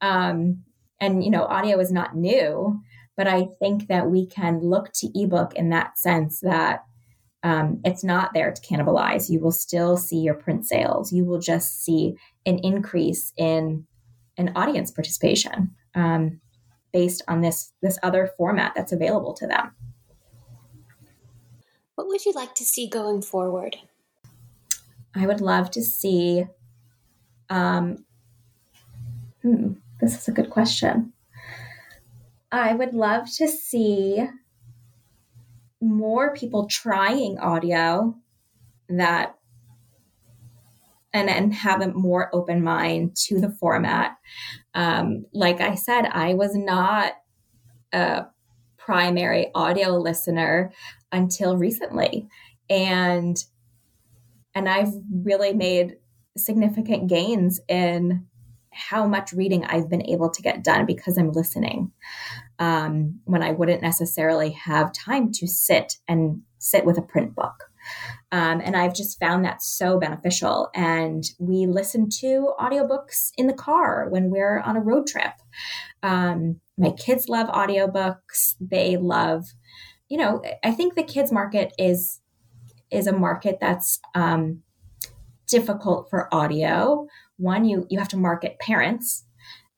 Um, 0.00 0.64
and, 1.00 1.24
you 1.24 1.30
know, 1.30 1.44
audio 1.44 1.78
is 1.80 1.90
not 1.90 2.16
new, 2.16 2.80
but 3.16 3.26
I 3.26 3.48
think 3.58 3.88
that 3.88 4.10
we 4.10 4.26
can 4.26 4.60
look 4.60 4.92
to 4.94 5.10
ebook 5.14 5.54
in 5.54 5.70
that 5.70 5.98
sense 5.98 6.40
that 6.40 6.84
um, 7.42 7.80
it's 7.84 8.04
not 8.04 8.32
there 8.34 8.52
to 8.52 8.62
cannibalize. 8.62 9.28
You 9.28 9.40
will 9.40 9.52
still 9.52 9.96
see 9.96 10.18
your 10.18 10.34
print 10.34 10.64
sales. 10.64 11.12
You 11.12 11.24
will 11.24 11.40
just 11.40 11.82
see 11.84 12.14
an 12.46 12.58
increase 12.58 13.32
in 13.36 13.86
an 14.36 14.52
audience 14.54 14.90
participation 14.90 15.74
um, 15.94 16.40
based 16.92 17.22
on 17.28 17.40
this 17.40 17.72
this 17.82 17.98
other 18.02 18.30
format 18.36 18.72
that's 18.76 18.92
available 18.92 19.34
to 19.34 19.46
them. 19.46 19.74
What 22.02 22.08
would 22.08 22.24
you 22.24 22.32
like 22.32 22.56
to 22.56 22.64
see 22.64 22.88
going 22.88 23.22
forward? 23.22 23.76
I 25.14 25.24
would 25.24 25.40
love 25.40 25.70
to 25.70 25.82
see. 25.82 26.46
Um, 27.48 28.04
hmm, 29.42 29.74
this 30.00 30.18
is 30.18 30.26
a 30.26 30.32
good 30.32 30.50
question. 30.50 31.12
I 32.50 32.74
would 32.74 32.92
love 32.92 33.32
to 33.36 33.46
see 33.46 34.26
more 35.80 36.34
people 36.34 36.66
trying 36.66 37.38
audio 37.38 38.16
that 38.88 39.36
and 41.12 41.30
and 41.30 41.54
have 41.54 41.82
a 41.82 41.92
more 41.92 42.34
open 42.34 42.64
mind 42.64 43.14
to 43.28 43.40
the 43.40 43.50
format. 43.50 44.16
Um, 44.74 45.26
like 45.32 45.60
I 45.60 45.76
said, 45.76 46.06
I 46.06 46.34
was 46.34 46.56
not 46.56 47.12
a 47.92 48.24
primary 48.76 49.52
audio 49.54 49.90
listener 49.90 50.72
until 51.12 51.56
recently, 51.56 52.28
and 52.68 53.36
and 54.54 54.68
I've 54.68 54.92
really 55.24 55.52
made 55.52 55.96
significant 56.36 57.08
gains 57.08 57.60
in 57.68 58.26
how 58.72 59.06
much 59.06 59.32
reading 59.32 59.64
I've 59.64 59.90
been 59.90 60.06
able 60.06 60.30
to 60.30 60.42
get 60.42 60.64
done 60.64 60.86
because 60.86 61.18
I'm 61.18 61.32
listening 61.32 61.92
um, 62.58 63.20
when 63.24 63.42
I 63.42 63.52
wouldn't 63.52 63.82
necessarily 63.82 64.50
have 64.52 64.92
time 64.92 65.30
to 65.32 65.46
sit 65.46 65.94
and 66.08 66.40
sit 66.58 66.84
with 66.84 66.98
a 66.98 67.02
print 67.02 67.34
book. 67.34 67.64
Um, 68.30 68.62
and 68.64 68.76
I've 68.76 68.94
just 68.94 69.18
found 69.18 69.44
that 69.44 69.62
so 69.62 69.98
beneficial. 69.98 70.70
And 70.74 71.24
we 71.38 71.66
listen 71.66 72.08
to 72.20 72.52
audiobooks 72.58 73.30
in 73.36 73.46
the 73.46 73.52
car 73.52 74.08
when 74.08 74.30
we're 74.30 74.60
on 74.60 74.76
a 74.76 74.80
road 74.80 75.06
trip. 75.06 75.32
Um, 76.02 76.60
my 76.78 76.92
kids 76.92 77.28
love 77.28 77.48
audiobooks. 77.48 78.54
They 78.60 78.96
love, 78.96 79.46
you 80.12 80.18
know, 80.18 80.42
I 80.62 80.72
think 80.72 80.94
the 80.94 81.02
kids 81.02 81.32
market 81.32 81.72
is 81.78 82.20
is 82.90 83.06
a 83.06 83.16
market 83.16 83.56
that's 83.62 83.98
um, 84.14 84.62
difficult 85.46 86.10
for 86.10 86.28
audio. 86.34 87.06
One 87.38 87.64
you 87.64 87.86
you 87.88 87.98
have 87.98 88.08
to 88.08 88.18
market 88.18 88.58
parents 88.58 89.24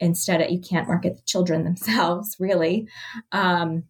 instead 0.00 0.40
of 0.40 0.50
you 0.50 0.58
can't 0.58 0.88
market 0.88 1.14
the 1.14 1.22
children 1.22 1.62
themselves 1.70 2.34
really. 2.40 2.88
Um, 3.30 3.84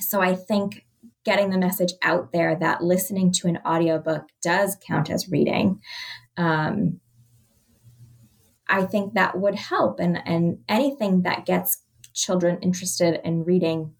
so 0.00 0.20
i 0.20 0.34
think 0.34 0.84
getting 1.24 1.50
the 1.50 1.58
message 1.58 1.92
out 2.02 2.32
there 2.32 2.54
that 2.56 2.82
listening 2.82 3.30
to 3.30 3.46
an 3.46 3.58
audiobook 3.64 4.24
does 4.42 4.76
count 4.86 5.08
as 5.08 5.30
reading 5.30 5.80
um, 6.36 7.00
i 8.68 8.84
think 8.84 9.14
that 9.14 9.38
would 9.38 9.54
help. 9.54 10.00
And 10.00 10.18
and 10.26 10.58
anything 10.68 11.22
that 11.22 11.46
gets 11.46 11.82
children 12.12 12.58
interested 12.60 13.20
in 13.24 13.44
reading 13.44 13.94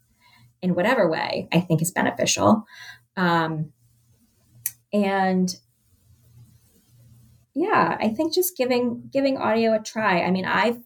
in 0.63 0.73
whatever 0.73 1.07
way 1.07 1.47
i 1.51 1.59
think 1.59 1.79
is 1.81 1.91
beneficial 1.91 2.65
um, 3.15 3.71
and 4.91 5.55
yeah, 7.55 7.97
I 7.99 8.09
think 8.09 8.33
just 8.33 8.57
giving 8.57 9.09
giving 9.11 9.37
audio 9.37 9.73
a 9.73 9.79
try. 9.79 10.21
I 10.21 10.31
mean, 10.31 10.45
I've 10.45 10.79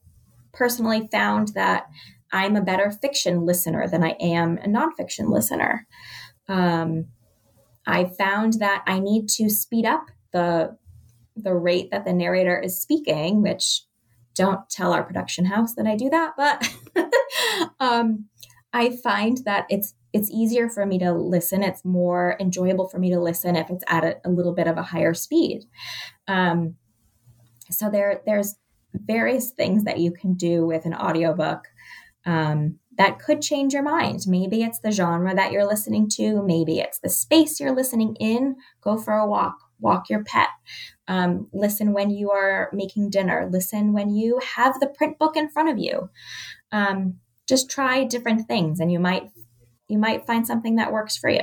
personally 0.53 1.07
found 1.11 1.49
that 1.49 1.87
I'm 2.31 2.55
a 2.55 2.61
better 2.61 2.91
fiction 2.91 3.45
listener 3.45 3.87
than 3.87 4.03
I 4.03 4.15
am 4.19 4.57
a 4.57 4.67
nonfiction 4.67 5.29
listener. 5.29 5.87
Um, 6.49 7.05
I 7.85 8.05
found 8.05 8.53
that 8.59 8.83
I 8.85 8.99
need 8.99 9.29
to 9.29 9.49
speed 9.49 9.85
up 9.85 10.07
the 10.33 10.77
the 11.35 11.53
rate 11.53 11.91
that 11.91 12.03
the 12.03 12.13
narrator 12.13 12.59
is 12.59 12.81
speaking, 12.81 13.41
which 13.41 13.83
don't 14.33 14.69
tell 14.69 14.91
our 14.91 15.03
production 15.03 15.45
house 15.45 15.73
that 15.75 15.87
I 15.87 15.95
do 15.95 16.09
that, 16.09 16.33
but 16.35 16.69
um, 17.79 18.25
I 18.77 18.95
find 18.97 19.39
that 19.45 19.65
it's 19.69 19.95
it's 20.13 20.29
easier 20.29 20.69
for 20.69 20.85
me 20.85 20.99
to 20.99 21.11
listen. 21.11 21.63
It's 21.63 21.83
more 21.83 22.37
enjoyable 22.39 22.87
for 22.87 22.99
me 22.99 23.09
to 23.11 23.19
listen 23.19 23.55
if 23.55 23.69
it's 23.71 23.83
at 23.87 24.03
a, 24.03 24.17
a 24.23 24.29
little 24.29 24.53
bit 24.53 24.67
of 24.67 24.77
a 24.77 24.83
higher 24.83 25.13
speed. 25.13 25.65
Um, 26.27 26.75
so 27.69 27.89
there, 27.89 28.21
there's 28.25 28.55
various 28.93 29.51
things 29.51 29.83
that 29.83 29.99
you 29.99 30.11
can 30.11 30.35
do 30.35 30.65
with 30.65 30.85
an 30.85 30.93
audiobook 30.93 31.65
um, 32.25 32.77
that 32.97 33.19
could 33.19 33.41
change 33.41 33.73
your 33.73 33.83
mind. 33.83 34.21
Maybe 34.27 34.63
it's 34.63 34.79
the 34.79 34.91
genre 34.91 35.35
that 35.35 35.51
you're 35.51 35.67
listening 35.67 36.07
to. 36.11 36.43
Maybe 36.43 36.79
it's 36.79 36.99
the 36.99 37.09
space 37.09 37.59
you're 37.59 37.75
listening 37.75 38.15
in. 38.19 38.55
Go 38.81 38.97
for 38.97 39.13
a 39.13 39.27
walk. 39.27 39.57
Walk 39.79 40.09
your 40.09 40.23
pet. 40.23 40.49
Um, 41.07 41.47
listen 41.51 41.93
when 41.93 42.11
you 42.11 42.31
are 42.31 42.69
making 42.73 43.09
dinner. 43.09 43.49
Listen 43.51 43.93
when 43.93 44.09
you 44.09 44.39
have 44.55 44.79
the 44.79 44.87
print 44.87 45.17
book 45.19 45.35
in 45.35 45.49
front 45.49 45.69
of 45.69 45.77
you. 45.77 46.09
Um, 46.71 47.19
just 47.47 47.69
try 47.69 48.03
different 48.03 48.47
things, 48.47 48.79
and 48.79 48.91
you 48.91 48.99
might 48.99 49.31
you 49.87 49.97
might 49.97 50.25
find 50.25 50.45
something 50.45 50.75
that 50.75 50.91
works 50.91 51.15
for 51.17 51.29
you. 51.29 51.41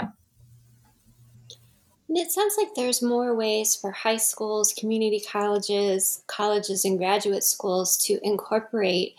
It 2.11 2.31
sounds 2.31 2.55
like 2.59 2.75
there's 2.77 3.03
more 3.03 3.35
ways 3.35 3.75
for 3.75 3.91
high 3.91 4.19
schools, 4.19 4.75
community 4.79 5.21
colleges, 5.21 6.23
colleges, 6.29 6.85
and 6.85 6.99
graduate 6.99 7.43
schools 7.43 7.97
to 8.07 8.21
incorporate 8.23 9.15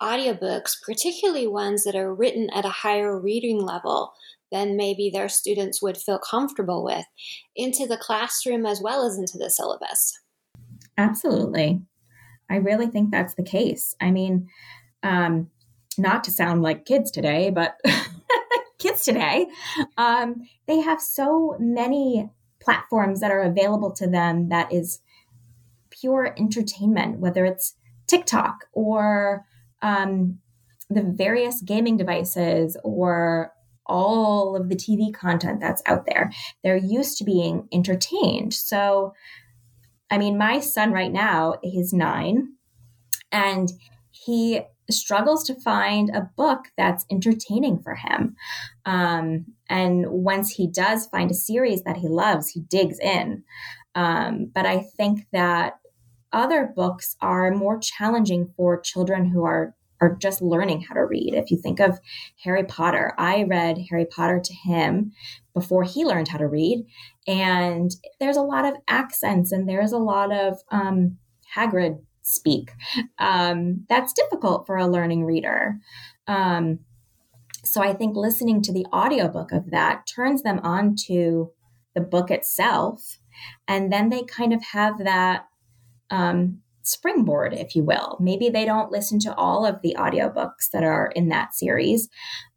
audiobooks, 0.00 0.82
particularly 0.84 1.46
ones 1.46 1.84
that 1.84 1.94
are 1.94 2.12
written 2.12 2.48
at 2.50 2.64
a 2.64 2.70
higher 2.70 3.16
reading 3.16 3.60
level 3.60 4.12
than 4.50 4.76
maybe 4.76 5.08
their 5.08 5.28
students 5.28 5.80
would 5.80 5.96
feel 5.96 6.18
comfortable 6.18 6.84
with, 6.84 7.04
into 7.54 7.86
the 7.86 7.96
classroom 7.96 8.66
as 8.66 8.80
well 8.82 9.06
as 9.06 9.16
into 9.16 9.38
the 9.38 9.48
syllabus. 9.48 10.18
Absolutely. 10.98 11.80
I 12.50 12.56
really 12.56 12.88
think 12.88 13.10
that's 13.10 13.34
the 13.34 13.44
case. 13.44 13.94
I 14.00 14.10
mean, 14.10 14.48
um, 15.04 15.48
not 15.98 16.24
to 16.24 16.30
sound 16.30 16.62
like 16.62 16.84
kids 16.84 17.10
today, 17.10 17.50
but 17.50 17.78
kids 18.78 19.04
today, 19.04 19.46
um, 19.96 20.42
they 20.66 20.80
have 20.80 21.00
so 21.00 21.56
many 21.58 22.30
platforms 22.60 23.20
that 23.20 23.30
are 23.30 23.42
available 23.42 23.92
to 23.92 24.06
them 24.06 24.48
that 24.48 24.72
is 24.72 25.00
pure 25.90 26.34
entertainment, 26.38 27.18
whether 27.18 27.44
it's 27.44 27.74
TikTok 28.06 28.66
or 28.72 29.44
um, 29.82 30.38
the 30.90 31.02
various 31.02 31.62
gaming 31.62 31.96
devices 31.96 32.76
or 32.84 33.52
all 33.86 34.56
of 34.56 34.68
the 34.68 34.76
TV 34.76 35.12
content 35.12 35.60
that's 35.60 35.82
out 35.86 36.06
there. 36.06 36.30
They're 36.62 36.76
used 36.76 37.18
to 37.18 37.24
being 37.24 37.68
entertained. 37.72 38.54
So, 38.54 39.14
I 40.10 40.18
mean, 40.18 40.38
my 40.38 40.60
son 40.60 40.92
right 40.92 41.12
now, 41.12 41.56
he's 41.62 41.92
nine, 41.92 42.54
and 43.30 43.72
he 44.10 44.60
struggles 44.92 45.44
to 45.44 45.60
find 45.60 46.10
a 46.10 46.28
book 46.36 46.66
that's 46.76 47.04
entertaining 47.10 47.82
for 47.82 47.94
him. 47.94 48.36
Um, 48.84 49.46
and 49.68 50.06
once 50.08 50.50
he 50.50 50.66
does 50.66 51.06
find 51.06 51.30
a 51.30 51.34
series 51.34 51.82
that 51.82 51.96
he 51.96 52.08
loves, 52.08 52.48
he 52.48 52.60
digs 52.60 52.98
in. 52.98 53.44
Um, 53.94 54.50
but 54.54 54.66
I 54.66 54.84
think 54.96 55.26
that 55.32 55.78
other 56.32 56.72
books 56.74 57.16
are 57.20 57.50
more 57.50 57.78
challenging 57.78 58.52
for 58.56 58.80
children 58.80 59.26
who 59.26 59.44
are 59.44 59.74
are 60.00 60.16
just 60.16 60.42
learning 60.42 60.80
how 60.80 60.94
to 60.94 61.06
read. 61.06 61.32
If 61.32 61.52
you 61.52 61.56
think 61.56 61.78
of 61.78 62.00
Harry 62.42 62.64
Potter, 62.64 63.14
I 63.18 63.44
read 63.44 63.78
Harry 63.88 64.04
Potter 64.04 64.40
to 64.42 64.52
him 64.52 65.12
before 65.54 65.84
he 65.84 66.04
learned 66.04 66.26
how 66.26 66.38
to 66.38 66.48
read, 66.48 66.84
and 67.28 67.88
there's 68.18 68.36
a 68.36 68.42
lot 68.42 68.64
of 68.64 68.74
accents 68.88 69.52
and 69.52 69.68
there's 69.68 69.92
a 69.92 69.98
lot 69.98 70.32
of 70.32 70.58
um, 70.72 71.18
Hagrid 71.56 72.00
speak. 72.32 72.70
Um, 73.18 73.84
that's 73.88 74.12
difficult 74.12 74.66
for 74.66 74.76
a 74.76 74.86
learning 74.86 75.24
reader. 75.24 75.78
Um, 76.26 76.80
so 77.64 77.80
I 77.80 77.92
think 77.92 78.16
listening 78.16 78.62
to 78.62 78.72
the 78.72 78.86
audiobook 78.92 79.52
of 79.52 79.70
that 79.70 80.06
turns 80.06 80.42
them 80.42 80.60
on 80.62 80.96
to 81.06 81.52
the 81.94 82.00
book 82.00 82.30
itself. 82.30 83.18
And 83.68 83.92
then 83.92 84.08
they 84.08 84.22
kind 84.24 84.52
of 84.52 84.62
have 84.72 84.98
that 85.04 85.46
um, 86.10 86.58
springboard, 86.82 87.54
if 87.54 87.74
you 87.74 87.84
will. 87.84 88.16
Maybe 88.20 88.48
they 88.48 88.64
don't 88.64 88.90
listen 88.90 89.18
to 89.20 89.34
all 89.34 89.64
of 89.64 89.80
the 89.82 89.96
audiobooks 89.98 90.70
that 90.72 90.82
are 90.82 91.12
in 91.14 91.28
that 91.28 91.54
series, 91.54 92.08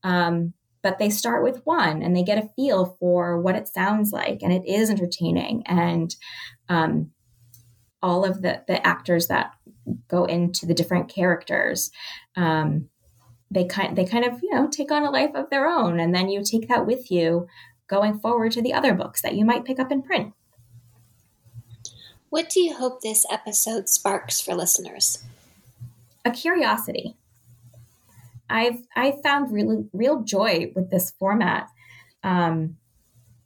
um, 0.03 0.53
but 0.82 0.99
they 0.99 1.09
start 1.09 1.43
with 1.43 1.61
one 1.65 2.03
and 2.03 2.15
they 2.15 2.23
get 2.23 2.43
a 2.43 2.49
feel 2.55 2.97
for 2.99 3.39
what 3.41 3.55
it 3.55 3.67
sounds 3.67 4.11
like, 4.11 4.39
and 4.41 4.51
it 4.51 4.63
is 4.67 4.89
entertaining. 4.89 5.63
And 5.65 6.15
um, 6.69 7.11
all 8.05 8.23
of 8.23 8.43
the 8.43 8.61
the 8.67 8.85
actors 8.85 9.27
that 9.27 9.55
go 10.07 10.25
into 10.25 10.67
the 10.67 10.75
different 10.75 11.09
characters. 11.09 11.91
Um, 12.35 12.89
they 13.49 13.65
kind 13.65 13.97
they 13.97 14.05
kind 14.05 14.25
of 14.25 14.41
you 14.43 14.53
know 14.53 14.67
take 14.69 14.91
on 14.91 15.03
a 15.03 15.09
life 15.09 15.31
of 15.33 15.49
their 15.49 15.67
own, 15.67 15.99
and 15.99 16.13
then 16.13 16.29
you 16.29 16.43
take 16.43 16.67
that 16.67 16.85
with 16.85 17.09
you 17.09 17.47
going 17.87 18.19
forward 18.19 18.51
to 18.51 18.61
the 18.61 18.73
other 18.73 18.93
books 18.93 19.21
that 19.21 19.35
you 19.35 19.43
might 19.43 19.65
pick 19.65 19.79
up 19.79 19.91
in 19.91 20.03
print. 20.03 20.33
What 22.29 22.49
do 22.49 22.59
you 22.59 22.75
hope 22.75 23.01
this 23.01 23.25
episode 23.31 23.89
sparks 23.89 24.39
for 24.39 24.53
listeners? 24.53 25.23
A 26.23 26.31
curiosity. 26.31 27.15
I've 28.47 28.83
I 28.95 29.13
found 29.23 29.51
real 29.51 29.87
real 29.93 30.21
joy 30.21 30.71
with 30.75 30.91
this 30.91 31.11
format 31.17 31.69
um, 32.23 32.77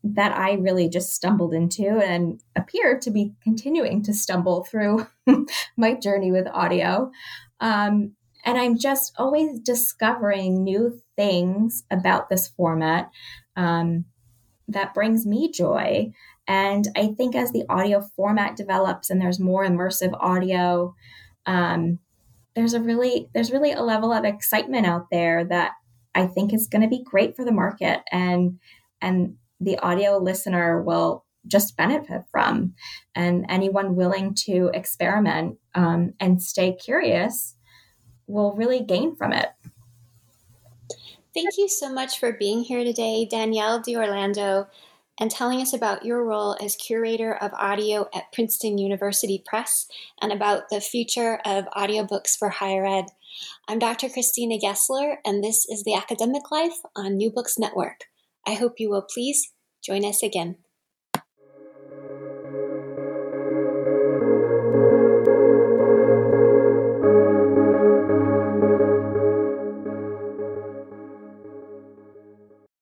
that 0.04 0.36
I 0.36 0.54
really 0.54 0.88
just 0.90 1.14
stumbled 1.14 1.54
into 1.54 1.88
and 2.00 2.42
appear 2.56 2.98
to 3.00 3.12
be 3.12 3.34
continuing 3.44 4.02
to 4.04 4.14
stumble 4.14 4.64
through 4.64 5.08
my 5.78 5.94
journey 5.94 6.32
with 6.32 6.48
audio. 6.48 7.12
Um, 7.60 8.14
and 8.46 8.58
I'm 8.58 8.78
just 8.78 9.14
always 9.18 9.60
discovering 9.60 10.64
new 10.64 11.02
things 11.18 11.84
about 11.92 12.30
this 12.30 12.48
format 12.48 13.12
um, 13.58 14.06
that 14.70 14.94
brings 14.94 15.26
me 15.26 15.52
joy. 15.52 16.14
And 16.48 16.88
I 16.96 17.08
think 17.08 17.36
as 17.36 17.52
the 17.52 17.66
audio 17.70 18.02
format 18.16 18.56
develops 18.56 19.10
and 19.10 19.22
there's 19.22 19.40
more 19.40 19.66
immersive 19.66 20.18
audio, 20.20 20.96
um, 21.46 22.00
there's 22.56 22.74
a 22.74 22.82
really 22.82 23.30
there's 23.34 23.52
really 23.52 23.74
a 23.74 23.82
level 23.82 24.12
of 24.12 24.26
excitement 24.26 24.86
out 24.86 25.08
there 25.12 25.44
that 25.46 25.74
I 26.16 26.28
think 26.28 26.54
is 26.54 26.68
going 26.68 26.82
to 26.82 26.88
be 26.88 27.04
great 27.04 27.36
for 27.36 27.46
the 27.46 27.52
market 27.52 28.02
and 28.12 28.60
and 29.02 29.36
the 29.60 29.78
audio 29.80 30.18
listener 30.18 30.82
will 30.82 31.26
just 31.48 31.78
benefit 31.78 32.24
from. 32.32 32.74
And 33.16 33.46
anyone 33.50 33.96
willing 33.96 34.34
to 34.46 34.72
experiment 34.74 35.58
um, 35.76 36.14
and 36.20 36.42
stay 36.42 36.74
curious 36.74 37.56
will 38.28 38.54
really 38.54 38.82
gain 38.82 39.16
from 39.16 39.34
it. 39.34 39.50
Thank 41.34 41.58
you 41.58 41.68
so 41.68 41.94
much 41.94 42.20
for 42.20 42.34
being 42.34 42.64
here 42.64 42.84
today, 42.84 43.28
Danielle 43.30 43.82
D'Orlando, 43.82 44.68
and 45.20 45.30
telling 45.30 45.62
us 45.62 45.74
about 45.74 46.06
your 46.06 46.24
role 46.24 46.58
as 46.62 46.76
curator 46.76 47.36
of 47.36 47.52
audio 47.54 48.08
at 48.14 48.32
Princeton 48.32 48.78
University 48.78 49.44
Press 49.46 49.88
and 50.22 50.32
about 50.32 50.70
the 50.70 50.82
future 50.82 51.40
of 51.46 51.66
audiobooks 51.76 52.38
for 52.38 52.50
higher 52.50 52.86
ed. 52.86 53.06
I'm 53.68 53.80
Dr. 53.80 54.10
Christina 54.10 54.58
Gessler, 54.58 55.18
and 55.26 55.44
this 55.44 55.68
is 55.70 55.84
The 55.84 55.94
Academic 55.94 56.50
Life 56.52 56.80
on 56.96 57.18
New 57.18 57.30
Books 57.30 57.60
Network. 57.60 58.06
I 58.46 58.56
hope 58.56 58.80
you 58.80 58.90
will 58.90 59.06
please 59.14 59.54
join 59.84 60.04
us 60.06 60.22
again. 60.24 60.58